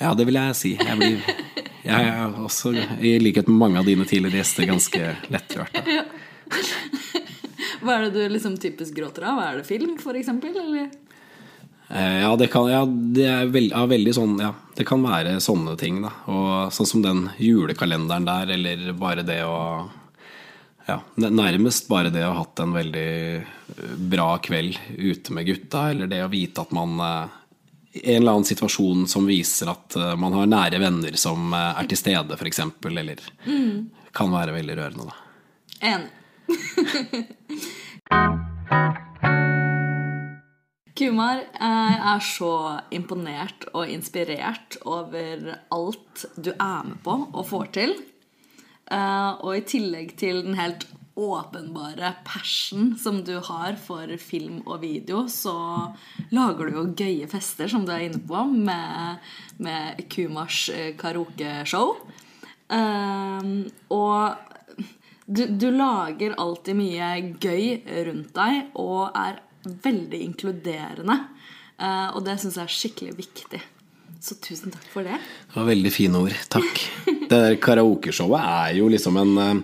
Ja, 0.00 0.14
det 0.16 0.26
vil 0.26 0.40
jeg 0.40 0.56
si. 0.58 0.72
Jeg, 0.80 0.96
blir, 0.98 1.20
jeg 1.84 2.08
er 2.10 2.34
også, 2.40 2.74
i 2.98 3.14
likhet 3.22 3.48
med 3.52 3.60
mange 3.60 3.80
av 3.80 3.88
dine 3.88 4.08
tidligere 4.08 4.42
gjester, 4.42 4.66
ganske 4.72 5.14
lettrørt. 5.34 5.76
Da. 5.76 5.84
Ja. 6.00 6.04
Hva 7.84 7.94
er 7.96 8.06
det 8.06 8.12
du 8.14 8.32
liksom 8.32 8.56
typisk 8.60 8.94
gråter 8.96 9.24
av? 9.28 9.38
Er 9.42 9.56
det 9.58 9.66
film, 9.68 9.96
for 10.00 10.16
eksempel? 10.16 10.54
Eller? 10.60 10.90
Eh, 11.88 12.20
ja, 12.20 12.36
det 12.36 12.46
kan, 12.46 12.70
ja, 12.70 12.84
det 12.86 13.26
er 13.28 13.50
veld, 13.52 13.70
ja, 13.74 13.84
veldig 13.86 14.14
sånn 14.16 14.38
Ja, 14.40 14.54
det 14.74 14.86
kan 14.88 15.04
være 15.04 15.36
sånne 15.44 15.76
ting, 15.80 16.00
da. 16.04 16.12
Og 16.32 16.72
sånn 16.72 16.88
som 16.88 17.04
den 17.04 17.28
julekalenderen 17.38 18.24
der, 18.28 18.54
eller 18.56 18.92
bare 18.98 19.22
det 19.26 19.42
å 19.44 19.90
ja, 20.86 20.98
nærmest 21.16 21.88
bare 21.88 22.10
det 22.12 22.26
å 22.26 22.32
ha 22.32 22.42
hatt 22.42 22.60
en 22.60 22.74
veldig 22.76 23.12
eh, 23.36 23.94
bra 23.96 24.38
kveld 24.44 24.76
ute 24.96 25.32
med 25.32 25.46
gutta, 25.48 25.90
eller 25.92 26.10
det 26.10 26.24
å 26.24 26.32
vite 26.32 26.60
at 26.64 26.74
man 26.76 26.98
eh, 27.00 27.40
i 27.94 28.16
en 28.16 28.22
eller 28.22 28.32
annen 28.34 28.48
situasjon 28.48 29.06
som 29.08 29.28
viser 29.28 29.70
at 29.72 29.96
eh, 29.96 30.14
man 30.20 30.36
har 30.36 30.50
nære 30.50 30.82
venner 30.82 31.16
som 31.20 31.54
er 31.56 31.88
til 31.88 32.00
stede, 32.00 32.36
f.eks., 32.36 32.60
eller 32.90 33.24
mm. 33.46 34.10
kan 34.12 34.32
være 34.34 34.56
veldig 34.58 34.78
rørende, 34.80 35.08
da. 35.08 35.14
Enig. 35.94 36.10
Kumar, 40.94 41.40
er 41.58 42.20
så 42.22 42.80
imponert 42.94 43.66
og 43.72 43.90
inspirert 43.90 44.76
over 44.86 45.56
alt 45.74 46.26
du 46.36 46.52
er 46.54 46.84
med 46.86 47.00
på 47.02 47.16
og 47.32 47.48
får 47.50 47.72
til. 47.74 47.96
Uh, 48.84 49.40
og 49.40 49.56
i 49.56 49.64
tillegg 49.66 50.12
til 50.20 50.42
den 50.44 50.58
helt 50.58 50.86
åpenbare 51.14 52.10
passion 52.26 52.92
som 52.98 53.22
du 53.24 53.36
har 53.46 53.78
for 53.80 54.10
film 54.18 54.60
og 54.66 54.82
video, 54.82 55.24
så 55.30 55.54
lager 56.34 56.68
du 56.68 56.78
jo 56.78 56.86
gøye 56.98 57.28
fester, 57.30 57.70
som 57.70 57.86
du 57.86 57.92
er 57.94 58.08
inne 58.08 58.22
på, 58.26 58.44
med, 58.50 59.22
med 59.62 60.02
Kumars 60.10 60.66
eh, 60.74 60.92
karaokeshow. 60.98 61.94
Uh, 62.70 63.66
og 63.94 64.34
du, 65.26 65.46
du, 65.46 65.70
lager 65.72 66.34
alltid 66.40 66.76
mye 66.76 67.10
gøy 67.40 67.78
rundt 68.10 68.34
deg 68.36 68.74
og 68.80 69.14
er 69.16 69.38
veldig 69.64 70.20
inkluderende. 70.28 71.20
Uh, 71.74 72.14
og 72.14 72.24
det 72.26 72.38
syns 72.40 72.58
jeg 72.60 72.68
er 72.68 72.76
skikkelig 72.78 73.16
viktig. 73.18 73.62
Så 74.24 74.38
tusen 74.40 74.72
takk 74.72 74.86
for 74.88 75.04
det. 75.04 75.18
Det 75.50 75.58
var 75.58 75.68
veldig 75.68 75.92
fine 75.92 76.20
ord. 76.24 76.34
Takk. 76.52 76.82
Det 77.04 77.28
der 77.28 77.56
karaokeshowet 77.60 78.40
er 78.40 78.76
jo 78.78 78.88
liksom 78.92 79.18
en 79.20 79.32
eh, 79.42 79.58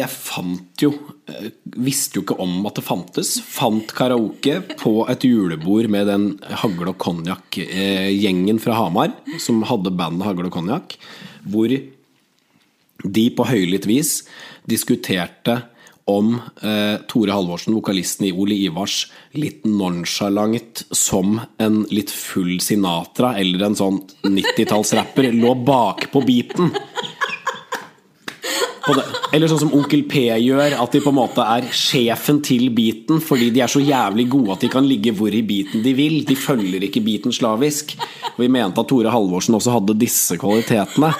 Jeg 0.00 0.10
fant 0.10 0.82
jo 0.82 0.90
eh, 1.30 1.50
Visste 1.86 2.18
jo 2.18 2.24
ikke 2.24 2.38
om 2.42 2.66
at 2.66 2.80
det 2.80 2.86
fantes. 2.86 3.36
Fant 3.42 3.94
karaoke 3.94 4.58
på 4.80 4.96
et 5.12 5.28
julebord 5.28 5.90
med 5.92 6.10
den 6.10 6.26
Hagle 6.62 6.90
og 6.90 6.98
Konjakk-gjengen 7.02 8.58
fra 8.62 8.80
Hamar, 8.80 9.14
som 9.42 9.62
hadde 9.68 9.94
bandet 9.94 10.26
Hagle 10.26 10.50
og 10.50 10.56
Konjakk, 10.58 10.98
hvor 11.46 11.70
de 11.70 13.24
på 13.36 13.46
høylytt 13.46 13.86
vis 13.86 14.20
diskuterte 14.66 15.60
om 16.06 16.36
eh, 16.62 17.00
Tore 17.10 17.34
Halvorsen, 17.34 17.74
vokalisten 17.74 18.28
i 18.28 18.32
Ole 18.32 18.54
Ivars, 18.68 19.08
litt 19.34 19.64
nonchalant 19.66 20.84
som 20.94 21.40
en 21.58 21.80
litt 21.90 22.12
full 22.14 22.60
Sinatra 22.62 23.34
eller 23.40 23.66
en 23.66 23.78
sånn 23.78 23.98
90-tallsrapper 24.22 25.32
lå 25.34 25.56
bakpå 25.66 26.22
beaten. 26.26 26.70
Eller 29.34 29.50
sånn 29.50 29.64
som 29.64 29.72
Onkel 29.74 30.04
P 30.06 30.28
gjør, 30.30 30.76
at 30.78 30.94
de 30.94 31.00
på 31.02 31.10
en 31.10 31.18
måte 31.18 31.42
er 31.42 31.66
sjefen 31.74 32.38
til 32.46 32.68
beaten 32.74 33.18
fordi 33.24 33.50
de 33.54 33.64
er 33.64 33.72
så 33.72 33.82
jævlig 33.82 34.28
gode 34.30 34.54
at 34.54 34.62
de 34.62 34.70
kan 34.70 34.86
ligge 34.86 35.10
hvor 35.18 35.34
i 35.34 35.42
beaten 35.46 35.82
de 35.82 35.94
vil. 35.98 36.20
De 36.28 36.38
følger 36.38 36.86
ikke 36.86 37.02
beaten 37.04 37.34
slavisk. 37.34 37.96
Og 38.36 38.44
vi 38.44 38.52
mente 38.52 38.78
at 38.78 38.88
Tore 38.90 39.10
Halvorsen 39.10 39.58
også 39.58 39.74
hadde 39.74 39.98
disse 39.98 40.38
kvalitetene. 40.38 41.10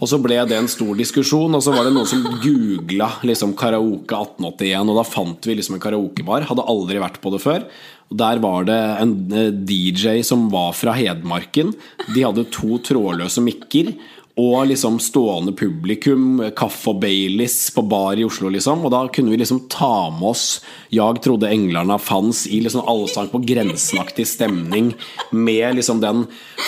Og 0.00 0.08
så 0.08 0.16
ble 0.22 0.38
det 0.48 0.56
en 0.56 0.70
stor 0.70 0.94
diskusjon, 0.96 1.52
og 1.56 1.62
så 1.64 1.74
var 1.74 1.84
det 1.84 1.92
noen 1.92 2.08
som 2.08 2.24
googla 2.40 3.10
liksom, 3.26 3.52
karaoke 3.58 4.16
1881, 4.16 4.88
og 4.88 4.96
da 4.96 5.04
fant 5.04 5.48
vi 5.48 5.56
liksom 5.58 5.76
en 5.76 5.82
karaokebar. 5.84 6.46
Hadde 6.48 6.68
aldri 6.72 7.02
vært 7.02 7.20
på 7.20 7.32
det 7.34 7.42
før. 7.44 7.66
Og 8.10 8.16
Der 8.18 8.40
var 8.42 8.64
det 8.66 8.78
en 9.02 9.12
eh, 9.30 9.52
DJ 9.52 10.24
som 10.26 10.48
var 10.50 10.72
fra 10.74 10.96
Hedmarken. 10.96 11.74
De 12.14 12.24
hadde 12.24 12.48
to 12.50 12.80
trådløse 12.86 13.44
mikker 13.44 13.92
og 14.40 14.70
liksom 14.70 14.96
stående 15.02 15.52
publikum, 15.56 16.38
kaffe 16.56 16.94
og 16.94 17.00
Baileys 17.02 17.58
på 17.74 17.84
bar 17.90 18.16
i 18.20 18.24
Oslo, 18.24 18.48
liksom. 18.52 18.86
Og 18.86 18.92
da 18.94 19.02
kunne 19.12 19.34
vi 19.34 19.40
liksom 19.42 19.66
ta 19.68 20.10
med 20.10 20.28
oss 20.30 20.60
'Jag 20.90 21.22
trodde 21.22 21.48
englerna 21.48 21.98
fanns' 21.98 22.48
i 22.48 22.60
liksom 22.60 22.88
allsang 22.88 23.28
på 23.28 23.38
grensenaktig 23.38 24.26
stemning 24.26 24.94
med 25.30 25.76
liksom 25.76 26.00
den 26.00 26.26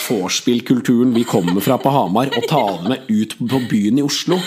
vorspiel-kulturen 0.08 1.14
vi 1.14 1.24
kommer 1.24 1.60
fra 1.60 1.78
på 1.78 1.90
Hamar, 1.90 2.30
og 2.36 2.48
ta 2.48 2.78
det 2.82 2.88
med 2.88 3.00
ut 3.08 3.38
på 3.38 3.68
byen 3.70 3.98
i 3.98 4.02
Oslo. 4.02 4.38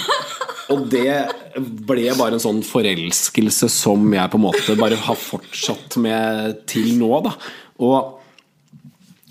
Og 0.70 0.90
det 0.90 1.30
ble 1.58 2.14
bare 2.18 2.34
en 2.34 2.40
sånn 2.40 2.64
forelskelse 2.64 3.70
som 3.70 4.14
jeg 4.14 4.32
på 4.32 4.38
en 4.38 4.48
måte 4.48 4.78
bare 4.78 4.96
har 4.96 5.16
fortsatt 5.16 5.98
med 5.98 6.66
til 6.68 6.98
nå, 6.98 7.22
da. 7.24 7.36
Og 7.80 8.25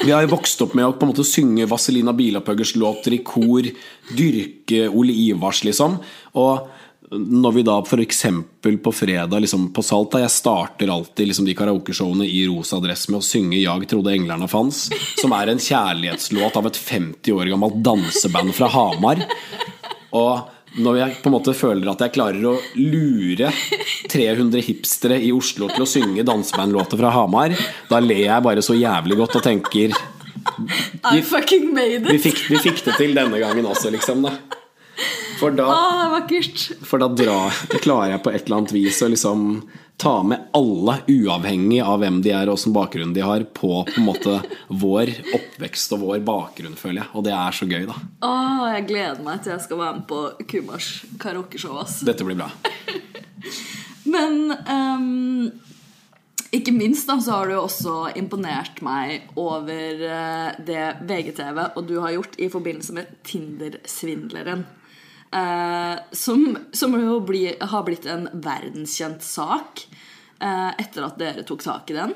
vi 0.03 0.11
har 0.11 0.25
jo 0.25 0.33
vokst 0.35 0.63
opp 0.65 0.75
med 0.75 0.89
å 0.89 0.95
på 0.97 1.07
en 1.07 1.13
måte 1.13 1.27
synge 1.27 1.69
Vazelina 1.71 2.15
Bilapøggers 2.17 2.75
låter 2.81 3.15
i 3.15 3.21
kor, 3.27 3.67
dyrke 4.17 4.89
Ole 4.91 5.15
Ivars, 5.29 5.63
liksom. 5.67 6.01
Og 6.41 7.15
når 7.15 7.53
vi 7.55 7.63
da 7.67 7.77
f.eks. 7.85 8.25
på 8.83 8.93
fredag 8.93 9.45
liksom 9.45 9.69
på 9.77 9.83
Salta 9.85 10.19
Jeg 10.23 10.33
starter 10.33 10.91
alltid 10.91 11.29
liksom 11.29 11.47
de 11.47 11.55
karaokeshowene 11.55 12.27
i 12.27 12.47
rosa 12.49 12.81
dress 12.83 13.07
med 13.11 13.21
å 13.21 13.27
synge 13.27 13.61
'Jag 13.61 13.87
trodde 13.89 14.15
englerne 14.15 14.49
fanns', 14.49 14.91
som 15.21 15.33
er 15.33 15.49
en 15.49 15.59
kjærlighetslåt 15.59 16.57
av 16.57 16.67
et 16.67 16.77
50 16.77 17.33
år 17.33 17.53
gammelt 17.53 17.79
danseband 17.85 18.55
fra 18.55 18.69
Hamar. 18.69 19.23
Og 20.13 20.54
når 20.83 20.99
jeg 20.99 21.19
på 21.23 21.31
en 21.31 21.37
måte 21.37 21.55
føler 21.57 21.91
at 21.93 22.03
jeg 22.03 22.15
klarer 22.17 22.49
å 22.51 22.55
lure 22.81 23.51
300 24.11 24.65
hipstere 24.67 25.21
i 25.23 25.31
Oslo 25.35 25.69
til 25.71 25.85
å 25.85 25.89
synge 25.89 26.27
dansebandlåter 26.27 27.01
fra 27.01 27.13
Hamar, 27.15 27.55
da 27.91 28.01
ler 28.03 28.25
jeg 28.27 28.47
bare 28.47 28.65
så 28.65 28.77
jævlig 28.79 29.21
godt 29.21 29.39
og 29.39 29.47
tenker 29.47 29.95
I 31.15 31.23
fucking 31.23 31.71
made 31.75 32.03
it! 32.03 32.11
Vi 32.11 32.21
fikk, 32.27 32.45
vi 32.51 32.61
fikk 32.67 32.85
det 32.89 32.99
til 32.99 33.15
denne 33.17 33.39
gangen 33.41 33.67
også, 33.71 33.93
liksom. 33.95 34.27
da 34.27 34.35
For 35.45 35.53
da, 35.53 35.65
for 36.89 37.03
da 37.03 37.09
drar, 37.13 37.57
klarer 37.85 38.15
jeg 38.15 38.23
på 38.25 38.31
et 38.33 38.47
eller 38.47 38.63
annet 38.63 38.73
vis 38.73 39.01
å 39.05 39.11
liksom 39.13 39.43
ta 40.01 40.15
med 40.25 40.47
alle, 40.57 40.95
uavhengig 41.07 41.83
av 41.85 42.01
hvem 42.01 42.23
de 42.25 42.33
er 42.33 42.49
og 42.49 42.57
hvilken 42.57 42.75
bakgrunn 42.75 43.13
de 43.15 43.23
har, 43.23 43.45
på 43.53 43.83
på 43.85 43.99
en 44.01 44.07
måte 44.07 44.39
vår 44.69 45.13
oppvekst 45.37 45.93
og 45.97 46.07
vår 46.07 46.23
bakgrunn, 46.25 46.79
føler 46.81 47.03
jeg. 47.03 47.11
Og 47.13 47.27
det 47.27 47.35
er 47.37 47.59
så 47.59 47.69
gøy, 47.69 47.85
da. 47.91 47.99
Åh, 48.25 48.63
jeg 48.73 48.87
gleder 48.89 49.21
meg 49.27 49.43
til 49.45 49.53
jeg 49.53 49.67
skal 49.67 49.83
være 49.83 49.99
med 49.99 50.07
på 50.11 50.23
Kumars 50.51 50.89
karaokeshow. 51.21 51.83
Dette 52.09 52.27
blir 52.27 52.41
bra. 52.41 52.49
Men 54.15 54.41
um, 54.65 55.53
ikke 56.55 56.73
minst 56.73 57.11
da, 57.11 57.19
så 57.21 57.43
har 57.43 57.53
du 57.53 57.59
også 57.59 58.15
imponert 58.17 58.81
meg 58.87 59.29
over 59.41 60.07
eh, 60.09 60.57
det 60.65 60.85
VGTV 61.05 61.61
og 61.67 61.85
du 61.89 61.99
har 62.01 62.15
gjort 62.15 62.39
i 62.39 62.49
forbindelse 62.53 62.97
med 62.97 63.13
Tinder-svindleren. 63.27 64.65
Eh, 65.35 65.99
som, 66.11 66.59
som 66.73 66.95
jo 67.01 67.19
bli, 67.27 67.57
har 67.61 67.83
blitt 67.87 68.07
en 68.07 68.29
verdenskjent 68.33 69.25
sak 69.27 69.83
eh, 70.39 70.71
etter 70.79 71.09
at 71.09 71.19
dere 71.19 71.43
tok 71.47 71.65
tak 71.65 71.91
i 71.91 71.97
den. 71.99 72.15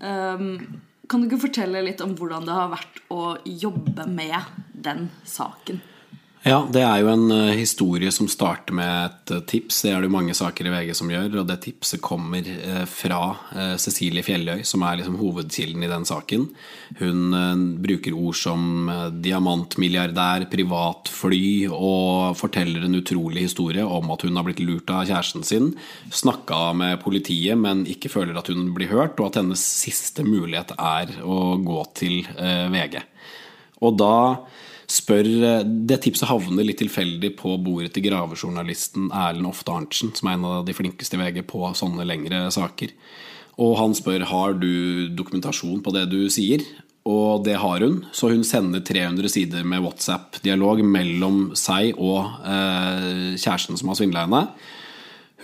Um, 0.00 0.80
kan 1.08 1.20
du 1.20 1.28
ikke 1.28 1.46
fortelle 1.46 1.84
litt 1.84 2.00
om 2.04 2.14
hvordan 2.16 2.48
det 2.48 2.56
har 2.56 2.72
vært 2.72 3.02
å 3.12 3.36
jobbe 3.44 4.08
med 4.08 4.56
den 4.72 5.10
saken? 5.28 5.82
Ja, 6.46 6.60
det 6.70 6.78
er 6.86 7.00
jo 7.02 7.08
en 7.10 7.24
uh, 7.34 7.56
historie 7.58 8.10
som 8.14 8.28
starter 8.30 8.76
med 8.78 8.86
et 9.08 9.30
uh, 9.34 9.40
tips. 9.50 9.80
Det 9.82 9.90
er 9.90 10.04
det 10.04 10.10
mange 10.14 10.34
saker 10.36 10.68
i 10.68 10.70
VG 10.70 10.92
som 10.94 11.08
gjør. 11.10 11.40
Og 11.40 11.46
det 11.48 11.56
tipset 11.64 11.98
kommer 11.98 12.46
uh, 12.46 12.84
fra 12.86 13.18
Cecilie 13.82 14.22
Fjelløy, 14.22 14.60
som 14.62 14.84
er 14.86 15.00
liksom 15.00 15.16
hovedkilden 15.18 15.82
i 15.82 15.88
den 15.90 16.06
saken. 16.06 16.44
Hun 17.00 17.34
bruker 17.82 18.14
ord 18.14 18.38
som 18.38 18.86
diamantmilliardær, 19.24 20.46
privatfly, 20.52 21.48
og 21.66 22.38
forteller 22.38 22.86
en 22.86 22.94
utrolig 23.00 23.48
historie 23.48 23.82
om 23.82 24.12
at 24.14 24.22
hun 24.22 24.38
har 24.38 24.46
blitt 24.46 24.62
lurt 24.62 24.92
av 24.94 25.02
kjæresten 25.08 25.42
sin. 25.46 25.72
Snakka 26.14 26.60
med 26.78 27.02
politiet, 27.02 27.58
men 27.58 27.82
ikke 27.90 28.12
føler 28.12 28.38
at 28.38 28.52
hun 28.54 28.70
blir 28.76 28.92
hørt, 28.94 29.18
og 29.18 29.32
at 29.32 29.40
hennes 29.42 29.66
siste 29.82 30.22
mulighet 30.22 30.76
er 30.78 31.10
å 31.26 31.56
gå 31.58 31.82
til 31.98 32.22
VG. 32.70 33.00
Og 33.82 33.98
da 33.98 34.14
spør 34.92 35.26
eh, 35.26 35.62
Det 35.64 36.00
tipset 36.04 36.28
havner 36.30 36.66
litt 36.66 36.80
tilfeldig 36.82 37.32
på 37.38 37.56
bordet 37.62 37.92
til 37.94 38.06
gravejournalisten 38.08 39.10
Erlend 39.10 39.50
Ofte 39.50 39.74
Arntzen, 39.74 40.12
som 40.16 40.30
er 40.30 40.38
en 40.38 40.48
av 40.48 40.66
de 40.66 40.74
flinkeste 40.76 41.18
i 41.18 41.22
VG 41.22 41.42
på 41.50 41.62
sånne 41.78 42.06
lengre 42.08 42.46
saker. 42.54 42.94
Og 43.62 43.76
han 43.80 43.96
spør 43.96 44.26
har 44.28 44.56
du 44.60 45.08
dokumentasjon 45.16 45.80
på 45.84 45.94
det 45.96 46.06
du 46.12 46.20
sier. 46.32 46.64
Og 47.06 47.44
det 47.46 47.54
har 47.62 47.84
hun, 47.84 48.00
så 48.10 48.32
hun 48.32 48.42
sender 48.44 48.82
300 48.82 49.30
sider 49.30 49.62
med 49.68 49.84
WhatsApp-dialog 49.84 50.82
mellom 50.82 51.52
seg 51.58 51.94
og 52.02 52.42
eh, 52.42 53.36
kjæresten 53.38 53.78
som 53.78 53.92
har 53.92 54.00
svindla 54.00 54.26
henne. 54.26 54.42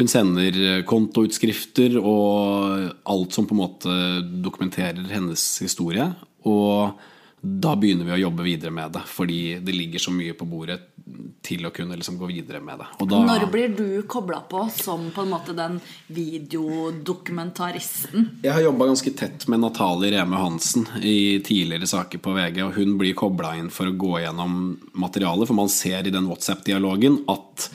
Hun 0.00 0.08
sender 0.08 0.82
kontoutskrifter 0.88 1.98
og 2.00 2.86
alt 3.12 3.34
som 3.36 3.46
på 3.46 3.54
en 3.54 3.60
måte 3.60 3.96
dokumenterer 4.42 5.04
hennes 5.12 5.44
historie. 5.62 6.06
Og 6.48 6.96
da 7.42 7.72
begynner 7.74 8.06
vi 8.06 8.12
å 8.14 8.20
jobbe 8.28 8.44
videre 8.46 8.70
med 8.70 8.92
det. 8.94 9.02
Fordi 9.10 9.58
det 9.58 9.74
ligger 9.74 9.98
så 9.98 10.14
mye 10.14 10.30
på 10.38 10.46
bordet 10.46 10.78
til 11.42 11.66
å 11.66 11.74
kunne 11.74 11.98
liksom 11.98 12.14
gå 12.20 12.28
videre 12.30 12.60
med 12.62 12.78
det. 12.78 12.86
Da, 13.10 13.18
Når 13.26 13.50
blir 13.50 13.74
du 13.74 14.06
kobla 14.06 14.46
på 14.46 14.70
som 14.70 15.10
på 15.10 15.24
en 15.24 15.32
måte 15.32 15.50
den 15.58 15.80
videodokumentaristen? 16.06 18.38
Jeg 18.46 18.54
har 18.54 18.62
jobba 18.62 18.86
ganske 18.92 19.10
tett 19.18 19.48
med 19.50 19.58
Natalie 19.64 20.14
Reme 20.14 20.38
Hansen 20.38 20.86
i 21.02 21.42
tidligere 21.42 21.90
saker 21.90 22.22
på 22.22 22.30
VG. 22.36 22.62
Og 22.68 22.78
hun 22.78 22.94
blir 23.00 23.14
kobla 23.18 23.56
inn 23.58 23.74
for 23.74 23.90
å 23.90 23.98
gå 23.98 24.22
gjennom 24.22 24.78
materialet, 24.94 25.48
for 25.50 25.58
man 25.58 25.66
ser 25.72 26.06
i 26.06 26.14
den 26.14 26.28
WhatsApp-dialogen 26.30 27.24
at 27.32 27.72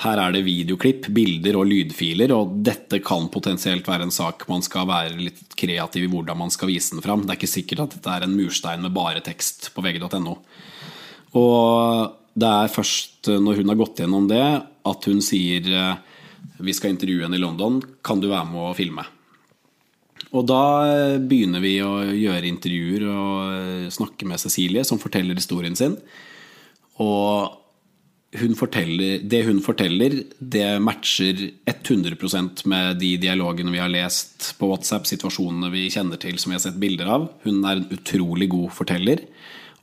her 0.00 0.20
er 0.22 0.32
det 0.32 0.46
videoklipp, 0.46 1.10
bilder 1.12 1.58
og 1.60 1.66
lydfiler, 1.68 2.32
og 2.32 2.54
dette 2.64 3.02
kan 3.04 3.28
potensielt 3.32 3.88
være 3.88 4.06
en 4.06 4.14
sak 4.14 4.46
man 4.48 4.64
skal 4.64 4.88
være 4.88 5.18
litt 5.18 5.56
kreativ 5.60 6.06
i 6.06 6.10
hvordan 6.12 6.40
man 6.40 6.52
skal 6.52 6.70
vise 6.72 6.94
den 6.94 7.04
fram. 7.04 7.26
Det 7.26 7.34
er 7.34 7.40
ikke 7.40 7.52
sikkert 7.52 7.84
at 7.84 7.98
dette 7.98 8.14
er 8.14 8.24
en 8.24 8.36
murstein 8.36 8.80
med 8.84 8.94
bare 8.96 9.20
tekst 9.24 9.68
på 9.74 9.84
vg.no. 9.84 10.38
Og 11.36 12.16
det 12.40 12.48
er 12.48 12.72
først 12.72 13.28
når 13.44 13.60
hun 13.60 13.74
har 13.74 13.80
gått 13.82 14.00
gjennom 14.00 14.30
det, 14.30 14.44
at 14.64 15.10
hun 15.10 15.20
sier 15.24 15.68
vi 16.60 16.76
skal 16.76 16.94
intervjue 16.94 17.26
henne 17.26 17.36
i 17.36 17.42
London, 17.42 17.80
kan 18.04 18.20
du 18.20 18.30
være 18.30 18.48
med 18.48 18.70
å 18.70 18.76
filme? 18.76 19.04
Og 20.30 20.44
da 20.48 20.64
begynner 21.20 21.60
vi 21.60 21.76
å 21.84 22.00
gjøre 22.06 22.48
intervjuer 22.48 23.04
og 23.10 23.92
snakke 23.92 24.28
med 24.28 24.40
Cecilie, 24.40 24.84
som 24.86 25.00
forteller 25.02 25.36
historien 25.36 25.76
sin. 25.76 25.96
Og 27.02 27.59
hun 28.38 28.54
det 29.26 29.42
hun 29.42 29.58
forteller, 29.58 30.22
det 30.38 30.80
matcher 30.80 31.50
100% 31.66 32.64
med 32.70 33.00
de 33.00 33.16
dialogene 33.18 33.72
vi 33.74 33.80
har 33.82 33.90
lest 33.90 34.52
på 34.58 34.68
WhatsApp, 34.70 35.06
situasjonene 35.06 35.70
vi 35.72 35.88
kjenner 35.90 36.16
til 36.16 36.38
som 36.38 36.52
vi 36.52 36.58
har 36.58 36.62
sett 36.62 36.78
bilder 36.78 37.10
av. 37.10 37.28
Hun 37.42 37.64
er 37.64 37.80
en 37.80 37.90
utrolig 37.90 38.48
god 38.52 38.70
forteller 38.70 39.24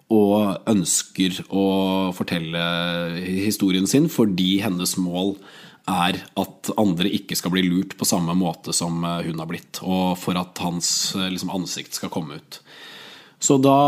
og 0.07 0.63
ønsker 0.71 1.41
å 1.51 1.65
fortelle 2.15 2.62
historien 3.43 3.88
sin 3.88 4.07
fordi 4.07 4.62
hennes 4.63 4.95
mål 4.95 5.36
er 5.88 6.21
at 6.39 6.71
andre 6.79 7.12
ikke 7.12 7.36
skal 7.36 7.51
bli 7.51 7.65
lurt 7.67 7.97
på 7.99 8.07
samme 8.07 8.31
måte 8.36 8.71
som 8.75 9.03
hun 9.03 9.39
har 9.39 9.47
blitt, 9.47 9.81
og 9.83 10.15
for 10.19 10.39
at 10.39 10.60
hans 10.63 10.89
liksom, 11.15 11.51
ansikt 11.51 11.99
skal 11.99 12.12
komme 12.12 12.39
ut. 12.39 12.62
Så 13.39 13.60
da 13.62 13.80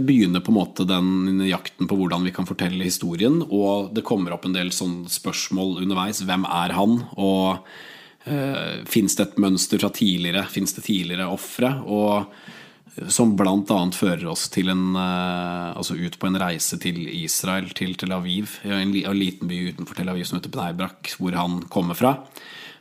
begynner 0.00 0.40
på 0.40 0.52
en 0.52 0.56
måte 0.56 0.86
den 0.88 1.42
jakten 1.44 1.88
på 1.88 1.96
hvordan 1.98 2.24
vi 2.24 2.32
kan 2.32 2.48
fortelle 2.48 2.86
historien. 2.86 3.42
Og 3.44 3.92
det 3.92 4.04
kommer 4.06 4.32
opp 4.32 4.46
en 4.48 4.56
del 4.56 4.72
spørsmål 4.72 5.82
underveis. 5.82 6.22
Hvem 6.24 6.46
er 6.48 6.72
han? 6.72 6.96
Og 7.20 7.60
uh, 7.60 8.76
fins 8.88 9.18
det 9.18 9.26
et 9.26 9.40
mønster 9.44 9.82
fra 9.82 9.92
tidligere? 9.92 10.46
Fins 10.48 10.72
det 10.76 10.86
tidligere 10.88 11.28
ofre? 11.28 11.74
Og 11.84 13.10
som 13.12 13.34
bl.a. 13.36 13.78
fører 13.92 14.24
oss 14.30 14.46
til 14.54 14.72
en, 14.72 14.94
uh, 14.96 15.76
altså 15.76 15.98
ut 16.00 16.16
på 16.16 16.30
en 16.30 16.40
reise 16.40 16.80
til 16.80 17.04
Israel, 17.04 17.68
til 17.76 17.92
Tel 18.00 18.16
Aviv. 18.16 18.56
En, 18.64 18.96
en 18.96 19.20
liten 19.20 19.52
by 19.52 19.66
utenfor 19.74 20.00
Tel 20.00 20.14
Aviv 20.14 20.24
som 20.30 20.40
heter 20.40 20.54
Bneibrak, 20.54 21.12
hvor 21.20 21.36
han 21.36 21.60
kommer 21.68 21.98
fra. 21.98 22.16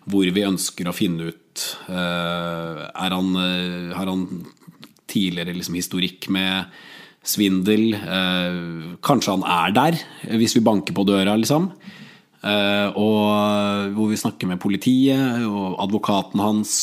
Hvor 0.07 0.23
vi 0.35 0.47
ønsker 0.47 0.87
å 0.87 0.95
finne 0.95 1.31
ut 1.31 1.39
er 1.87 3.13
han, 3.13 3.27
Har 3.95 4.09
han 4.09 4.23
tidligere 5.13 5.55
liksom, 5.55 5.77
historikk 5.79 6.27
med 6.33 6.73
svindel. 7.23 7.93
Eh, 7.95 8.61
kanskje 9.05 9.37
han 9.37 9.45
er 9.47 9.75
der, 9.77 9.99
hvis 10.35 10.57
vi 10.57 10.65
banker 10.65 10.97
på 10.97 11.05
døra, 11.07 11.37
liksom. 11.39 11.71
Eh, 12.43 12.89
og 12.99 13.93
hvor 13.95 14.09
vi 14.11 14.19
snakker 14.19 14.49
med 14.49 14.59
politiet 14.63 15.45
og 15.47 15.79
advokaten 15.83 16.43
hans. 16.43 16.73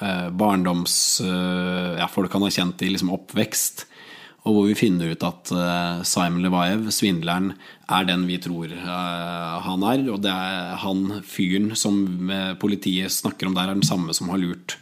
Eh, 0.00 0.30
barndoms... 0.32 1.20
Eh, 1.24 2.00
ja, 2.00 2.08
han 2.08 2.46
har 2.46 2.54
kjent 2.54 2.84
i 2.84 2.90
liksom, 2.94 3.12
oppvekst. 3.16 3.86
Og 4.46 4.54
hvor 4.54 4.66
vi 4.68 4.78
finner 4.78 5.10
ut 5.10 5.24
at 5.26 5.50
Simon 6.06 6.44
Levaev, 6.44 6.84
svindleren, 6.94 7.48
er 7.90 8.04
den 8.06 8.28
vi 8.28 8.36
tror 8.38 8.70
han 8.78 9.82
er. 9.90 10.04
Og 10.06 10.20
det 10.22 10.30
er 10.30 10.76
han 10.84 11.16
fyren 11.26 11.72
som 11.74 12.30
politiet 12.62 13.10
snakker 13.10 13.50
om 13.50 13.56
der, 13.56 13.72
er 13.72 13.74
den 13.74 13.88
samme 13.88 14.14
som 14.14 14.30
har 14.30 14.38
lurt 14.38 14.76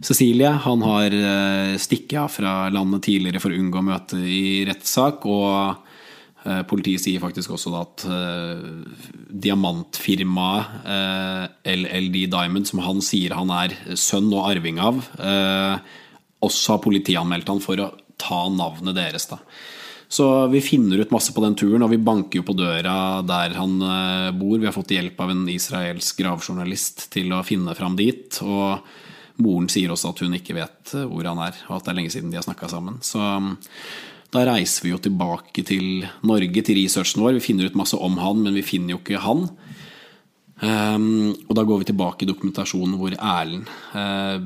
Cecilie 0.00 0.50
han 0.62 0.82
har 0.86 1.14
eh, 1.14 1.76
stikket 1.80 2.20
av 2.20 2.28
fra 2.30 2.54
landet 2.70 3.02
tidligere 3.08 3.40
for 3.42 3.50
å 3.54 3.58
unngå 3.58 3.82
møte 3.82 4.18
i 4.22 4.64
rettssak. 4.68 5.26
Og 5.26 5.74
eh, 6.46 6.62
politiet 6.70 7.02
sier 7.02 7.22
faktisk 7.22 7.56
også 7.56 7.72
at 7.78 8.04
uh, 8.06 8.58
diamantfirmaet 9.28 10.86
LLD 11.66 12.28
Diamond, 12.30 12.68
som 12.68 12.84
han 12.84 13.02
sier 13.04 13.34
han 13.38 13.50
er 13.54 13.74
sønn 13.98 14.30
og 14.30 14.46
arving 14.52 14.78
av, 14.82 15.02
også 16.38 16.76
har 16.76 16.84
politianmeldt 16.84 17.50
han 17.50 17.60
for 17.62 17.82
å 17.82 17.90
ta 18.18 18.44
navnet 18.54 18.96
deres. 18.96 19.26
da. 19.30 19.40
Så 20.08 20.24
vi 20.48 20.62
finner 20.64 21.02
ut 21.02 21.10
masse 21.12 21.34
på 21.34 21.42
den 21.44 21.58
turen, 21.58 21.82
og 21.84 21.90
vi 21.92 21.98
banker 22.00 22.40
jo 22.40 22.46
på 22.46 22.56
døra 22.56 23.20
der 23.26 23.58
han 23.58 23.74
bor. 24.38 24.56
Vi 24.56 24.64
har 24.64 24.76
fått 24.76 24.94
hjelp 24.94 25.20
av 25.20 25.34
en 25.34 25.44
israelsk 25.52 26.22
gravjournalist 26.22 27.10
til 27.12 27.34
å 27.36 27.44
finne 27.46 27.74
fram 27.76 27.98
dit. 27.98 28.38
og 28.46 28.78
Moren 29.42 29.68
sier 29.70 29.92
også 29.94 30.12
at 30.12 30.22
hun 30.24 30.36
ikke 30.38 30.56
vet 30.56 30.94
eh, 30.98 31.08
hvor 31.08 31.26
han 31.28 31.40
er, 31.46 31.58
og 31.68 31.78
at 31.78 31.86
det 31.86 31.92
er 31.92 31.98
lenge 32.00 32.14
siden 32.14 32.32
de 32.32 32.40
har 32.40 32.46
snakka 32.46 32.70
sammen. 32.72 32.98
Så 33.06 33.22
um, 33.22 33.54
da 34.34 34.44
reiser 34.50 34.84
vi 34.84 34.92
jo 34.92 35.00
tilbake 35.02 35.64
til 35.66 36.06
Norge, 36.26 36.62
til 36.64 36.80
researchen 36.82 37.22
vår. 37.24 37.38
Vi 37.38 37.46
finner 37.48 37.68
ut 37.68 37.78
masse 37.78 37.96
om 37.96 38.18
han, 38.20 38.42
men 38.44 38.58
vi 38.58 38.66
finner 38.66 38.96
jo 38.96 39.02
ikke 39.02 39.22
han. 39.24 39.46
Um, 40.58 41.36
og 41.46 41.54
da 41.54 41.62
går 41.62 41.84
vi 41.84 41.92
tilbake 41.92 42.26
i 42.26 42.28
dokumentasjonen 42.28 42.96
hvor 42.98 43.14
Erlend 43.14 43.70
uh, 43.94 44.42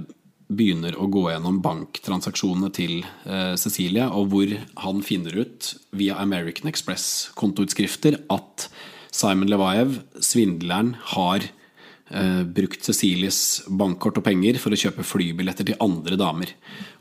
begynner 0.52 0.98
å 1.00 1.08
gå 1.08 1.22
gjennom 1.30 1.62
banktransaksjonene 1.64 2.68
til 2.76 2.98
uh, 3.24 3.54
Cecilie, 3.56 4.04
og 4.12 4.28
hvor 4.32 4.52
han 4.84 5.00
finner 5.06 5.40
ut 5.40 5.72
via 5.96 6.18
American 6.20 6.68
Express 6.68 7.32
kontoutskrifter 7.38 8.20
at 8.32 8.68
Simon 9.12 9.48
Levaev, 9.48 9.98
svindleren, 10.24 10.94
har 11.14 11.44
eh, 11.44 11.61
brukt 12.52 12.84
Cecilies 12.84 13.62
bankkort 13.68 14.18
og 14.20 14.26
penger 14.26 14.58
for 14.60 14.74
å 14.74 14.78
kjøpe 14.78 15.06
flybilletter 15.06 15.66
til 15.68 15.78
andre 15.82 16.18
damer. 16.20 16.50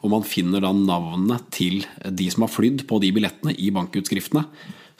Og 0.01 0.13
man 0.13 0.23
finner 0.27 0.63
da 0.63 0.71
navnene 0.75 1.39
til 1.53 1.83
de 2.05 2.29
som 2.31 2.45
har 2.45 2.53
flydd 2.53 2.85
på 2.89 2.99
de 3.03 3.11
billettene 3.15 3.55
i 3.59 3.71
bankutskriftene. 3.75 4.45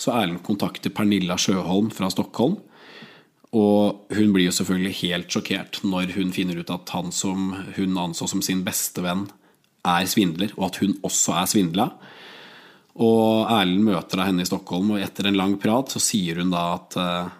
Så 0.02 0.14
Erlend 0.16 0.42
kontakter 0.46 0.94
Pernilla 0.94 1.38
Sjøholm 1.40 1.92
fra 1.94 2.10
Stockholm. 2.12 2.58
Og 3.52 4.08
hun 4.16 4.32
blir 4.32 4.48
jo 4.48 4.56
selvfølgelig 4.56 4.94
helt 5.02 5.34
sjokkert 5.34 5.82
når 5.84 6.16
hun 6.16 6.32
finner 6.36 6.62
ut 6.62 6.72
at 6.72 6.94
han 6.96 7.12
som 7.16 7.52
hun 7.76 8.00
anså 8.00 8.30
som 8.32 8.44
sin 8.46 8.64
beste 8.68 9.04
venn, 9.04 9.28
er 9.82 10.06
svindler, 10.06 10.52
og 10.60 10.70
at 10.70 10.80
hun 10.84 10.94
også 11.02 11.36
er 11.42 11.50
svindla. 11.50 11.88
Og 13.02 13.50
Erlend 13.50 13.84
møter 13.88 14.20
da 14.20 14.28
henne 14.28 14.46
i 14.46 14.48
Stockholm, 14.48 14.94
og 14.94 15.04
etter 15.04 15.28
en 15.28 15.40
lang 15.40 15.58
prat 15.62 15.92
så 15.92 16.02
sier 16.04 16.42
hun 16.42 16.54
da 16.54 16.64
at 16.78 16.98
eh, 17.02 17.32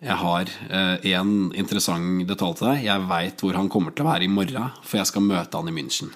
Jeg 0.00 0.16
har 0.16 0.48
én 1.04 1.30
interessant 1.60 2.24
detalj 2.24 2.54
til 2.56 2.70
deg. 2.70 2.84
Jeg 2.86 3.08
veit 3.10 3.42
hvor 3.44 3.58
han 3.58 3.68
kommer 3.68 3.92
til 3.92 4.06
å 4.06 4.08
være 4.08 4.24
i 4.24 4.32
morgen, 4.32 4.70
for 4.80 4.96
jeg 4.96 5.10
skal 5.10 5.26
møte 5.26 5.60
han 5.60 5.68
i 5.68 5.74
München. 5.76 6.08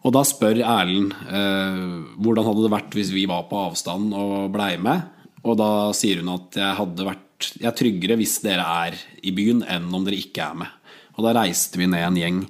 Og 0.00 0.14
da 0.16 0.22
spør 0.24 0.62
Erlend 0.64 1.12
uh, 1.28 2.02
hvordan 2.18 2.46
hadde 2.46 2.64
det 2.64 2.72
vært 2.72 2.96
hvis 2.96 3.12
vi 3.12 3.26
var 3.28 3.44
på 3.50 3.58
avstand 3.68 4.14
og 4.16 4.52
blei 4.54 4.74
med. 4.80 5.04
Og 5.44 5.56
da 5.60 5.70
sier 5.96 6.22
hun 6.22 6.32
at 6.34 6.56
jeg 6.58 6.78
hadde 6.80 7.08
vært 7.08 7.26
jeg 7.40 7.70
er 7.70 7.76
tryggere 7.76 8.18
hvis 8.20 8.34
dere 8.44 8.66
er 8.84 8.96
i 9.24 9.32
byen 9.32 9.62
enn 9.64 9.88
om 9.96 10.04
dere 10.04 10.18
ikke 10.20 10.44
er 10.44 10.58
med. 10.60 10.74
Og 11.16 11.24
da 11.24 11.32
reiste 11.38 11.80
vi 11.80 11.88
ned 11.88 12.04
en 12.04 12.18
gjeng 12.20 12.42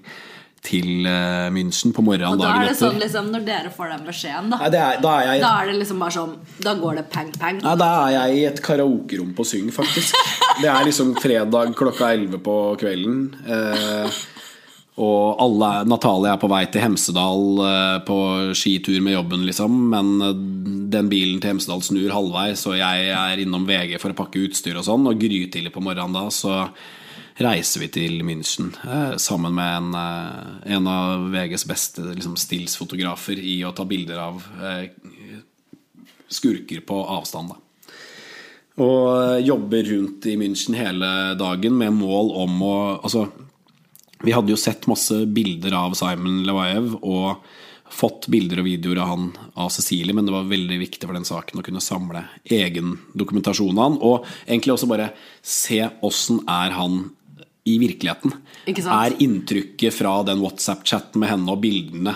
til 0.70 1.06
uh, 1.08 1.50
München 1.54 1.92
på 1.96 2.04
morgenen 2.06 2.36
Og 2.36 2.40
da 2.40 2.46
dagen 2.46 2.62
er 2.62 2.68
det 2.68 2.74
etter. 2.76 2.86
sånn 2.86 3.00
liksom, 3.02 3.30
når 3.34 3.46
dere 3.48 3.72
får 3.74 3.92
den 3.96 4.04
beskjeden, 4.06 4.50
da, 4.54 4.60
det 4.70 4.80
er, 4.80 5.00
da, 5.02 5.14
er 5.18 5.28
jeg, 5.32 5.44
da 5.44 5.52
er 5.60 5.70
det 5.72 5.78
liksom 5.80 6.04
bare 6.04 6.16
sånn 6.16 6.34
Da 6.62 6.74
går 6.78 7.00
det 7.00 7.06
pang, 7.12 7.30
pang. 7.42 7.60
nei, 7.64 7.76
da 7.82 7.90
er 8.06 8.16
jeg 8.16 8.38
i 8.38 8.44
et 8.52 8.62
karaokerom 8.64 9.32
på 9.38 9.46
Syng, 9.50 9.70
faktisk. 9.74 10.14
Det 10.60 10.68
er 10.70 10.84
liksom 10.86 11.14
fredag 11.20 11.74
klokka 11.78 12.12
11 12.14 12.38
på 12.44 12.56
kvelden. 12.80 13.24
Eh, 13.48 14.20
og 15.00 15.38
alle, 15.40 15.68
Natalie 15.88 16.32
er 16.34 16.40
på 16.42 16.48
vei 16.50 16.64
til 16.68 16.82
Hemsedal 16.84 17.62
eh, 17.64 17.98
på 18.04 18.18
skitur 18.58 18.98
med 19.04 19.14
jobben, 19.14 19.46
liksom. 19.48 19.78
Men 19.94 20.10
eh, 20.26 20.34
den 20.92 21.08
bilen 21.08 21.40
til 21.40 21.54
Hemsedal 21.54 21.80
snur 21.86 22.12
halvveis, 22.12 22.66
og 22.68 22.76
jeg 22.76 23.12
er 23.16 23.40
innom 23.40 23.64
VG 23.68 23.96
for 24.02 24.12
å 24.12 24.18
pakke 24.18 24.42
utstyr 24.44 24.76
og 24.76 24.84
sånn. 24.84 25.08
Og 25.08 25.20
grytidlig 25.22 25.72
på 25.72 25.82
morgenen 25.84 26.18
da, 26.18 26.26
så 26.34 26.66
reiser 27.40 27.84
vi 27.84 27.88
til 27.92 28.20
München 28.26 28.72
eh, 28.84 29.16
sammen 29.20 29.54
med 29.56 29.76
en, 29.78 29.94
eh, 29.96 30.74
en 30.76 30.88
av 30.90 31.26
VGs 31.32 31.66
beste 31.68 32.04
liksom, 32.12 32.36
stillsfotografer 32.40 33.40
i 33.40 33.60
å 33.64 33.72
ta 33.76 33.86
bilder 33.88 34.20
av 34.22 34.44
eh, 34.60 34.90
skurker 36.30 36.84
på 36.86 37.00
avstand. 37.18 37.54
Da. 37.54 37.96
Og 38.80 39.06
eh, 39.14 39.38
jobber 39.48 39.88
rundt 39.92 40.28
i 40.30 40.36
München 40.40 40.76
hele 40.78 41.34
dagen 41.40 41.78
med 41.80 41.96
mål 41.96 42.34
om 42.44 42.60
å 42.66 42.76
Altså, 43.00 43.26
vi 44.20 44.34
hadde 44.36 44.52
jo 44.52 44.60
sett 44.60 44.88
masse 44.90 45.22
bilder 45.32 45.74
av 45.78 45.96
Simon 45.96 46.42
Levaev 46.44 46.98
og 47.00 47.46
fått 47.90 48.28
bilder 48.30 48.60
og 48.60 48.68
videoer 48.68 49.00
av 49.02 49.08
han 49.10 49.30
av 49.58 49.70
Cecilie, 49.74 50.14
men 50.14 50.28
det 50.28 50.34
var 50.34 50.50
veldig 50.50 50.76
viktig 50.78 51.08
for 51.08 51.16
den 51.16 51.26
saken 51.26 51.58
å 51.58 51.64
kunne 51.66 51.82
samle 51.82 52.22
egen 52.44 52.92
dokumentasjon 53.18 53.72
av 53.78 53.88
han, 53.88 53.96
og 53.98 54.28
egentlig 54.44 54.76
også 54.76 54.90
bare 54.90 55.08
se 55.42 55.80
åssen 56.06 56.44
er 56.44 56.76
han 56.76 57.00
i 57.68 57.76
virkeligheten. 57.80 58.34
Er 58.66 59.16
inntrykket 59.20 59.94
fra 59.94 60.20
den 60.26 60.40
WhatsApp-chatten 60.42 61.20
med 61.20 61.32
henne 61.32 61.52
og 61.52 61.60
bildene 61.64 62.14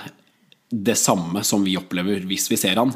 det 0.74 0.96
samme 0.98 1.44
som 1.46 1.64
vi 1.66 1.76
opplever 1.78 2.24
hvis 2.28 2.48
vi 2.50 2.59
ser 2.59 2.80
han? 2.80 2.94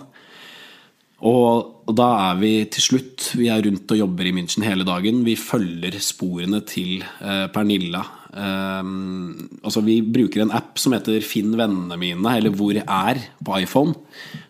Og 1.28 1.94
da 1.98 2.06
er 2.28 2.36
vi 2.38 2.52
til 2.70 2.84
slutt 2.84 3.32
Vi 3.34 3.48
er 3.50 3.64
rundt 3.64 3.90
og 3.90 3.98
jobber 3.98 4.28
i 4.28 4.32
München 4.36 4.62
hele 4.62 4.86
dagen. 4.86 5.24
Vi 5.26 5.34
følger 5.34 5.96
sporene 6.02 6.60
til 6.62 7.02
eh, 7.02 7.46
Pernilla. 7.50 8.04
Um, 8.28 9.48
altså 9.62 9.80
Vi 9.86 10.02
bruker 10.04 10.42
en 10.44 10.52
app 10.52 10.76
som 10.80 10.92
heter 10.92 11.22
Finn 11.24 11.54
vennene 11.56 11.96
mine, 12.00 12.34
eller 12.36 12.52
Hvor 12.54 12.76
er, 12.76 13.20
på 13.44 13.60
iPhone. 13.62 13.94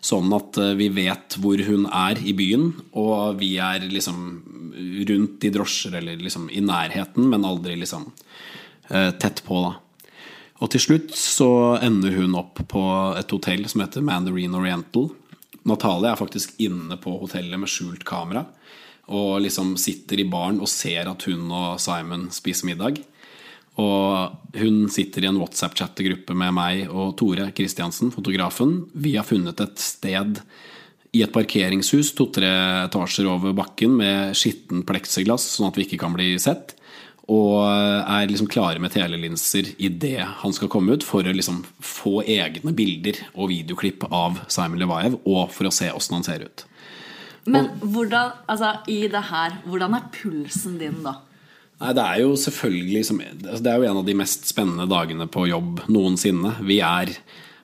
Sånn 0.03 0.31
at 0.35 0.57
eh, 0.59 0.75
vi 0.79 0.89
vet 0.91 1.37
hvor 1.39 1.61
hun 1.63 1.85
er 1.87 2.19
i 2.19 2.33
byen, 2.35 2.73
og 2.97 3.39
vi 3.39 3.53
er 3.63 3.85
liksom 3.87 4.19
rundt 5.09 5.45
i 5.47 5.51
drosjer 5.53 5.99
eller 5.99 6.19
liksom 6.19 6.49
i 6.51 6.61
nærheten, 6.63 7.27
men 7.31 7.47
aldri 7.47 7.77
liksom 7.79 8.07
uh, 8.91 9.11
tett 9.19 9.43
på, 9.45 9.61
da. 9.65 9.73
Og 10.59 10.71
til 10.73 10.83
slutt 10.83 11.13
så 11.15 11.51
ender 11.83 12.15
hun 12.19 12.35
opp 12.39 12.59
på 12.71 12.83
et 13.19 13.31
hotell 13.31 13.63
som 13.71 13.83
heter 13.83 14.03
Mandarin 14.03 14.57
Oriental. 14.59 15.07
Natalie 15.67 16.11
er 16.11 16.19
faktisk 16.19 16.57
inne 16.63 16.97
på 16.99 17.13
hotellet 17.21 17.59
med 17.61 17.71
skjult 17.71 18.03
kamera. 18.07 18.43
Og 19.15 19.39
liksom 19.45 19.73
sitter 19.79 20.19
i 20.21 20.27
baren 20.29 20.59
og 20.61 20.69
ser 20.69 21.07
at 21.09 21.23
hun 21.29 21.47
og 21.47 21.79
Simon 21.81 22.27
spiser 22.35 22.67
middag. 22.69 22.99
Og 23.79 24.57
hun 24.59 24.81
sitter 24.91 25.23
i 25.23 25.29
en 25.29 25.39
WhatsApp-chattegruppe 25.39 26.35
med 26.37 26.55
meg 26.57 26.89
og 26.89 27.13
Tore 27.19 27.49
Kristiansen, 27.55 28.11
fotografen. 28.11 28.81
Vi 28.91 29.15
har 29.15 29.27
funnet 29.27 29.61
et 29.63 29.79
sted 29.79 30.41
i 31.15 31.23
et 31.25 31.33
parkeringshus 31.33 32.11
to-tre 32.17 32.49
etasjer 32.85 33.29
over 33.29 33.55
bakken 33.57 33.95
med 34.01 34.35
skitten 34.37 34.83
pleksiglass, 34.87 35.47
sånn 35.55 35.69
at 35.69 35.79
vi 35.79 35.87
ikke 35.87 36.01
kan 36.03 36.13
bli 36.13 36.33
sett. 36.41 36.75
Og 37.29 37.61
er 37.61 38.29
liksom 38.29 38.49
klare 38.49 38.81
med 38.81 38.93
telelinser 38.93 39.71
idet 39.77 40.25
han 40.41 40.53
skal 40.53 40.71
komme 40.73 40.97
ut, 40.97 41.05
for 41.05 41.25
å 41.25 41.33
liksom 41.33 41.61
få 41.77 42.23
egne 42.25 42.73
bilder 42.77 43.21
og 43.35 43.51
videoklipp 43.53 44.07
av 44.09 44.41
Simon 44.49 44.81
Levaev, 44.81 45.19
og 45.29 45.53
for 45.53 45.69
å 45.69 45.73
se 45.73 45.91
åssen 45.93 46.17
han 46.17 46.25
ser 46.25 46.45
ut. 46.47 46.65
Men 47.49 47.69
hvordan, 47.81 48.33
altså 48.49 48.75
i 48.91 49.03
det 49.09 49.23
her, 49.29 49.59
hvordan 49.65 49.95
er 49.97 50.09
pulsen 50.13 50.77
din 50.81 51.01
da? 51.05 51.19
Nei, 51.79 51.93
Det 51.95 52.05
er 52.05 52.21
jo 52.23 52.35
selvfølgelig 52.35 52.95
liksom, 52.97 53.21
altså, 53.23 53.63
Det 53.63 53.71
er 53.71 53.77
jo 53.77 53.89
en 53.89 54.01
av 54.01 54.07
de 54.07 54.17
mest 54.17 54.49
spennende 54.49 54.87
dagene 54.89 55.29
på 55.31 55.47
jobb 55.49 55.83
noensinne. 55.87 56.57
Vi, 56.67 56.81
er, 56.83 57.13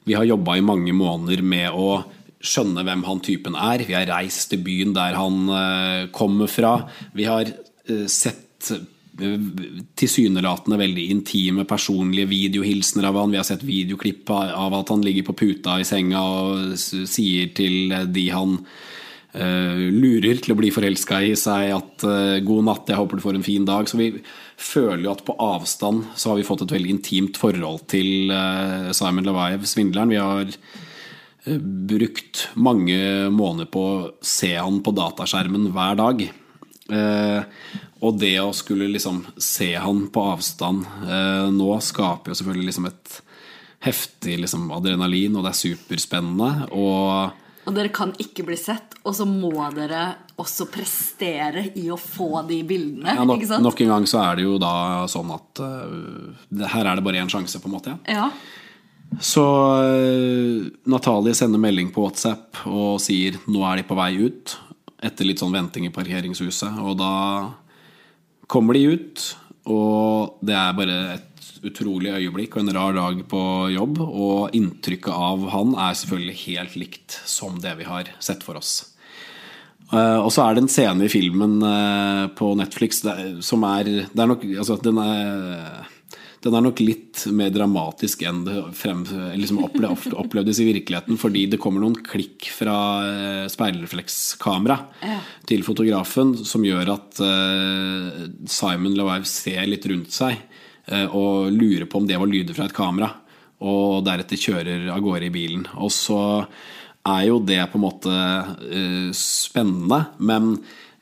vi 0.07 0.15
har 0.15 0.27
jobba 0.27 0.57
i 0.57 0.65
mange 0.65 0.95
måneder 0.95 1.43
med 1.43 1.75
å 1.75 2.03
skjønne 2.45 2.85
hvem 2.85 3.05
han 3.07 3.21
typen 3.25 3.55
er. 3.57 3.83
Vi 3.85 3.95
har 3.97 4.07
reist 4.09 4.51
til 4.51 4.63
byen 4.65 4.95
der 4.95 5.17
han 5.17 5.45
eh, 5.49 6.01
kommer 6.15 6.51
fra. 6.51 6.77
Vi 7.15 7.27
har 7.27 7.49
eh, 7.49 8.05
sett 8.11 8.71
eh, 8.71 8.85
tilsynelatende 9.99 10.79
veldig 10.79 11.05
intime, 11.11 11.65
personlige 11.67 12.29
videohilsener 12.31 13.09
av 13.09 13.19
han. 13.19 13.33
Vi 13.33 13.39
har 13.41 13.47
sett 13.47 13.65
videoklipp 13.67 14.31
av 14.35 14.75
at 14.79 14.91
han 14.93 15.03
ligger 15.05 15.27
på 15.27 15.39
puta 15.43 15.79
i 15.79 15.87
senga 15.87 16.21
og 16.21 16.75
sier 16.79 17.51
til 17.55 17.95
de 18.11 18.29
han 18.35 18.59
lurer 19.35 20.39
til 20.39 20.53
å 20.53 20.57
bli 20.59 20.71
forelska 20.71 21.19
i 21.27 21.33
seg 21.39 21.73
at 21.75 22.05
eh, 22.07 22.39
'god 22.45 22.67
natt, 22.69 22.87
jeg 22.87 22.99
håper 22.99 23.19
du 23.19 23.23
får 23.25 23.39
en 23.39 23.47
fin 23.47 23.65
dag'. 23.67 23.89
Så 23.89 23.99
vi 23.99 24.09
føler 24.55 25.03
jo 25.03 25.11
at 25.11 25.25
på 25.27 25.35
avstand 25.35 26.05
så 26.15 26.31
har 26.31 26.39
vi 26.39 26.47
fått 26.47 26.63
et 26.63 26.75
veldig 26.75 26.93
intimt 26.93 27.39
forhold 27.39 27.87
til 27.91 28.31
eh, 28.31 28.91
Simon 28.95 29.27
Levaev, 29.27 29.67
svindleren. 29.67 30.13
Vi 30.13 30.21
har 30.21 30.47
eh, 30.47 31.59
brukt 31.59 32.47
mange 32.55 33.27
måneder 33.29 33.67
på 33.71 33.83
å 33.83 33.99
se 34.23 34.55
han 34.55 34.79
på 34.85 34.95
dataskjermen 34.95 35.71
hver 35.75 35.99
dag. 35.99 36.27
Eh, 36.95 37.41
og 38.05 38.19
det 38.21 38.35
å 38.39 38.53
skulle 38.53 38.87
liksom 38.93 39.23
se 39.41 39.73
han 39.75 40.05
på 40.13 40.25
avstand 40.35 40.85
eh, 41.07 41.47
nå 41.49 41.69
skaper 41.81 42.31
jo 42.31 42.37
selvfølgelig 42.37 42.69
liksom 42.69 42.89
et 42.91 43.21
heftig 43.85 44.37
liksom 44.41 44.69
adrenalin, 44.73 45.35
og 45.35 45.45
det 45.45 45.51
er 45.51 45.63
superspennende. 45.63 46.69
Og 46.73 47.43
Og 47.65 47.73
dere 47.73 47.89
kan 47.93 48.11
ikke 48.21 48.45
bli 48.45 48.57
sett, 48.59 48.93
og 49.05 49.15
så 49.17 49.25
må 49.25 49.53
dere 49.73 50.03
også 50.41 50.67
prestere 50.69 51.63
i 51.79 51.87
å 51.89 51.97
få 51.97 52.43
de 52.49 52.59
bildene. 52.67 53.15
ja, 53.17 53.23
nok, 53.25 53.39
ikke 53.39 53.49
sant? 53.53 53.65
nok 53.65 53.81
en 53.81 53.93
gang 53.95 54.05
så 54.09 54.21
er 54.21 54.37
det 54.37 54.45
jo 54.45 54.59
da 54.61 54.73
sånn 55.09 55.31
at 55.33 55.63
uh, 55.63 56.45
det, 56.49 56.69
her 56.75 56.91
er 56.91 56.99
det 56.99 57.05
bare 57.07 57.23
én 57.23 57.31
sjanse, 57.31 57.61
på 57.61 57.71
en 57.71 57.75
måte. 57.77 57.95
Ja. 58.11 58.29
Så 59.17 59.45
uh, 59.81 60.67
Natalie 60.91 61.33
sender 61.37 61.61
melding 61.61 61.89
på 61.95 62.05
WhatsApp 62.05 62.65
og 62.69 62.99
sier 63.01 63.39
nå 63.49 63.65
er 63.65 63.81
de 63.81 63.87
på 63.87 63.97
vei 63.97 64.11
ut. 64.27 64.57
Etter 65.05 65.27
litt 65.27 65.41
sånn 65.41 65.53
venting 65.55 65.87
i 65.87 65.93
parkeringshuset. 65.93 66.81
Og 66.85 66.99
da 67.01 67.13
kommer 68.51 68.77
de 68.77 68.93
ut, 68.93 69.25
og 69.73 70.37
det 70.45 70.53
er 70.53 70.77
bare 70.77 70.99
et 71.15 71.34
utrolig 71.65 72.11
øyeblikk 72.15 72.55
og 72.57 72.65
en 72.65 72.75
rar 72.75 72.97
dag 72.97 73.21
på 73.31 73.41
jobb. 73.73 74.01
Og 74.05 74.55
inntrykket 74.57 75.13
av 75.13 75.47
han 75.53 75.73
er 75.77 75.97
selvfølgelig 76.01 76.37
helt 76.45 76.75
likt 76.81 77.19
som 77.29 77.59
det 77.63 77.77
vi 77.79 77.87
har 77.89 78.11
sett 78.23 78.43
for 78.45 78.59
oss. 78.61 78.77
Eh, 79.93 80.17
og 80.17 80.31
så 80.33 80.45
er 80.47 80.55
det 80.57 80.65
en 80.65 80.71
scene 80.71 81.05
i 81.05 81.11
filmen 81.13 81.59
eh, 81.61 82.23
på 82.37 82.53
Netflix 82.57 83.03
som 83.45 83.65
er, 83.69 83.91
det 84.09 84.23
er 84.23 84.31
nok, 84.31 84.45
altså, 84.57 84.79
den, 84.81 84.97
er, 84.97 85.85
den 86.41 86.57
er 86.57 86.63
nok 86.65 86.81
litt 86.81 87.21
mer 87.29 87.51
dramatisk 87.53 88.23
enn 88.25 88.41
det 88.47 88.55
frem, 88.79 89.03
liksom 89.37 89.61
opple, 89.67 89.91
opplevdes 90.17 90.63
i 90.63 90.67
virkeligheten. 90.71 91.19
Fordi 91.21 91.45
det 91.53 91.61
kommer 91.61 91.85
noen 91.85 91.99
klikk 92.01 92.49
fra 92.55 92.79
eh, 93.05 93.45
speilreflekskamera 93.53 94.79
Ja. 95.05 95.19
til 95.45 95.61
fotografen 95.67 96.33
som 96.41 96.65
gjør 96.65 96.95
at 96.95 97.21
Simon 98.49 98.97
Levaev 98.97 99.29
ser 99.29 99.61
litt 99.69 99.85
rundt 99.91 100.13
seg 100.15 100.41
og 100.85 101.49
lurer 101.49 101.87
på 101.89 101.97
om 101.97 102.05
det 102.05 102.17
var 102.21 102.29
lyder 102.29 102.53
fra 102.53 102.67
et 102.69 102.75
kamera. 102.75 103.07
Og 103.65 104.03
deretter 104.05 104.37
kjører 104.37 104.89
av 104.93 105.01
gårde 105.01 105.29
i 105.29 105.33
bilen. 105.33 105.63
Og 105.81 105.89
så 105.93 106.19
er 107.05 107.27
jo 107.29 107.39
det 107.43 107.61
på 107.69 107.79
en 107.79 107.85
måte 107.85 108.15
eh, 108.15 109.09
spennende, 109.15 110.01
men 110.17 110.55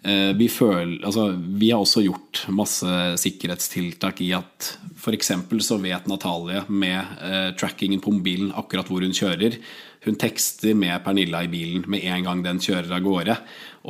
eh, 0.04 0.34
vi, 0.38 0.50
føler, 0.52 0.98
altså, 1.06 1.30
vi 1.38 1.72
har 1.72 1.84
også 1.84 2.04
gjort 2.04 2.44
masse 2.54 2.98
sikkerhetstiltak 3.24 4.20
i 4.26 4.34
at 4.36 4.74
f.eks. 5.00 5.32
så 5.64 5.80
vet 5.84 6.10
Natalie 6.12 6.66
med 6.68 7.00
eh, 7.24 7.50
trackingen 7.60 8.04
på 8.04 8.16
mobilen 8.18 8.52
akkurat 8.60 8.92
hvor 8.92 9.06
hun 9.06 9.16
kjører. 9.16 9.58
Hun 10.04 10.18
tekster 10.20 10.76
med 10.76 11.00
Pernilla 11.06 11.44
i 11.46 11.52
bilen 11.52 11.86
med 11.88 12.04
en 12.04 12.26
gang 12.26 12.42
den 12.44 12.60
kjører 12.64 12.92
av 12.98 13.04
gårde. 13.06 13.38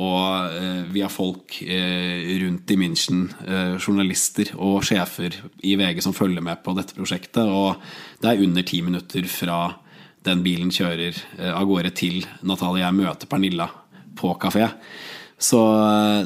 Og 0.04 0.58
eh, 0.58 0.82
vi 0.94 1.02
har 1.02 1.12
folk 1.12 1.56
eh, 1.62 2.34
rundt 2.42 2.70
i 2.70 2.78
München, 2.78 3.24
eh, 3.46 3.74
journalister 3.78 4.52
og 4.54 4.82
sjefer 4.86 5.36
i 5.62 5.74
VG 5.78 6.02
som 6.06 6.16
følger 6.16 6.44
med 6.44 6.62
på 6.64 6.74
dette 6.78 6.96
prosjektet. 6.96 7.42
Og 7.46 7.82
det 8.22 8.30
er 8.30 8.44
under 8.46 8.66
ti 8.66 8.82
minutter 8.86 9.26
fra 9.30 9.58
den 10.24 10.40
bilen 10.40 10.70
kjører 10.72 11.18
av 11.52 11.66
gårde 11.68 11.90
til 11.98 12.22
Natalie 12.48 12.80
og 12.80 12.80
jeg 12.80 12.96
møter 12.96 13.28
Pernilla 13.28 13.68
på 14.16 14.30
kafé. 14.40 14.70
Så 15.44 15.58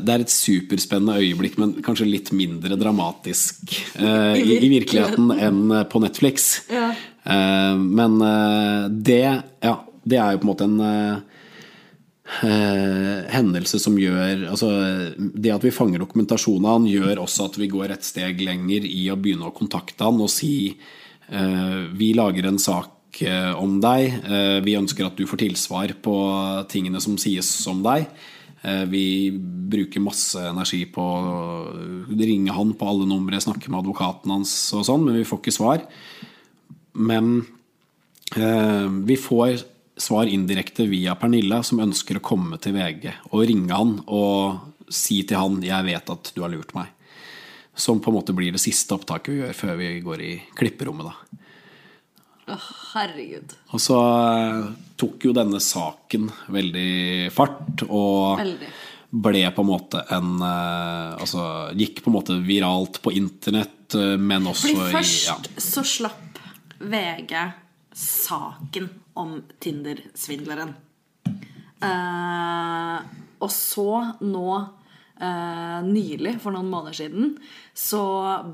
det 0.05 0.13
er 0.13 0.23
et 0.23 0.33
superspennende 0.33 1.19
øyeblikk, 1.19 1.57
men 1.61 1.79
kanskje 1.85 2.07
litt 2.07 2.31
mindre 2.37 2.77
dramatisk 2.79 3.73
eh, 3.99 4.37
i, 4.37 4.59
i, 4.61 4.69
virkeligheten 4.77 5.33
enn 5.33 5.63
på 5.91 6.03
Netflix. 6.05 6.51
Ja. 6.71 6.93
Eh, 7.29 7.77
men 7.77 8.23
eh, 8.23 8.89
det, 8.91 9.43
ja, 9.61 9.75
det 10.03 10.17
er 10.19 10.33
jo 10.33 10.41
på 10.41 10.47
en 10.47 10.53
måte 10.53 10.69
en 10.69 10.81
eh, 10.85 11.19
hendelse 13.33 13.81
som 13.81 13.95
gjør 13.97 14.51
altså, 14.51 14.69
Det 15.17 15.53
at 15.55 15.65
vi 15.65 15.73
fanger 15.73 16.03
dokumentasjon 16.03 16.67
av 16.67 16.77
han, 16.77 16.89
gjør 16.89 17.23
også 17.25 17.49
at 17.49 17.57
vi 17.61 17.71
går 17.73 17.95
et 17.95 18.05
steg 18.05 18.43
lenger 18.45 18.85
i 18.85 19.07
å 19.13 19.17
begynne 19.17 19.49
å 19.49 19.57
kontakte 19.57 20.05
han 20.05 20.21
og 20.21 20.33
si 20.33 20.77
vi 21.29 22.07
lager 22.17 22.47
en 22.49 22.57
sak 22.57 23.19
om 23.61 23.75
deg. 23.85 24.15
Vi 24.65 24.77
ønsker 24.79 25.05
at 25.05 25.19
du 25.19 25.27
får 25.29 25.43
tilsvar 25.43 25.93
på 26.01 26.15
tingene 26.73 27.03
som 27.05 27.19
sies 27.21 27.51
om 27.69 27.83
deg. 27.85 28.07
Vi 28.89 29.05
bruker 29.69 30.01
masse 30.01 30.41
energi 30.49 30.87
på 30.89 31.05
å 31.05 31.29
ringe 32.17 32.57
han 32.57 32.73
på 32.81 32.89
alle 32.89 33.05
numre, 33.11 33.43
snakke 33.45 33.69
med 33.69 33.83
advokaten 33.83 34.33
hans 34.39 34.55
og 34.73 34.87
sånn, 34.89 35.05
men 35.05 35.21
vi 35.21 35.27
får 35.29 35.43
ikke 35.43 35.57
svar. 35.59 35.85
Men 36.99 37.47
eh, 38.37 38.87
vi 39.07 39.17
får 39.17 39.63
svar 39.99 40.27
indirekte 40.27 40.87
via 40.87 41.15
Pernilla, 41.19 41.63
som 41.63 41.81
ønsker 41.83 42.19
å 42.19 42.25
komme 42.25 42.59
til 42.63 42.75
VG 42.75 43.11
og 43.31 43.45
ringe 43.47 43.75
han 43.75 43.97
og 44.07 44.91
si 44.91 45.21
til 45.23 45.39
han 45.39 45.61
'jeg 45.63 45.85
vet 45.85 46.11
at 46.11 46.33
du 46.35 46.43
har 46.43 46.51
lurt 46.51 46.75
meg'. 46.75 46.91
Som 47.75 48.01
på 48.01 48.11
en 48.11 48.19
måte 48.19 48.35
blir 48.35 48.51
det 48.53 48.63
siste 48.63 48.95
opptaket 48.95 49.31
vi 49.31 49.41
gjør 49.43 49.55
før 49.55 49.77
vi 49.79 50.01
går 50.01 50.21
i 50.21 50.33
klipperommet. 50.59 51.07
da. 51.07 51.15
Åh, 52.49 52.69
herregud. 52.95 53.55
Og 53.71 53.81
så 53.81 53.99
eh, 54.03 54.71
tok 54.97 55.29
jo 55.29 55.33
denne 55.37 55.61
saken 55.61 56.31
veldig 56.49 57.31
fart, 57.31 57.85
og 57.87 58.41
Veldig. 58.41 58.71
ble 59.13 59.45
på 59.55 59.63
en 59.63 59.71
måte 59.71 60.03
en 60.11 60.43
eh, 60.43 61.21
Altså 61.21 61.71
gikk 61.77 62.03
på 62.03 62.11
en 62.11 62.19
måte 62.19 62.41
viralt 62.43 63.03
på 63.03 63.13
internett, 63.13 63.95
men 64.19 64.47
også 64.47 64.69
Fordi 64.69 64.93
først 64.93 65.23
i 65.23 65.29
ja. 65.29 65.37
så 65.65 65.83
slapp 65.85 66.28
VG 66.79 67.35
saken 67.93 68.89
om 69.19 69.39
Tinder-svindleren. 69.59 70.75
Eh, 71.83 72.99
og 73.39 73.51
så 73.55 73.91
nå 74.23 74.51
eh, 75.21 75.79
nylig, 75.87 76.37
for 76.43 76.55
noen 76.55 76.71
måneder 76.71 76.99
siden, 77.01 77.37
så 77.75 78.03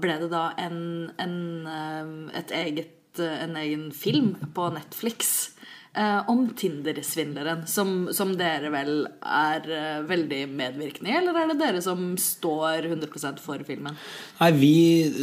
ble 0.01 0.19
det 0.25 0.31
da 0.33 0.51
en, 0.61 1.11
en, 1.21 1.39
eh, 1.69 2.13
et 2.41 2.55
eget, 2.65 2.97
eh, 3.21 3.39
en 3.47 3.57
egen 3.61 3.89
film 3.97 4.35
på 4.57 4.69
Netflix 4.77 5.55
eh, 5.97 6.31
om 6.31 6.47
Tinder-svindleren, 6.59 7.67
som, 7.71 8.09
som 8.13 8.35
dere 8.39 8.71
vel 8.75 9.05
er 9.23 9.69
eh, 9.71 10.01
veldig 10.09 10.41
medvirkende 10.53 11.13
i, 11.13 11.17
eller 11.21 11.41
er 11.41 11.53
det 11.53 11.59
dere 11.63 11.83
som 11.85 12.15
står 12.21 12.91
100% 12.91 13.43
for 13.43 13.63
filmen? 13.67 13.97
Nei, 14.41 14.51
vi, 14.59 14.75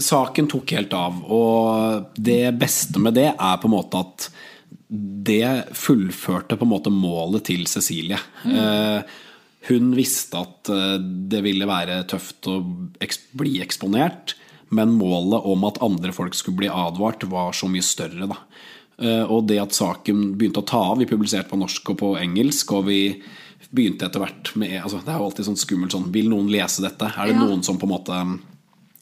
saken 0.04 0.50
tok 0.52 0.76
helt 0.78 0.96
av, 0.98 1.20
og 1.28 2.16
det 2.16 2.44
beste 2.60 3.02
med 3.04 3.20
det 3.20 3.30
er 3.34 3.60
på 3.62 3.70
en 3.70 3.78
måte 3.78 4.06
at 4.06 4.32
det 4.92 5.76
fullførte 5.78 6.58
på 6.60 6.68
en 6.68 6.74
måte 6.74 6.92
målet 6.92 7.46
til 7.48 7.68
Cecilie. 7.70 8.20
Eh, 8.44 9.20
hun 9.70 9.92
visste 9.96 10.42
at 10.42 10.72
eh, 10.74 10.98
det 11.32 11.44
ville 11.46 11.70
være 11.70 12.02
tøft 12.12 12.50
å 12.50 12.60
bli 13.38 13.60
eksponert, 13.64 14.36
men 14.72 14.96
målet 14.96 15.48
om 15.52 15.64
at 15.68 15.82
andre 15.84 16.14
folk 16.16 16.36
skulle 16.36 16.64
bli 16.64 16.72
advart, 16.72 17.28
var 17.30 17.56
så 17.56 17.70
mye 17.72 17.86
større. 17.86 18.28
Da. 18.32 18.40
Eh, 19.02 19.24
og 19.26 19.48
det 19.50 19.58
at 19.64 19.74
saken 19.74 20.36
begynte 20.38 20.62
å 20.62 20.68
ta 20.68 20.82
av 20.92 21.00
Vi 21.02 21.08
publiserte 21.10 21.50
på 21.50 21.58
norsk 21.58 21.90
og 21.94 21.98
på 21.98 22.10
engelsk, 22.22 22.72
og 22.78 22.86
vi 22.86 23.00
begynte 23.72 24.06
etter 24.06 24.22
hvert 24.22 24.52
med 24.62 24.76
altså, 24.82 25.00
Det 25.02 25.10
er 25.14 25.18
jo 25.22 25.30
alltid 25.30 25.48
sånn 25.48 25.58
skummelt 25.62 25.96
sånn 25.96 26.12
Vil 26.14 26.30
noen 26.30 26.52
lese 26.54 26.84
dette? 26.86 27.10
Er 27.10 27.32
det 27.32 27.36
Ja. 27.36 27.42
noen 27.46 27.64
som 27.66 27.80
på 27.82 27.88
en 27.90 27.96
måte 27.96 28.20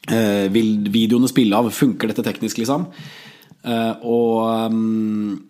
eh, 0.07 0.47
Vil 0.53 0.87
videoene 0.87 1.27
spille 1.31 1.57
av? 1.57 1.67
Funker 1.75 2.07
dette 2.11 2.23
teknisk, 2.23 2.61
liksom? 2.61 2.87
Eh, 3.67 3.93
og 4.07 4.71
um, 4.71 5.45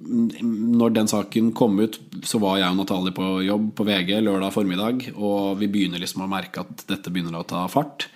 når 0.00 0.94
den 0.96 1.10
saken 1.12 1.50
kom 1.52 1.76
ut, 1.78 1.98
så 2.24 2.38
var 2.40 2.56
jeg 2.56 2.72
og 2.72 2.78
Natalie 2.78 3.12
på 3.12 3.26
jobb 3.44 3.66
på 3.76 3.84
VG 3.84 4.14
lørdag 4.24 4.54
formiddag, 4.54 5.02
og 5.12 5.58
vi 5.60 5.68
begynner 5.68 6.00
liksom 6.00 6.24
å 6.24 6.30
merke 6.30 6.62
at 6.64 6.86
dette 6.88 7.12
begynner 7.12 7.36
å 7.36 7.44
ta 7.46 7.66
fart. 7.68 8.06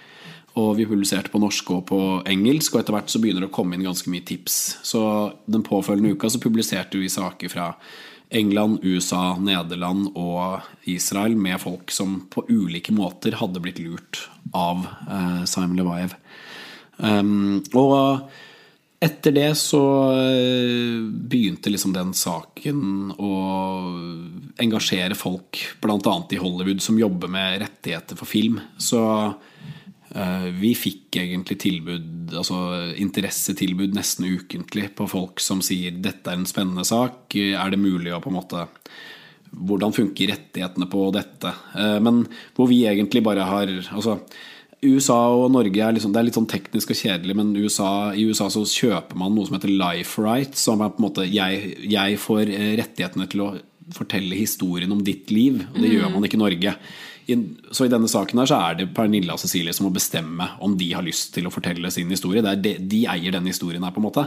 Og 0.61 0.77
vi 0.79 0.87
publiserte 0.87 1.33
på 1.33 1.41
norsk 1.43 1.71
og 1.75 1.85
på 1.89 2.01
engelsk, 2.31 2.75
og 2.75 2.83
etter 2.85 2.95
hvert 2.95 3.11
så 3.11 3.21
begynner 3.23 3.43
det 3.43 3.51
å 3.51 3.55
komme 3.57 3.75
inn 3.75 3.87
ganske 3.87 4.11
mye 4.13 4.27
tips. 4.27 4.59
Så 4.87 5.03
den 5.51 5.65
påfølgende 5.67 6.15
uka 6.15 6.31
så 6.31 6.43
publiserte 6.43 7.01
vi 7.01 7.11
saker 7.11 7.51
fra 7.51 7.73
England, 8.35 8.81
USA, 8.83 9.35
Nederland 9.39 10.13
og 10.15 10.63
Israel 10.91 11.37
med 11.39 11.61
folk 11.63 11.91
som 11.95 12.21
på 12.31 12.47
ulike 12.49 12.95
måter 12.95 13.37
hadde 13.39 13.63
blitt 13.63 13.83
lurt 13.83 14.25
av 14.55 14.87
eh, 14.87 15.43
Simon 15.51 15.79
Levaev. 15.79 16.15
Um, 16.99 17.61
og 17.75 18.31
etter 19.05 19.35
det 19.35 19.51
så 19.61 19.83
eh, 20.15 21.03
begynte 21.03 21.73
liksom 21.73 21.93
den 21.95 22.15
saken 22.17 23.11
å 23.19 23.33
engasjere 24.63 25.19
folk, 25.19 25.61
bl.a. 25.83 26.15
i 26.31 26.41
Hollywood, 26.41 26.83
som 26.83 26.99
jobber 26.99 27.31
med 27.31 27.61
rettigheter 27.67 28.19
for 28.19 28.31
film. 28.31 28.61
Så 28.79 29.03
vi 30.61 30.69
fikk 30.79 31.17
egentlig 31.19 31.57
tilbud, 31.59 32.35
altså 32.39 32.59
interessetilbud 33.03 33.97
nesten 33.97 34.29
ukentlig 34.31 34.93
på 34.95 35.09
folk 35.11 35.43
som 35.43 35.59
sier 35.65 35.97
dette 35.99 36.31
er 36.31 36.39
en 36.39 36.47
spennende 36.47 36.85
sak, 36.87 37.35
er 37.35 37.73
det 37.73 37.81
mulig 37.83 38.13
å 38.15 38.21
på 38.23 38.31
en 38.31 38.37
måte 38.39 38.63
hvordan 39.55 39.95
funker 39.95 40.33
rettighetene 40.33 40.89
på 40.91 41.07
dette? 41.15 41.53
Eh, 41.79 42.01
Men 42.01 42.25
hvor 42.57 42.69
vi 42.71 42.85
egentlig 42.89 43.23
bare 43.25 43.47
har 43.47 43.71
altså, 43.71 44.19
USA 44.85 45.19
og 45.33 45.53
Norge 45.53 45.81
er, 45.81 45.95
liksom, 45.97 46.13
det 46.13 46.21
er 46.21 46.29
litt 46.29 46.39
sånn 46.39 46.51
teknisk 46.51 46.93
og 46.93 46.99
kjedelig, 46.99 47.37
men 47.39 47.55
USA, 47.57 48.13
i 48.13 48.27
USA 48.29 48.51
så 48.53 48.65
kjøper 48.69 49.17
man 49.17 49.35
noe 49.35 49.49
som 49.49 49.57
heter 49.57 49.73
life 49.73 50.21
rights. 50.21 50.67
Som 50.67 50.83
er 50.85 50.93
på 50.93 51.01
en 51.01 51.09
måte 51.09 51.29
jeg, 51.29 51.77
jeg 51.89 52.21
får 52.21 52.51
eh, 52.51 52.75
rettighetene 52.81 53.29
til 53.31 53.47
å 53.47 53.55
fortelle 53.95 54.37
historien 54.37 54.93
om 54.93 55.03
ditt 55.05 55.33
liv. 55.33 55.61
Og 55.73 55.81
det 55.81 55.93
gjør 55.93 56.13
man 56.13 56.25
ikke 56.27 56.39
i 56.41 56.45
Norge. 56.45 56.77
Så 57.25 57.87
i 57.87 57.93
denne 57.93 58.11
saken 58.11 58.43
her 58.43 58.51
så 58.51 58.59
er 58.61 58.79
det 58.79 58.91
Pernilla 58.97 59.37
og 59.37 59.41
Cecilie 59.43 59.73
som 59.77 59.89
må 59.89 59.95
bestemme 59.95 60.51
om 60.65 60.77
de 60.79 60.91
har 60.93 61.05
lyst 61.07 61.33
til 61.37 61.49
å 61.49 61.53
fortelle 61.55 61.91
sin 61.95 62.13
historie. 62.13 62.43
Det 62.45 62.53
er 62.53 62.63
de, 62.65 62.75
de 62.95 63.01
eier 63.11 63.35
denne 63.35 63.53
historien 63.53 63.85
her, 63.85 63.95
på 63.95 64.03
en 64.03 64.09
måte. 64.09 64.27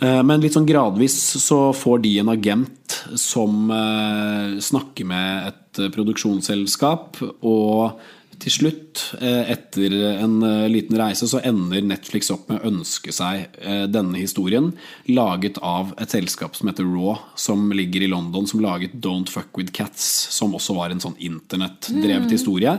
Eh, 0.00 0.20
Men 0.22 0.42
litt 0.44 0.56
sånn 0.56 0.68
gradvis 0.68 1.16
så 1.42 1.72
får 1.76 2.04
de 2.04 2.14
en 2.22 2.32
agent 2.34 2.98
som 3.18 3.72
eh, 3.72 4.58
snakker 4.62 5.08
med 5.08 5.50
et 5.52 5.82
produksjonsselskap, 5.94 7.22
og 7.46 8.00
til 8.42 8.52
slutt, 8.54 9.02
eh, 9.20 9.50
etter 9.52 9.94
en 10.22 10.36
eh, 10.46 10.68
liten 10.70 10.98
reise, 10.98 11.26
så 11.28 11.40
ender 11.46 11.84
Netflix 11.86 12.30
opp 12.34 12.48
med 12.50 12.60
å 12.60 12.70
ønske 12.70 13.12
seg 13.14 13.58
eh, 13.58 13.84
denne 13.90 14.20
historien, 14.20 14.70
laget 15.10 15.60
av 15.64 15.92
et 16.00 16.14
selskap 16.14 16.56
som 16.58 16.70
heter 16.70 16.86
Raw, 16.88 17.18
som 17.38 17.68
ligger 17.74 18.04
i 18.04 18.10
London, 18.10 18.46
som 18.48 18.62
laget 18.64 18.96
Don't 19.04 19.30
Fuck 19.32 19.58
With 19.58 19.74
Cats, 19.76 20.04
som 20.34 20.54
også 20.56 20.76
var 20.78 20.94
en 20.94 21.02
sånn 21.02 21.18
internettdrevet 21.18 22.34
historie, 22.34 22.78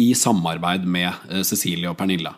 i 0.00 0.12
samarbeid 0.16 0.86
med 0.88 1.44
Cecilie 1.44 1.90
og 1.90 1.98
Pernilla. 1.98 2.32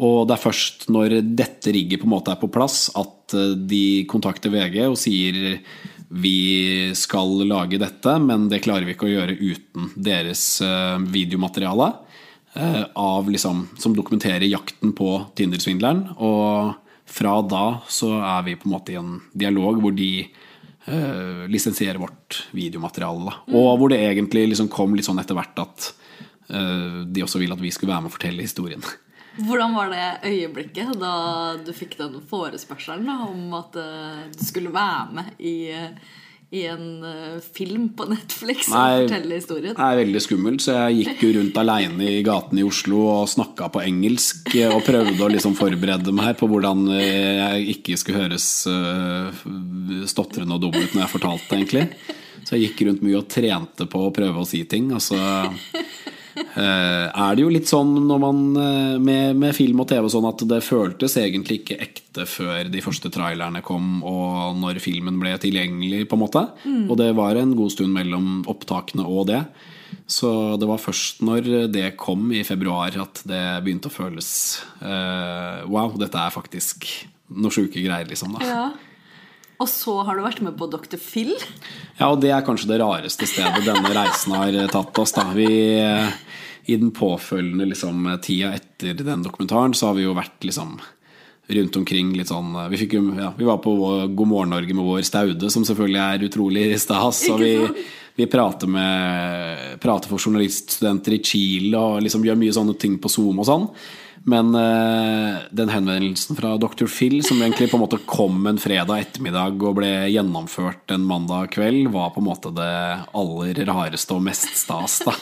Og 0.00 0.24
det 0.26 0.32
er 0.32 0.42
først 0.46 0.86
når 0.88 1.18
dette 1.36 1.74
rigget 1.76 2.00
på 2.00 2.08
en 2.08 2.14
måte 2.14 2.32
er 2.32 2.40
på 2.40 2.48
plass, 2.48 2.86
at 2.96 3.34
de 3.68 4.06
kontakter 4.10 4.50
VG 4.54 4.78
og 4.86 4.96
sier 4.98 5.58
vi 6.10 6.90
skal 6.98 7.46
lage 7.46 7.78
dette, 7.78 8.16
men 8.18 8.48
det 8.50 8.64
klarer 8.64 8.82
vi 8.82 8.96
ikke 8.96 9.06
å 9.06 9.12
gjøre 9.12 9.36
uten 9.38 9.92
deres 9.94 10.42
eh, 10.64 10.98
videomateriale. 11.06 11.92
eh, 12.58 12.82
Av 12.98 13.30
liksom, 13.30 13.68
som 13.78 13.94
dokumenterer 13.94 14.48
jakten 14.50 14.90
på 14.98 15.12
Tinder-svindleren. 15.38 16.08
Og 16.18 16.74
fra 17.06 17.36
da 17.46 17.64
så 17.86 18.16
er 18.18 18.42
vi 18.48 18.56
på 18.58 18.66
en 18.66 18.74
måte 18.74 18.94
i 18.94 18.98
en 18.98 19.20
dialog 19.38 19.78
hvor 19.82 19.94
de 19.94 20.10
eh, 20.24 21.46
lisensierer 21.46 22.02
vårt 22.02 22.42
videomateriale. 22.58 23.30
Da. 23.30 23.36
Og 23.54 23.70
hvor 23.78 23.94
det 23.94 24.02
egentlig 24.02 24.48
liksom 24.50 24.70
kom 24.72 24.98
litt 24.98 25.06
sånn 25.06 25.22
etter 25.22 25.38
hvert 25.38 25.62
at 25.62 25.92
eh, 26.50 27.06
de 27.06 27.22
også 27.22 27.38
ville 27.38 27.54
at 27.54 27.62
vi 27.62 27.70
skulle 27.74 27.94
være 27.94 28.08
med 28.08 28.10
og 28.10 28.18
fortelle 28.18 28.46
historien. 28.46 28.82
Hvordan 29.38 29.76
var 29.76 29.92
det 29.92 30.06
øyeblikket 30.30 30.96
da 31.00 31.12
du 31.62 31.70
fikk 31.76 31.98
den 32.00 32.18
forespørselen 32.30 33.06
da, 33.06 33.20
om 33.28 33.52
at 33.60 33.76
eh, 33.78 34.24
du 34.34 34.42
skulle 34.44 34.72
være 34.74 35.14
med 35.16 35.30
i, 35.38 35.54
eh, 35.70 36.16
i 36.50 36.64
en 36.68 37.04
eh, 37.06 37.38
film 37.40 37.88
på 37.96 38.08
Netflix 38.10 38.68
og 38.72 38.76
Nei. 38.76 39.02
fortelle 39.04 39.38
historien? 39.38 39.76
Det 39.78 39.86
er 39.86 40.00
veldig 40.02 40.22
skummelt, 40.26 40.64
så 40.66 40.76
jeg 40.76 41.00
gikk 41.04 41.24
jo 41.26 41.32
rundt 41.38 41.60
aleine 41.62 42.10
i 42.18 42.22
gatene 42.26 42.64
i 42.64 42.66
Oslo 42.66 43.04
og 43.06 43.30
snakka 43.30 43.70
på 43.76 43.84
engelsk 43.86 44.54
og 44.68 44.80
prøvde 44.88 45.24
å 45.24 45.30
liksom 45.30 45.54
forberede 45.58 46.14
meg 46.16 46.34
på 46.40 46.50
hvordan 46.50 46.88
jeg 46.90 47.76
ikke 47.76 48.00
skulle 48.00 48.26
høres 48.26 48.48
stotrende 50.10 50.58
og 50.58 50.66
dum 50.66 50.74
ut 50.74 50.90
når 50.90 51.06
jeg 51.06 51.14
fortalte, 51.14 51.54
egentlig. 51.54 52.18
Så 52.44 52.56
jeg 52.56 52.70
gikk 52.70 52.86
rundt 52.88 53.04
mye 53.04 53.20
og 53.20 53.28
trente 53.30 53.86
på 53.90 54.00
å 54.06 54.12
prøve 54.14 54.42
å 54.42 54.48
si 54.48 54.64
ting. 54.68 54.90
Og 54.96 55.02
så 55.04 55.18
eh, 55.18 55.84
er 56.60 57.36
det 57.36 57.44
jo 57.44 57.52
litt 57.52 57.70
sånn 57.70 57.92
når 58.08 58.22
man 58.22 58.40
eh, 58.60 58.96
med, 59.02 59.38
med 59.40 59.56
film 59.56 59.82
og 59.82 59.88
TV 59.90 60.06
og 60.06 60.12
sånn 60.14 60.28
at 60.30 60.44
det 60.50 60.60
føltes 60.66 61.16
egentlig 61.20 61.60
ikke 61.60 61.80
ekte 61.86 62.26
før 62.28 62.70
de 62.72 62.82
første 62.84 63.12
trailerne 63.12 63.62
kom 63.66 64.00
og 64.06 64.58
når 64.60 64.80
filmen 64.82 65.20
ble 65.22 65.36
tilgjengelig, 65.40 66.06
på 66.10 66.18
en 66.18 66.24
måte. 66.24 66.44
Og 66.88 66.96
det 67.00 67.12
var 67.18 67.38
en 67.38 67.54
god 67.58 67.74
stund 67.74 67.94
mellom 67.94 68.42
opptakene 68.50 69.06
og 69.06 69.28
det. 69.30 69.44
Så 70.10 70.30
det 70.60 70.68
var 70.70 70.82
først 70.82 71.22
når 71.26 71.70
det 71.70 71.94
kom 71.98 72.30
i 72.34 72.44
februar 72.46 72.94
at 73.02 73.22
det 73.26 73.42
begynte 73.64 73.90
å 73.90 73.94
føles 73.94 74.28
uh, 74.82 75.66
Wow, 75.70 75.96
dette 75.98 76.18
er 76.18 76.34
faktisk 76.34 76.86
noe 77.30 77.54
sjuke 77.54 77.82
greier, 77.82 78.06
liksom. 78.10 78.34
da 78.38 78.46
Ja. 78.46 78.62
Og 79.60 79.68
så 79.68 79.94
har 80.08 80.16
du 80.16 80.24
vært 80.24 80.40
med 80.44 80.56
på 80.56 80.68
Dr. 80.72 80.96
Phil. 80.96 81.34
Ja, 81.98 82.08
og 82.08 82.22
det 82.22 82.32
er 82.32 82.44
kanskje 82.46 82.70
det 82.70 82.80
rareste 82.80 83.28
stedet 83.28 83.66
denne 83.66 83.92
reisen 83.92 84.32
har 84.36 84.56
eh, 84.56 84.70
tatt 84.72 85.02
oss. 85.02 85.12
da 85.16 85.26
Vi, 85.36 85.50
eh, 85.76 86.08
I 86.72 86.78
den 86.80 86.94
påfølgende 86.96 87.68
liksom, 87.68 88.08
tida 88.24 88.54
etter 88.56 88.96
den 89.04 89.26
dokumentaren 89.26 89.76
så 89.76 89.90
har 89.90 90.00
vi 90.00 90.08
jo 90.08 90.16
vært 90.16 90.48
liksom 90.48 90.78
rundt 91.50 91.76
omkring 91.80 92.12
litt 92.14 92.30
sånn 92.30 92.52
Vi, 92.70 92.78
fikk, 92.78 92.92
ja, 93.18 93.32
vi 93.34 93.46
var 93.48 93.58
på 93.58 93.72
God 94.06 94.28
morgen 94.30 94.52
Norge 94.54 94.74
med 94.76 94.86
vår 94.86 95.02
Staude, 95.02 95.50
som 95.50 95.64
selvfølgelig 95.66 96.02
er 96.04 96.28
utrolig 96.28 96.66
stas. 96.80 97.24
Og 97.32 97.42
vi, 97.42 97.54
vi 98.16 98.28
prater, 98.30 98.70
med, 98.70 99.80
prater 99.82 100.08
for 100.08 100.22
journaliststudenter 100.22 101.18
i 101.18 101.24
Chile 101.24 101.80
og 101.80 102.04
liksom 102.06 102.24
gjør 102.24 102.38
mye 102.40 102.54
sånne 102.54 102.76
ting 102.80 102.96
på 103.02 103.12
Zoom 103.12 103.42
og 103.42 103.50
sånn. 103.50 103.66
Men 104.28 104.52
uh, 104.54 105.40
den 105.50 105.72
henvendelsen 105.72 106.36
fra 106.36 106.56
Dr. 106.60 106.84
Phil, 106.90 107.22
som 107.24 107.40
egentlig 107.40 107.70
på 107.70 107.78
en 107.78 107.84
måte 107.86 108.00
kom 108.04 108.44
en 108.50 108.60
fredag 108.60 109.06
ettermiddag 109.06 109.62
og 109.64 109.78
ble 109.80 109.90
gjennomført 110.12 110.92
en 110.92 111.06
mandag 111.08 111.54
kveld, 111.56 111.88
var 111.94 112.12
på 112.12 112.20
en 112.20 112.28
måte 112.28 112.52
det 112.54 112.72
aller 113.16 113.62
rareste 113.70 114.16
og 114.16 114.24
mest 114.28 114.52
stas. 114.60 115.00
da 115.06 115.16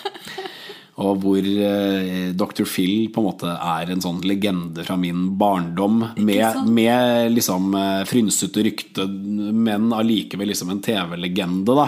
og 0.99 1.21
hvor 1.23 1.45
uh, 1.47 2.31
Dr. 2.35 2.65
Phil 2.67 3.07
på 3.15 3.23
en 3.23 3.29
måte 3.29 3.53
er 3.55 3.93
en 3.93 4.03
sånn 4.03 4.19
legende 4.27 4.83
fra 4.87 4.97
min 4.99 5.29
barndom. 5.39 6.01
Med, 6.17 6.65
med 6.67 7.37
liksom 7.37 7.71
uh, 7.77 8.03
frynsete 8.09 8.65
rykte, 8.67 9.07
men 9.07 9.93
allikevel 9.95 10.51
liksom 10.51 10.75
en 10.75 10.83
TV-legende, 10.83 11.77
da. 11.79 11.87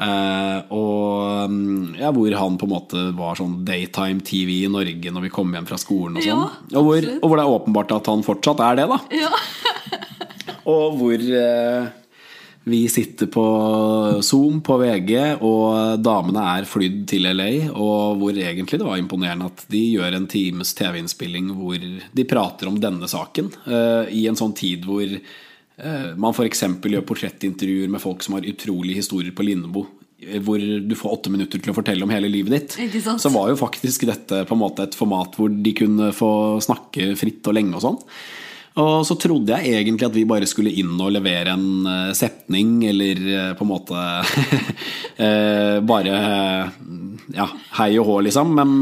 Eh, 0.00 0.58
og 0.72 1.50
mm, 1.52 2.00
ja, 2.00 2.10
hvor 2.16 2.36
han 2.40 2.58
på 2.60 2.68
en 2.68 2.72
måte 2.72 3.04
var 3.18 3.36
sånn 3.36 3.58
daytime 3.68 4.24
TV 4.24 4.62
i 4.62 4.72
Norge 4.72 5.12
når 5.12 5.26
vi 5.26 5.32
kom 5.34 5.52
hjem 5.52 5.68
fra 5.68 5.80
skolen 5.80 6.16
og 6.16 6.24
sånn. 6.24 6.44
Ja, 6.72 6.80
og, 6.80 6.88
hvor, 6.88 7.08
og 7.18 7.26
hvor 7.26 7.36
det 7.36 7.46
er 7.46 7.56
åpenbart 7.58 7.96
at 7.98 8.12
han 8.12 8.26
fortsatt 8.26 8.64
er 8.64 8.80
det, 8.80 8.90
da. 8.94 9.00
Ja. 9.20 9.32
Og 10.70 10.98
hvor 11.00 11.18
eh, 11.18 11.86
vi 12.70 12.88
sitter 12.92 13.26
på 13.32 13.44
Zoom 14.22 14.60
på 14.62 14.76
VG, 14.78 15.40
og 15.42 16.02
damene 16.04 16.44
er 16.52 16.68
flydd 16.68 17.06
til 17.10 17.26
LA. 17.32 17.48
Og 17.72 18.20
hvor 18.20 18.36
egentlig 18.36 18.78
det 18.78 18.86
var 18.86 19.00
imponerende 19.00 19.48
at 19.48 19.64
de 19.72 19.80
gjør 19.96 20.18
en 20.18 20.28
times 20.30 20.74
TV-innspilling 20.78 21.48
hvor 21.56 21.80
de 21.80 22.26
prater 22.28 22.70
om 22.70 22.76
denne 22.80 23.08
saken. 23.10 23.48
Uh, 23.64 24.04
I 24.12 24.26
en 24.30 24.38
sånn 24.38 24.54
tid 24.54 24.84
hvor 24.86 25.16
man 26.16 26.34
f.eks. 26.36 26.60
gjør 26.82 27.06
portrettintervjuer 27.08 27.88
med 27.90 28.02
folk 28.02 28.22
som 28.26 28.36
har 28.36 28.46
utrolige 28.50 29.00
historier 29.00 29.32
på 29.36 29.46
Lindebo. 29.46 29.86
eh, 30.20 30.40
Hvor 30.44 30.58
du 30.60 30.94
får 30.98 31.14
åtte 31.18 31.30
minutter 31.32 31.58
til 31.62 31.72
å 31.72 31.76
fortelle 31.78 32.04
om 32.04 32.10
hele 32.12 32.28
livet 32.28 32.52
ditt. 32.56 32.76
Så 33.22 33.32
var 33.32 33.48
jo 33.48 33.56
faktisk 33.56 34.04
dette 34.10 34.44
på 34.44 34.56
en 34.56 34.62
måte 34.64 34.84
et 34.84 34.94
format 34.98 35.34
hvor 35.38 35.48
de 35.50 35.72
kunne 35.72 36.12
få 36.12 36.60
snakke 36.60 37.14
fritt 37.16 37.46
og 37.48 37.56
lenge 37.56 37.74
og 37.78 37.82
sånn. 37.86 37.98
Og 38.80 39.00
så 39.04 39.16
trodde 39.18 39.50
jeg 39.50 39.80
egentlig 39.80 40.06
at 40.06 40.14
vi 40.14 40.22
bare 40.30 40.46
skulle 40.46 40.70
inn 40.78 40.92
og 41.02 41.10
levere 41.16 41.56
en 41.56 41.86
eh, 41.90 42.12
setning, 42.14 42.76
eller 42.86 43.18
eh, 43.32 43.48
på 43.58 43.66
en 43.66 43.72
måte 43.72 43.98
eh, 45.26 45.80
bare 45.84 46.14
eh, 46.20 46.76
ja, 47.34 47.48
hei 47.80 47.90
og 47.98 48.06
hå, 48.08 48.20
liksom. 48.28 48.54
Men 48.56 48.76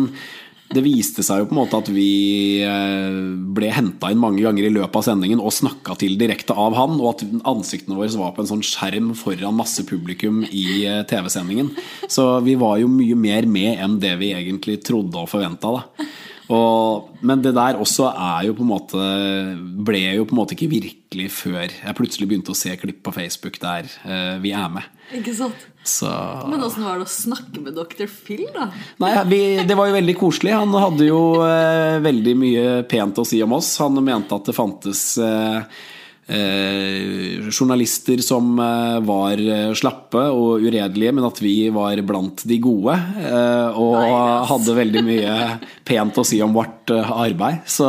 det 0.69 0.83
viste 0.85 1.25
seg 1.25 1.41
jo 1.41 1.49
på 1.49 1.55
en 1.55 1.61
måte 1.63 1.79
at 1.81 1.89
vi 1.93 2.61
eh, 2.61 3.19
ble 3.57 3.71
henta 3.73 4.11
inn 4.13 4.21
mange 4.21 4.43
ganger 4.45 4.67
i 4.69 4.73
løpet 4.75 5.01
av 5.01 5.07
sendingen 5.07 5.41
og 5.41 5.55
snakka 5.55 5.97
til 6.01 6.19
direkte 6.21 6.53
av 6.53 6.77
han, 6.77 6.99
og 7.01 7.15
at 7.15 7.25
ansiktene 7.49 7.97
våre 7.97 8.13
var 8.21 8.35
på 8.37 8.45
en 8.45 8.51
sånn 8.51 8.65
skjerm 8.67 9.15
foran 9.17 9.57
masse 9.57 9.85
publikum 9.89 10.43
i 10.45 10.85
eh, 10.85 11.03
TV-sendingen. 11.09 11.73
Så 12.13 12.27
vi 12.45 12.59
var 12.61 12.77
jo 12.83 12.91
mye 12.93 13.17
mer 13.17 13.49
med 13.49 13.81
enn 13.81 13.97
det 14.03 14.15
vi 14.21 14.35
egentlig 14.37 14.83
trodde 14.85 15.23
og 15.23 15.31
forventa, 15.33 15.79
da. 15.79 16.09
Og, 16.49 17.11
men 17.21 17.43
det 17.45 17.53
der 17.57 17.77
også 17.77 18.07
er 18.09 18.47
jo 18.49 18.55
på 18.57 18.65
en 18.65 18.71
måte 18.71 19.09
ble 19.85 20.01
jo 20.17 20.25
på 20.25 20.33
en 20.33 20.39
måte 20.39 20.57
ikke 20.57 20.71
virkelig 20.73 21.27
før 21.37 21.67
jeg 21.67 21.97
plutselig 21.99 22.29
begynte 22.31 22.55
å 22.55 22.57
se 22.57 22.73
klipp 22.81 23.03
på 23.05 23.13
Facebook 23.13 23.59
der 23.61 23.91
uh, 24.07 24.39
vi 24.41 24.55
er 24.57 24.71
med. 24.73 24.87
Ikke 25.19 25.35
sant? 25.37 25.67
Så 25.89 26.09
Men 26.49 26.65
åssen 26.65 26.85
var 26.85 26.99
det 27.01 27.07
å 27.07 27.11
snakke 27.11 27.63
med 27.65 27.77
Dr. 27.77 28.09
Phil, 28.09 28.47
da? 28.53 28.71
Nei, 29.01 29.13
vi, 29.29 29.41
det 29.69 29.77
var 29.77 29.89
jo 29.89 29.97
veldig 29.97 30.17
koselig. 30.21 30.57
Han 30.57 30.73
hadde 30.77 31.09
jo 31.09 31.21
uh, 31.41 32.01
veldig 32.05 32.35
mye 32.41 32.67
pent 32.89 33.21
å 33.21 33.29
si 33.29 33.41
om 33.45 33.57
oss. 33.57 33.75
Han 33.85 34.01
mente 34.05 34.37
at 34.37 34.49
det 34.49 34.57
fantes 34.57 35.03
eh, 35.21 35.85
eh, 36.29 37.49
journalister 37.51 38.21
som 38.25 38.59
eh, 38.59 38.99
var 39.09 39.41
eh, 39.41 39.73
slappe 39.77 40.23
og 40.35 40.65
uredelige, 40.65 41.15
men 41.17 41.27
at 41.29 41.41
vi 41.43 41.55
var 41.75 42.01
blant 42.07 42.45
de 42.49 42.59
gode. 42.63 42.97
Eh, 43.23 43.79
og 43.79 43.97
Nei, 43.97 44.49
hadde 44.53 44.77
veldig 44.79 45.05
mye 45.07 45.37
pent 45.89 46.21
å 46.21 46.27
si 46.27 46.41
om 46.45 46.55
vårt 46.57 46.93
eh, 46.95 47.15
arbeid. 47.27 47.65
Så 47.69 47.89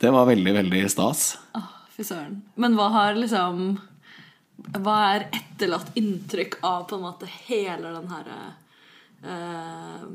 det 0.00 0.12
var 0.14 0.28
veldig, 0.30 0.54
veldig 0.60 0.84
stas. 0.92 1.32
Oh, 1.56 1.72
Fy 1.96 2.04
søren. 2.04 2.40
Men 2.60 2.76
hva 2.76 2.90
har 2.92 3.16
liksom 3.16 3.76
Hva 4.82 4.96
er 5.14 5.28
etterlatt 5.36 5.94
inntrykk 5.96 6.58
av 6.66 6.86
på 6.90 6.98
en 6.98 7.04
måte 7.06 7.28
hele 7.46 7.92
den 7.94 8.08
herre 8.12 8.40
eh, 9.24 10.08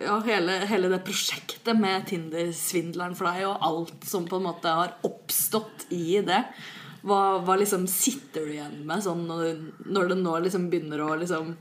ja, 0.00 0.18
hele, 0.26 0.58
hele 0.68 0.90
det 0.92 1.00
prosjektet 1.06 1.78
med 1.78 2.06
Tinder-svindleren 2.10 3.16
for 3.16 3.30
deg, 3.30 3.46
og 3.48 3.64
alt 3.64 4.08
som 4.08 4.26
på 4.28 4.40
en 4.40 4.48
måte 4.50 4.74
har 4.80 4.96
oppstått 5.08 5.88
i 5.94 6.20
det. 6.24 6.42
Hva, 7.08 7.38
hva 7.46 7.56
liksom 7.56 7.86
sitter 7.88 8.44
du 8.44 8.56
igjen 8.56 8.80
med 8.88 9.04
sånn 9.04 9.22
når, 9.28 9.60
når 9.86 10.10
det 10.10 10.18
nå 10.18 10.32
liksom 10.44 10.66
begynner 10.68 11.04
å 11.04 11.12
liksom 11.20 11.52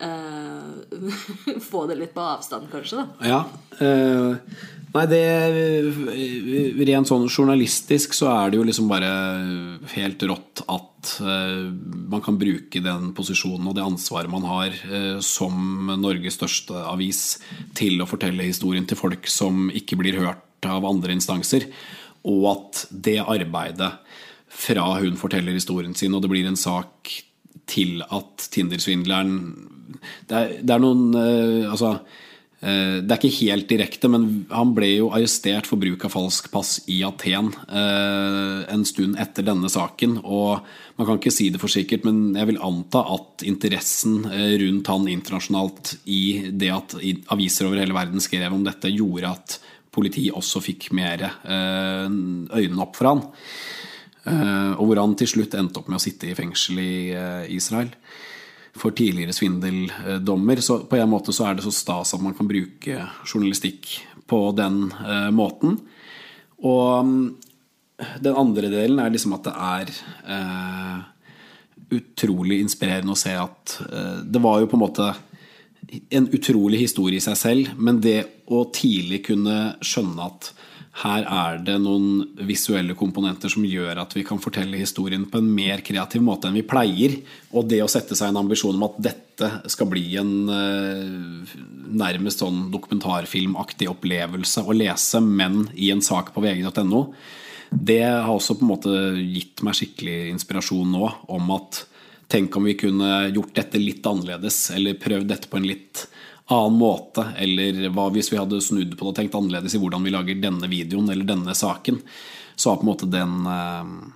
eh, 0.00 1.58
Få 1.70 1.84
det 1.90 1.98
litt 2.00 2.14
på 2.14 2.24
avstand, 2.24 2.68
kanskje, 2.72 3.02
da? 3.02 3.28
Ja. 3.30 3.40
eh, 3.80 4.56
nei, 4.94 5.04
det 5.10 5.22
Rent 6.88 7.10
sånn 7.10 7.26
journalistisk 7.28 8.16
så 8.16 8.30
er 8.32 8.52
det 8.52 8.60
jo 8.60 8.66
liksom 8.68 8.88
bare 8.90 9.10
helt 9.94 10.24
rått 10.28 10.64
at 10.72 11.12
eh, 11.20 11.68
man 12.12 12.24
kan 12.24 12.38
bruke 12.40 12.82
den 12.84 13.12
posisjonen 13.16 13.68
og 13.70 13.76
det 13.78 13.86
ansvaret 13.86 14.32
man 14.32 14.46
har 14.48 14.72
eh, 14.72 15.18
som 15.24 15.92
Norges 16.00 16.38
største 16.40 16.86
avis 16.86 17.38
til 17.78 18.00
å 18.02 18.08
fortelle 18.10 18.48
historien 18.48 18.86
til 18.88 19.00
folk 19.00 19.28
som 19.30 19.68
ikke 19.74 19.98
blir 20.00 20.18
hørt 20.22 20.42
av 20.66 20.86
andre 20.88 21.14
instanser. 21.14 21.68
Og 22.26 22.48
at 22.50 22.86
det 22.90 23.20
arbeidet 23.22 23.92
fra 24.56 24.88
hun 25.02 25.18
forteller 25.20 25.56
historien 25.56 25.94
sin, 25.94 26.14
og 26.16 26.24
det 26.24 26.30
blir 26.32 26.46
en 26.48 26.58
sak 26.58 27.12
til 27.70 28.04
at 28.06 28.46
Tinder-svindleren 28.54 29.40
det, 30.28 30.62
det 30.62 30.72
er 30.72 30.82
noen 30.82 31.10
uh, 31.14 31.66
Altså 31.70 31.96
uh, 31.96 32.98
det 33.02 33.12
er 33.12 33.18
ikke 33.20 33.36
helt 33.36 33.68
direkte, 33.70 34.10
men 34.10 34.26
han 34.50 34.72
ble 34.76 34.88
jo 34.96 35.10
arrestert 35.14 35.68
for 35.68 35.80
bruk 35.80 36.06
av 36.08 36.14
falsk 36.14 36.48
pass 36.52 36.78
i 36.90 37.02
Aten 37.06 37.52
uh, 37.68 38.64
en 38.72 38.86
stund 38.88 39.18
etter 39.22 39.46
denne 39.46 39.70
saken. 39.70 40.18
Og 40.24 40.64
man 40.96 41.08
kan 41.08 41.20
ikke 41.20 41.34
si 41.34 41.50
det 41.52 41.62
for 41.62 41.72
sikkert, 41.72 42.06
men 42.08 42.34
jeg 42.38 42.50
vil 42.50 42.62
anta 42.64 43.04
at 43.14 43.46
interessen 43.46 44.24
rundt 44.26 44.90
han 44.92 45.08
internasjonalt 45.12 45.96
i 46.10 46.24
det 46.50 46.72
at 46.74 46.98
aviser 47.34 47.68
over 47.68 47.82
hele 47.82 47.96
verden 47.96 48.24
skrev 48.24 48.56
om 48.56 48.66
dette, 48.66 48.92
gjorde 48.94 49.34
at 49.36 49.58
politiet 49.96 50.36
også 50.36 50.60
fikk 50.64 50.90
mer 50.96 51.22
øynene 51.46 52.82
opp 52.84 52.98
for 52.98 53.12
han. 53.12 53.22
Eh, 54.26 54.72
og 54.74 54.88
hvor 54.88 54.98
han 54.98 55.14
til 55.18 55.30
slutt 55.30 55.54
endte 55.54 55.78
opp 55.80 55.90
med 55.90 56.00
å 56.00 56.02
sitte 56.02 56.30
i 56.30 56.36
fengsel 56.36 56.80
i 56.82 56.94
eh, 57.14 57.44
Israel 57.54 57.92
for 58.76 58.94
tidligere 58.96 59.34
svindeldommer. 59.36 60.60
Så 60.64 60.80
på 60.90 60.98
en 60.98 61.12
måte 61.12 61.34
så 61.34 61.46
er 61.46 61.56
det 61.56 61.66
så 61.66 61.74
stas 61.74 62.14
at 62.16 62.24
man 62.24 62.34
kan 62.36 62.48
bruke 62.50 63.06
journalistikk 63.24 63.92
på 64.26 64.40
den 64.58 64.88
eh, 64.98 65.30
måten. 65.34 65.78
Og 66.66 67.06
mm, 67.06 67.20
den 68.24 68.36
andre 68.36 68.72
delen 68.72 68.98
er 69.00 69.14
liksom 69.14 69.36
at 69.38 69.46
det 69.46 69.54
er 69.56 71.04
utrolig 71.96 72.58
inspirerende 72.60 73.14
å 73.14 73.16
se 73.16 73.32
at 73.38 73.76
det 74.26 74.40
var 74.42 74.58
jo 74.60 74.66
på 74.68 74.76
en 74.76 74.82
måte 74.82 75.06
en 76.18 76.26
utrolig 76.34 76.80
historie 76.82 77.22
i 77.22 77.24
seg 77.24 77.38
selv, 77.38 77.70
men 77.78 78.02
det 78.04 78.18
å 78.52 78.66
tidlig 78.74 79.22
kunne 79.30 79.56
skjønne 79.86 80.26
at 80.26 80.50
her 80.96 81.26
er 81.28 81.58
det 81.60 81.74
noen 81.82 82.22
visuelle 82.48 82.94
komponenter 82.96 83.52
som 83.52 83.66
gjør 83.68 83.98
at 84.00 84.14
vi 84.16 84.22
kan 84.24 84.40
fortelle 84.40 84.78
historien 84.80 85.26
på 85.28 85.42
en 85.42 85.50
mer 85.52 85.82
kreativ 85.84 86.22
måte 86.24 86.48
enn 86.48 86.56
vi 86.56 86.64
pleier. 86.64 87.18
Og 87.52 87.68
det 87.68 87.82
å 87.84 87.90
sette 87.90 88.16
seg 88.16 88.32
en 88.32 88.40
ambisjon 88.40 88.78
om 88.78 88.86
at 88.88 88.96
dette 89.10 89.50
skal 89.68 89.90
bli 89.92 90.06
en 90.16 90.32
eh, 90.48 91.56
nærmest 92.00 92.40
sånn 92.40 92.70
dokumentarfilmaktig 92.72 93.90
opplevelse 93.92 94.64
å 94.64 94.76
lese, 94.76 95.20
men 95.20 95.66
i 95.76 95.90
en 95.92 96.00
sak 96.04 96.32
på 96.32 96.44
vg.no, 96.44 97.02
det 97.70 98.00
har 98.06 98.32
også 98.32 98.56
på 98.56 98.64
en 98.64 98.72
måte 98.72 98.96
gitt 99.20 99.60
meg 99.66 99.76
skikkelig 99.76 100.30
inspirasjon 100.32 100.96
nå 100.96 101.10
om 101.34 101.52
at 101.58 101.82
tenk 102.32 102.56
om 102.56 102.64
vi 102.66 102.78
kunne 102.78 103.26
gjort 103.34 103.52
dette 103.58 103.82
litt 103.82 104.06
annerledes, 104.06 104.70
eller 104.72 104.96
prøvd 105.02 105.28
dette 105.28 105.50
på 105.52 105.60
en 105.60 105.68
litt 105.68 106.06
annen 106.46 106.78
måte, 106.78 107.24
eller 107.38 107.88
hva 107.90 108.06
hvis 108.14 108.30
vi 108.30 108.38
hadde 108.38 108.62
snudd 108.62 108.94
på 108.94 109.02
det 109.02 109.10
og 109.10 109.16
tenkt 109.18 109.34
annerledes 109.34 109.74
i 109.74 109.80
hvordan 109.82 110.04
vi 110.06 110.12
lager 110.14 110.38
denne 110.38 110.70
videoen 110.70 111.10
eller 111.10 111.26
denne 111.26 111.54
saken, 111.58 111.98
så 112.56 112.70
har 112.70 112.78
på 112.78 112.86
en 112.86 112.92
måte 112.92 113.10
den, 113.10 113.34
eh, 113.50 114.12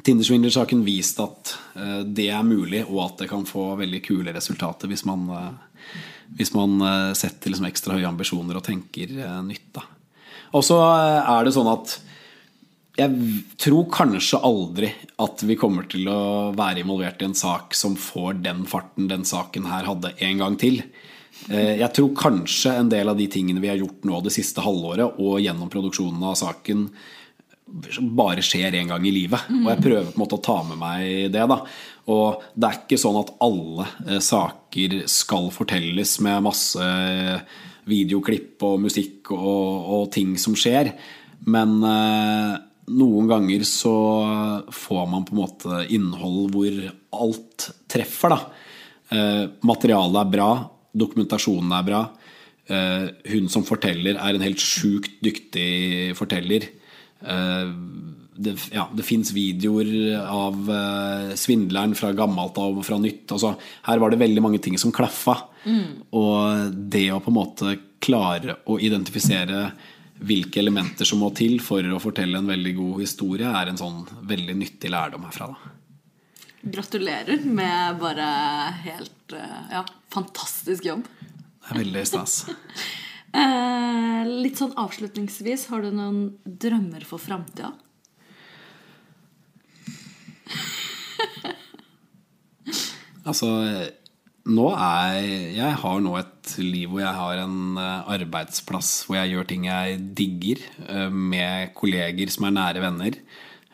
Tindersvindler-saken 0.00 0.84
vist 0.86 1.18
at 1.20 1.56
eh, 1.76 2.02
det 2.06 2.30
er 2.32 2.46
mulig, 2.46 2.84
og 2.86 3.02
at 3.04 3.24
det 3.24 3.30
kan 3.32 3.42
få 3.48 3.74
veldig 3.80 4.02
kule 4.06 4.32
resultater 4.32 4.88
hvis 4.88 5.04
man, 5.10 5.26
eh, 5.34 5.96
hvis 6.38 6.54
man 6.54 6.78
setter 7.18 7.50
liksom 7.50 7.66
ekstra 7.66 7.98
høye 7.98 8.06
ambisjoner 8.06 8.56
og 8.56 8.62
tenker 8.64 9.10
nytt. 9.42 9.72
Da. 9.74 9.82
Og 10.54 10.62
så 10.62 10.78
er 10.78 11.42
det 11.44 11.52
sånn 11.56 11.72
at 11.72 11.96
jeg 13.00 13.42
tror 13.58 13.88
kanskje 13.90 14.38
aldri 14.44 14.92
at 15.22 15.42
vi 15.46 15.56
kommer 15.58 15.88
til 15.90 16.06
å 16.10 16.52
være 16.54 16.84
involvert 16.84 17.22
i 17.22 17.26
en 17.26 17.36
sak 17.38 17.74
som 17.74 17.96
får 17.98 18.42
den 18.44 18.62
farten 18.70 19.08
den 19.10 19.26
saken 19.26 19.66
her 19.70 19.88
hadde 19.88 20.14
en 20.22 20.42
gang 20.42 20.58
til. 20.60 20.82
Eh, 21.48 21.78
Jeg 21.80 21.92
tror 21.96 22.12
kanskje 22.18 22.74
en 22.76 22.90
del 22.92 23.08
av 23.08 23.16
de 23.16 23.26
tingene 23.30 23.62
vi 23.62 23.70
har 23.72 23.80
gjort 23.80 24.04
nå 24.04 24.20
det 24.24 24.34
siste 24.34 24.60
halvåret, 24.64 25.16
og 25.18 25.40
gjennom 25.40 25.70
produksjonen 25.72 26.22
av 26.22 26.36
saken, 26.38 26.88
bare 28.18 28.42
skjer 28.42 28.74
en 28.80 28.88
gang 28.90 29.04
i 29.06 29.12
livet. 29.14 29.46
Og 29.48 29.68
jeg 29.70 29.82
prøver 29.84 30.08
på 30.10 30.16
en 30.18 30.22
måte 30.24 30.38
å 30.40 30.42
ta 30.42 30.58
med 30.66 30.78
meg 30.80 31.32
det. 31.32 31.44
da 31.46 31.60
Og 32.10 32.42
det 32.58 32.66
er 32.66 32.78
ikke 32.80 32.98
sånn 32.98 33.20
at 33.20 33.34
alle 33.46 33.86
eh, 34.08 34.18
saker 34.18 35.04
skal 35.06 35.50
fortelles 35.54 36.16
med 36.20 36.42
masse 36.48 36.88
videoklipp 37.90 38.62
og 38.66 38.82
musikk 38.84 39.30
og, 39.34 39.86
og 39.94 40.10
ting 40.14 40.34
som 40.38 40.56
skjer. 40.58 40.92
Men 41.46 41.78
eh, 41.86 42.58
noen 42.90 43.30
ganger 43.30 43.62
så 43.68 43.94
får 44.74 45.06
man 45.08 45.24
på 45.24 45.36
en 45.36 45.42
måte 45.44 45.84
innhold 45.94 46.50
hvor 46.54 46.80
alt 47.22 47.70
treffer, 47.90 48.34
da. 48.34 48.40
Eh, 49.10 49.44
materialet 49.66 50.20
er 50.24 50.34
bra, 50.34 50.50
dokumentasjonen 50.92 51.74
er 51.76 51.86
bra. 51.86 52.02
Eh, 52.70 53.08
hun 53.32 53.48
som 53.50 53.66
forteller, 53.66 54.18
er 54.18 54.36
en 54.36 54.44
helt 54.44 54.62
sjukt 54.62 55.18
dyktig 55.24 56.14
forteller. 56.18 56.68
Eh, 57.20 57.72
det, 58.40 58.54
ja, 58.72 58.86
det 58.96 59.04
fins 59.04 59.32
videoer 59.36 59.90
av 60.22 60.70
eh, 60.72 61.32
svindleren 61.36 61.96
fra 61.98 62.12
gammelt 62.16 62.58
av 62.62 62.78
og 62.80 62.86
fra 62.86 63.00
nytt. 63.02 63.26
Altså, 63.34 63.54
her 63.88 64.02
var 64.02 64.12
det 64.12 64.22
veldig 64.22 64.44
mange 64.44 64.62
ting 64.62 64.78
som 64.80 64.94
klaffa. 64.94 65.36
Og 66.16 66.76
det 66.92 67.10
å 67.12 67.20
på 67.20 67.32
en 67.32 67.36
måte 67.36 67.74
klare 68.00 68.62
å 68.70 68.78
identifisere 68.80 69.66
hvilke 70.24 70.60
elementer 70.60 71.08
som 71.08 71.20
må 71.20 71.30
til 71.36 71.58
for 71.64 71.84
å 71.84 72.00
fortelle 72.00 72.40
en 72.40 72.48
veldig 72.48 72.72
god 72.76 73.02
historie, 73.02 73.48
er 73.48 73.70
en 73.70 73.80
sånn 73.80 74.02
veldig 74.28 74.56
nyttig 74.56 74.92
lærdom 74.92 75.26
herfra. 75.28 75.52
da. 75.52 75.79
Gratulerer 76.60 77.40
med 77.44 77.96
bare 78.02 78.24
helt 78.84 79.32
eh, 79.32 79.60
ja, 79.72 79.84
fantastisk 80.12 80.84
jobb. 80.84 81.06
Det 81.20 81.72
er 81.72 81.84
veldig 81.84 82.08
stas. 82.08 82.42
Eh, 83.30 84.26
litt 84.26 84.58
sånn 84.58 84.72
avslutningsvis, 84.74 85.68
har 85.70 85.84
du 85.84 85.92
noen 85.94 86.32
drømmer 86.42 87.04
for 87.06 87.22
framtida? 87.22 87.70
Altså, 93.20 93.46
nå 94.48 94.66
er 94.72 95.20
Jeg 95.54 95.76
har 95.82 95.98
nå 96.02 96.14
et 96.18 96.54
liv 96.58 96.88
hvor 96.90 97.04
jeg 97.04 97.14
har 97.20 97.42
en 97.44 97.78
eh, 97.78 98.10
arbeidsplass 98.16 99.04
hvor 99.06 99.20
jeg 99.20 99.36
gjør 99.36 99.46
ting 99.52 99.68
jeg 99.68 100.00
digger, 100.18 100.64
med 101.14 101.70
kolleger 101.78 102.34
som 102.34 102.48
er 102.48 102.56
nære 102.58 102.82
venner. 102.82 103.20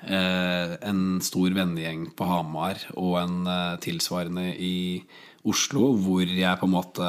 Eh, 0.07 0.75
En 0.87 1.21
stor 1.21 1.51
vennegjeng 1.51 2.11
på 2.15 2.27
Hamar 2.29 2.79
og 2.95 3.17
en 3.19 3.39
eh, 3.51 3.79
tilsvarende 3.83 4.53
i 4.55 5.03
Oslo, 5.47 5.93
hvor 5.99 6.27
jeg 6.27 6.61
på 6.61 6.69
en 6.69 6.75
måte 6.75 7.09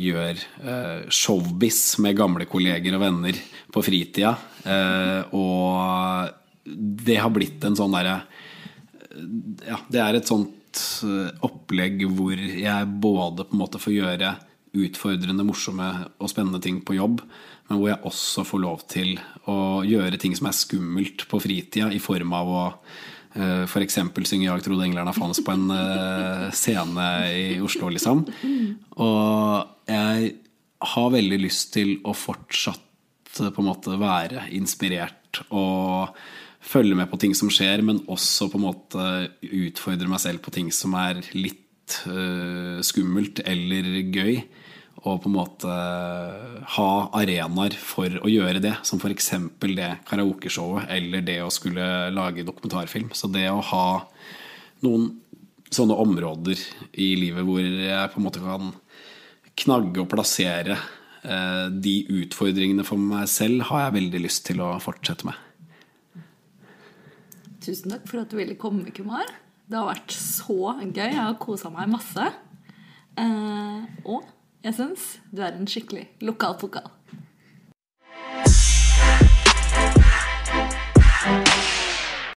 gjør 0.00 0.40
eh, 0.40 1.02
showbiz 1.12 1.98
med 2.00 2.16
gamle 2.16 2.46
kolleger 2.48 2.96
og 2.96 3.04
venner 3.04 3.36
på 3.72 3.84
fritida. 3.84 4.32
Og 5.36 6.32
det 6.64 7.18
har 7.20 7.32
blitt 7.34 7.64
en 7.66 7.76
sånn 7.76 7.92
derre 7.92 8.20
ja, 9.66 9.78
det 9.92 10.00
er 10.00 10.16
et 10.16 10.28
sånt 10.28 10.80
opplegg 11.44 12.04
hvor 12.16 12.38
jeg 12.38 12.92
både 13.02 13.44
på 13.44 13.56
en 13.56 13.60
måte 13.60 13.80
får 13.82 13.96
gjøre 13.96 14.30
utfordrende, 14.72 15.44
morsomme 15.44 15.88
og 16.16 16.30
spennende 16.32 16.62
ting 16.64 16.78
på 16.84 16.96
jobb, 16.96 17.20
men 17.72 17.80
hvor 17.80 17.88
jeg 17.88 18.04
også 18.04 18.44
får 18.44 18.60
lov 18.60 18.84
til 18.92 19.14
å 19.48 19.80
gjøre 19.88 20.20
ting 20.20 20.36
som 20.36 20.50
er 20.50 20.58
skummelt 20.58 21.24
på 21.30 21.40
fritida, 21.40 21.88
i 21.88 22.02
form 22.02 22.34
av 22.36 22.50
å 22.52 22.64
uh, 22.68 23.64
f.eks. 23.64 23.96
synge 24.28 24.44
'Jag 24.44 24.64
trodde 24.66 24.84
englerne 24.84 25.14
fanns' 25.16 25.40
på 25.40 25.54
en 25.54 25.70
eh, 25.72 26.50
scene 26.52 27.08
i 27.32 27.60
Oslo, 27.64 27.88
liksom. 27.88 28.26
Og 29.00 29.88
jeg 29.88 30.34
har 30.92 31.10
veldig 31.16 31.40
lyst 31.40 31.72
til 31.72 31.96
å 32.04 32.12
fortsatt 32.12 33.40
eh, 33.40 33.48
på 33.48 33.64
en 33.64 33.70
måte 33.70 33.96
være 33.96 34.50
inspirert 34.52 35.42
og 35.48 36.12
følge 36.62 36.94
med 36.98 37.08
på 37.10 37.18
ting 37.24 37.34
som 37.34 37.50
skjer, 37.50 37.82
men 37.82 38.04
også 38.04 38.50
på 38.52 38.60
en 38.60 38.68
måte 38.68 39.06
utfordre 39.40 40.12
meg 40.12 40.20
selv 40.22 40.44
på 40.44 40.52
ting 40.54 40.68
som 40.74 40.94
er 41.00 41.24
litt 41.32 42.02
eh, 42.04 42.84
skummelt 42.84 43.40
eller 43.48 43.88
gøy. 44.12 44.42
Og 45.02 45.18
på 45.24 45.30
en 45.30 45.34
måte 45.34 45.76
ha 46.76 46.90
arenaer 47.18 47.74
for 47.74 48.20
å 48.22 48.30
gjøre 48.30 48.62
det, 48.62 48.76
som 48.86 49.00
f.eks. 49.02 49.32
det 49.74 49.90
karaokeshowet 50.06 50.86
eller 50.94 51.24
det 51.26 51.40
å 51.42 51.50
skulle 51.50 52.12
lage 52.14 52.46
dokumentarfilm. 52.46 53.10
Så 53.18 53.30
det 53.32 53.48
å 53.50 53.64
ha 53.72 53.86
noen 54.86 55.10
sånne 55.72 55.96
områder 56.04 56.60
i 57.00 57.14
livet 57.18 57.46
hvor 57.48 57.62
jeg 57.62 58.12
på 58.12 58.20
en 58.20 58.26
måte 58.26 58.42
kan 58.44 58.72
knagge 59.62 60.02
og 60.02 60.10
plassere 60.12 60.76
eh, 60.76 61.66
de 61.72 61.96
utfordringene 62.22 62.84
for 62.86 63.00
meg 63.00 63.26
selv, 63.30 63.66
har 63.70 63.86
jeg 63.86 63.96
veldig 63.98 64.22
lyst 64.22 64.46
til 64.48 64.62
å 64.64 64.74
fortsette 64.82 65.28
med. 65.28 65.40
Tusen 67.62 67.94
takk 67.94 68.06
for 68.10 68.22
at 68.22 68.30
du 68.30 68.38
ville 68.38 68.58
komme, 68.58 68.90
Kumar. 68.94 69.28
Det 69.66 69.78
har 69.78 69.90
vært 69.92 70.14
så 70.14 70.76
gøy. 70.82 71.10
Jeg 71.10 71.18
har 71.18 71.36
kosa 71.40 71.70
meg 71.72 71.90
masse. 71.92 72.30
Eh, 73.18 73.82
og 74.08 74.26
jeg 74.64 74.74
syns 74.74 75.06
du 75.34 75.42
er 75.42 75.56
en 75.58 75.66
skikkelig 75.66 76.06
lokal 76.22 76.54
pokal. 76.60 76.90